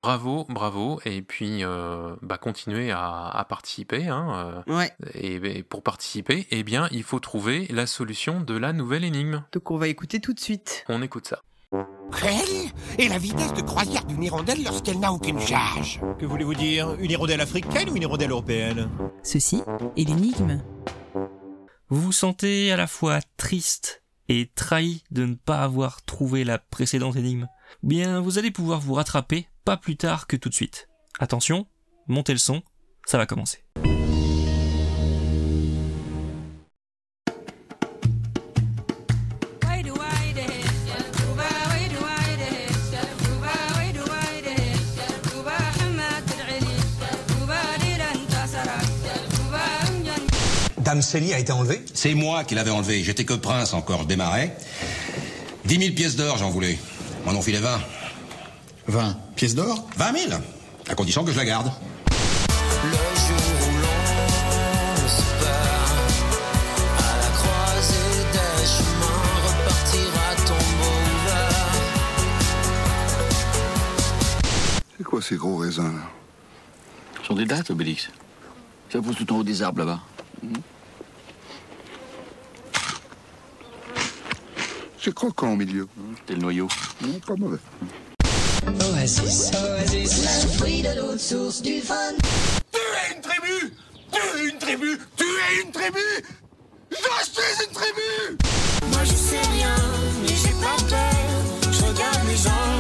[0.04, 1.00] Bravo, bravo.
[1.06, 4.08] Et puis, euh, bah, continuez à, à participer.
[4.08, 4.92] Hein, euh, Ouais.
[5.14, 9.44] et, et pour participer, eh bien, il faut trouver la solution de la nouvelle énigme.
[9.52, 10.86] Donc, on va écouter tout de suite.
[10.88, 11.42] On écoute ça.
[12.22, 12.72] Quelle
[13.06, 16.94] est la vitesse de croisière d'une hirondelle lorsqu'elle n'a aucune charge Que voulez-vous dire?
[17.00, 18.90] Une hirondelle africaine ou une hirondelle européenne?
[19.24, 19.62] Ceci
[19.98, 20.62] est l'énigme.
[21.90, 26.58] Vous vous sentez à la fois triste et trahi de ne pas avoir trouvé la
[26.58, 27.48] précédente énigme
[27.84, 30.88] Bien, vous allez pouvoir vous rattraper pas plus tard que tout de suite.
[31.20, 31.68] Attention,
[32.08, 32.62] montez le son,
[33.06, 33.64] ça va commencer.
[50.88, 53.04] Dame Célie a été enlevée C'est moi qui l'avais enlevée.
[53.04, 54.56] J'étais que prince encore, je démarrais.
[55.66, 56.80] 10 000 pièces d'or, j'en voulais.
[57.28, 57.78] M'en ont filé 20.
[58.88, 60.42] 20 pièces d'or 20 000
[60.88, 61.70] À condition que je la garde.
[62.86, 63.36] Le jour
[63.68, 66.10] où l'on se perd
[66.98, 71.68] à la croisée des chemins, repartira tombeau ouvert.
[74.98, 76.10] C'est quoi ces gros raisins là?
[77.20, 78.10] Ce sont des dates, Obélix.
[78.90, 80.00] Ça pousse tout en haut des arbres là-bas.
[85.08, 85.88] C'est croquant au milieu.
[86.28, 86.68] C'est le noyau.
[87.02, 87.60] Non, pas mauvais.
[88.92, 91.96] Oasis, Oasis, Le fruit de l'autre source du fun.
[92.74, 93.74] Tu es une tribu
[94.12, 96.00] Tu es une tribu Tu es une tribu
[96.92, 98.38] Je suis une tribu
[98.92, 99.76] Moi je sais rien,
[100.24, 101.72] mais j'ai pas peur.
[101.72, 102.77] Je regarde les gens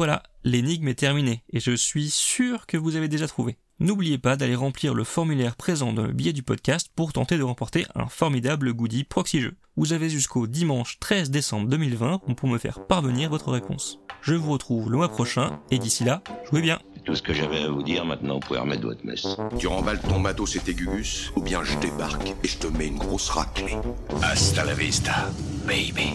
[0.00, 3.58] voilà, l'énigme est terminée, et je suis sûr que vous avez déjà trouvé.
[3.80, 7.42] N'oubliez pas d'aller remplir le formulaire présent dans le billet du podcast pour tenter de
[7.42, 9.56] remporter un formidable goodie proxy jeu.
[9.76, 14.00] Vous avez jusqu'au dimanche 13 décembre 2020 pour me faire parvenir votre réponse.
[14.22, 17.34] Je vous retrouve le mois prochain, et d'ici là, jouez bien C'est tout ce que
[17.34, 18.06] j'avais à vous dire.
[18.06, 19.26] Maintenant, vous pouvez remettre votre messe.
[19.58, 22.86] Tu remballes ton matos et tes gugus, ou bien je débarque et je te mets
[22.86, 23.76] une grosse raclée.
[24.22, 25.30] Hasta la vista,
[25.66, 26.14] baby.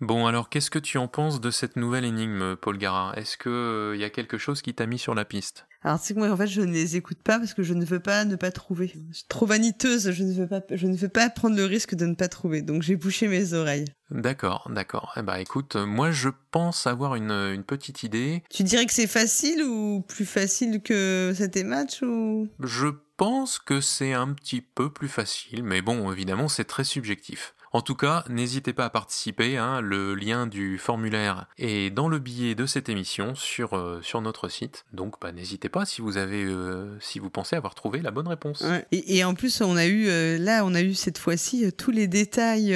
[0.00, 3.92] Bon, alors qu'est-ce que tu en penses de cette nouvelle énigme, Paul Gara Est-ce que
[3.94, 5.66] il y a quelque chose qui t'a mis sur la piste?
[5.82, 7.84] Alors, c'est que moi, en fait, je ne les écoute pas parce que je ne
[7.84, 8.92] veux pas ne pas trouver.
[9.10, 11.94] Je suis trop vaniteuse, je ne veux pas, je ne veux pas prendre le risque
[11.94, 12.62] de ne pas trouver.
[12.62, 13.86] Donc, j'ai bouché mes oreilles.
[14.10, 15.14] D'accord, d'accord.
[15.16, 18.42] Eh ben, écoute, euh, moi je pense avoir une, une petite idée.
[18.50, 22.48] Tu dirais que c'est facile ou plus facile que c'était match ou?
[22.60, 27.54] Je pense que c'est un petit peu plus facile, mais bon, évidemment, c'est très subjectif.
[27.72, 29.56] En tout cas, n'hésitez pas à participer.
[29.56, 29.80] hein.
[29.80, 34.48] Le lien du formulaire est dans le billet de cette émission sur, euh, sur notre
[34.48, 34.86] site.
[34.92, 38.28] Donc, bah, n'hésitez pas si vous avez, euh, si vous pensez avoir trouvé la bonne
[38.28, 38.64] réponse.
[38.92, 42.06] Et, en plus, on a eu euh, là, on a eu cette fois-ci tous les
[42.06, 42.74] détails,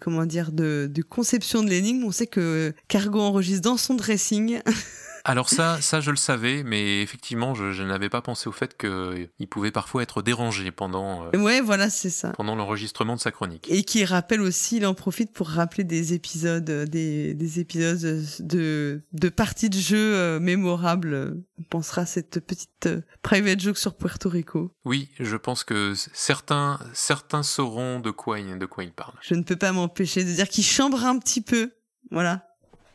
[0.00, 2.04] comment dire, de conception de l'énigme.
[2.04, 4.60] On sait que Cargo enregistre dans son dressing.
[5.28, 8.76] Alors ça, ça je le savais, mais effectivement, je, je n'avais pas pensé au fait
[8.78, 12.30] qu'il pouvait parfois être dérangé pendant, euh, ouais, voilà, c'est ça.
[12.30, 13.66] pendant l'enregistrement de sa chronique.
[13.68, 18.24] Et qui rappelle aussi, il en profite pour rappeler des épisodes, euh, des, des épisodes
[18.38, 21.42] de, de parties de jeu euh, mémorables.
[21.58, 24.70] On pensera à cette petite euh, private joke sur Puerto Rico.
[24.84, 29.14] Oui, je pense que certains, certains sauront de quoi, il, de quoi il parle.
[29.22, 31.72] Je ne peux pas m'empêcher de dire qu'il chambre un petit peu.
[32.12, 32.46] Voilà.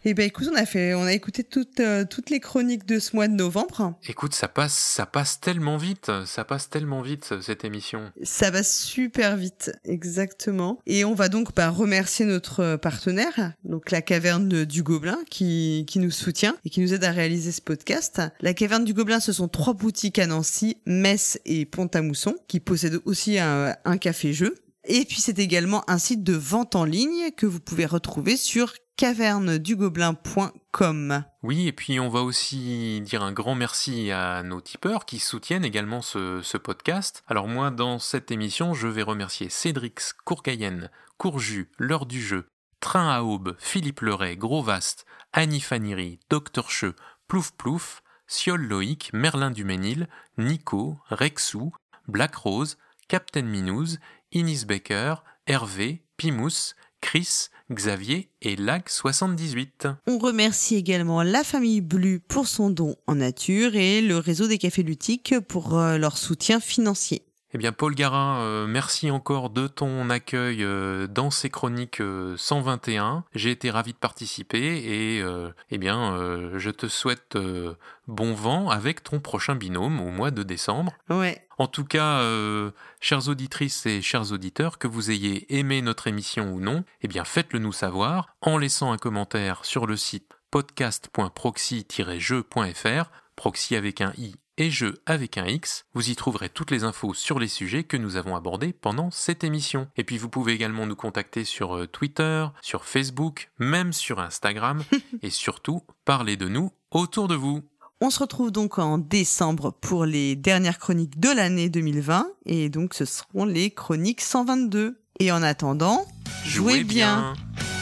[0.04, 2.98] Et ben écoute, on a fait, on a écouté toutes, euh, toutes les chroniques de
[2.98, 3.94] ce mois de novembre.
[4.08, 8.12] Écoute, ça passe, ça passe tellement vite, ça passe tellement vite cette émission.
[8.24, 10.80] Ça va super vite, exactement.
[10.88, 15.86] Et on va donc bah, remercier notre partenaire, donc la Caverne de- du Gobelin, qui,
[15.88, 18.22] qui nous soutient et qui nous aide à réaliser ce podcast.
[18.42, 23.02] La Caverne du Gobelin, ce sont trois boutiques à Nancy, Metz et Pont-à-Mousson, qui possèdent
[23.06, 24.56] aussi un, un café-jeu.
[24.86, 28.74] Et puis c'est également un site de vente en ligne que vous pouvez retrouver sur
[28.98, 31.24] cavernedugobelin.com.
[31.44, 35.66] Oui, et puis on va aussi dire un grand merci à nos tipeurs qui soutiennent
[35.66, 37.24] également ce, podcast.
[37.28, 42.48] Alors moi, dans cette émission, je vais remercier Cédrix, Courcayenne, Courju, L'heure du jeu,
[42.80, 46.96] Train à aube, Philippe Leray, Gros Vaste, Annie Faniri, Docteur Cheux,
[47.28, 51.74] Plouf Plouf, Siol Loïc, Merlin Duménil, Nico, Rexou,
[52.08, 54.00] Black Rose, Captain Minouz,
[54.32, 55.16] Inis Becker,
[55.48, 59.96] Hervé, Pimous, Chris, Xavier et Lag78.
[60.08, 64.58] On remercie également la famille Blu pour son don en nature et le réseau des
[64.58, 67.24] cafés lutiques pour euh, leur soutien financier.
[67.54, 72.38] Eh bien, Paul Garin, euh, merci encore de ton accueil euh, dans ces chroniques euh,
[72.38, 73.26] 121.
[73.36, 77.74] J'ai été ravi de participer et euh, eh bien, euh, je te souhaite euh,
[78.08, 80.94] bon vent avec ton prochain binôme au mois de décembre.
[81.10, 81.46] Ouais.
[81.58, 82.72] En tout cas, euh,
[83.02, 87.26] chères auditrices et chers auditeurs, que vous ayez aimé notre émission ou non, eh bien,
[87.26, 94.36] faites-le nous savoir en laissant un commentaire sur le site podcast.proxy-jeu.fr, proxy avec un i
[94.58, 95.86] et jeu avec un X.
[95.94, 99.44] Vous y trouverez toutes les infos sur les sujets que nous avons abordés pendant cette
[99.44, 99.88] émission.
[99.98, 104.84] Et puis vous pouvez également nous contacter sur euh, Twitter, sur Facebook, même sur Instagram,
[105.22, 107.62] et surtout parler de nous autour de vous.
[108.02, 112.96] On se retrouve donc en décembre pour les dernières chroniques de l'année 2020 et donc
[112.96, 114.98] ce seront les chroniques 122.
[115.20, 116.08] Et en attendant,
[116.44, 117.36] jouez, bien.
[117.36, 117.81] bien.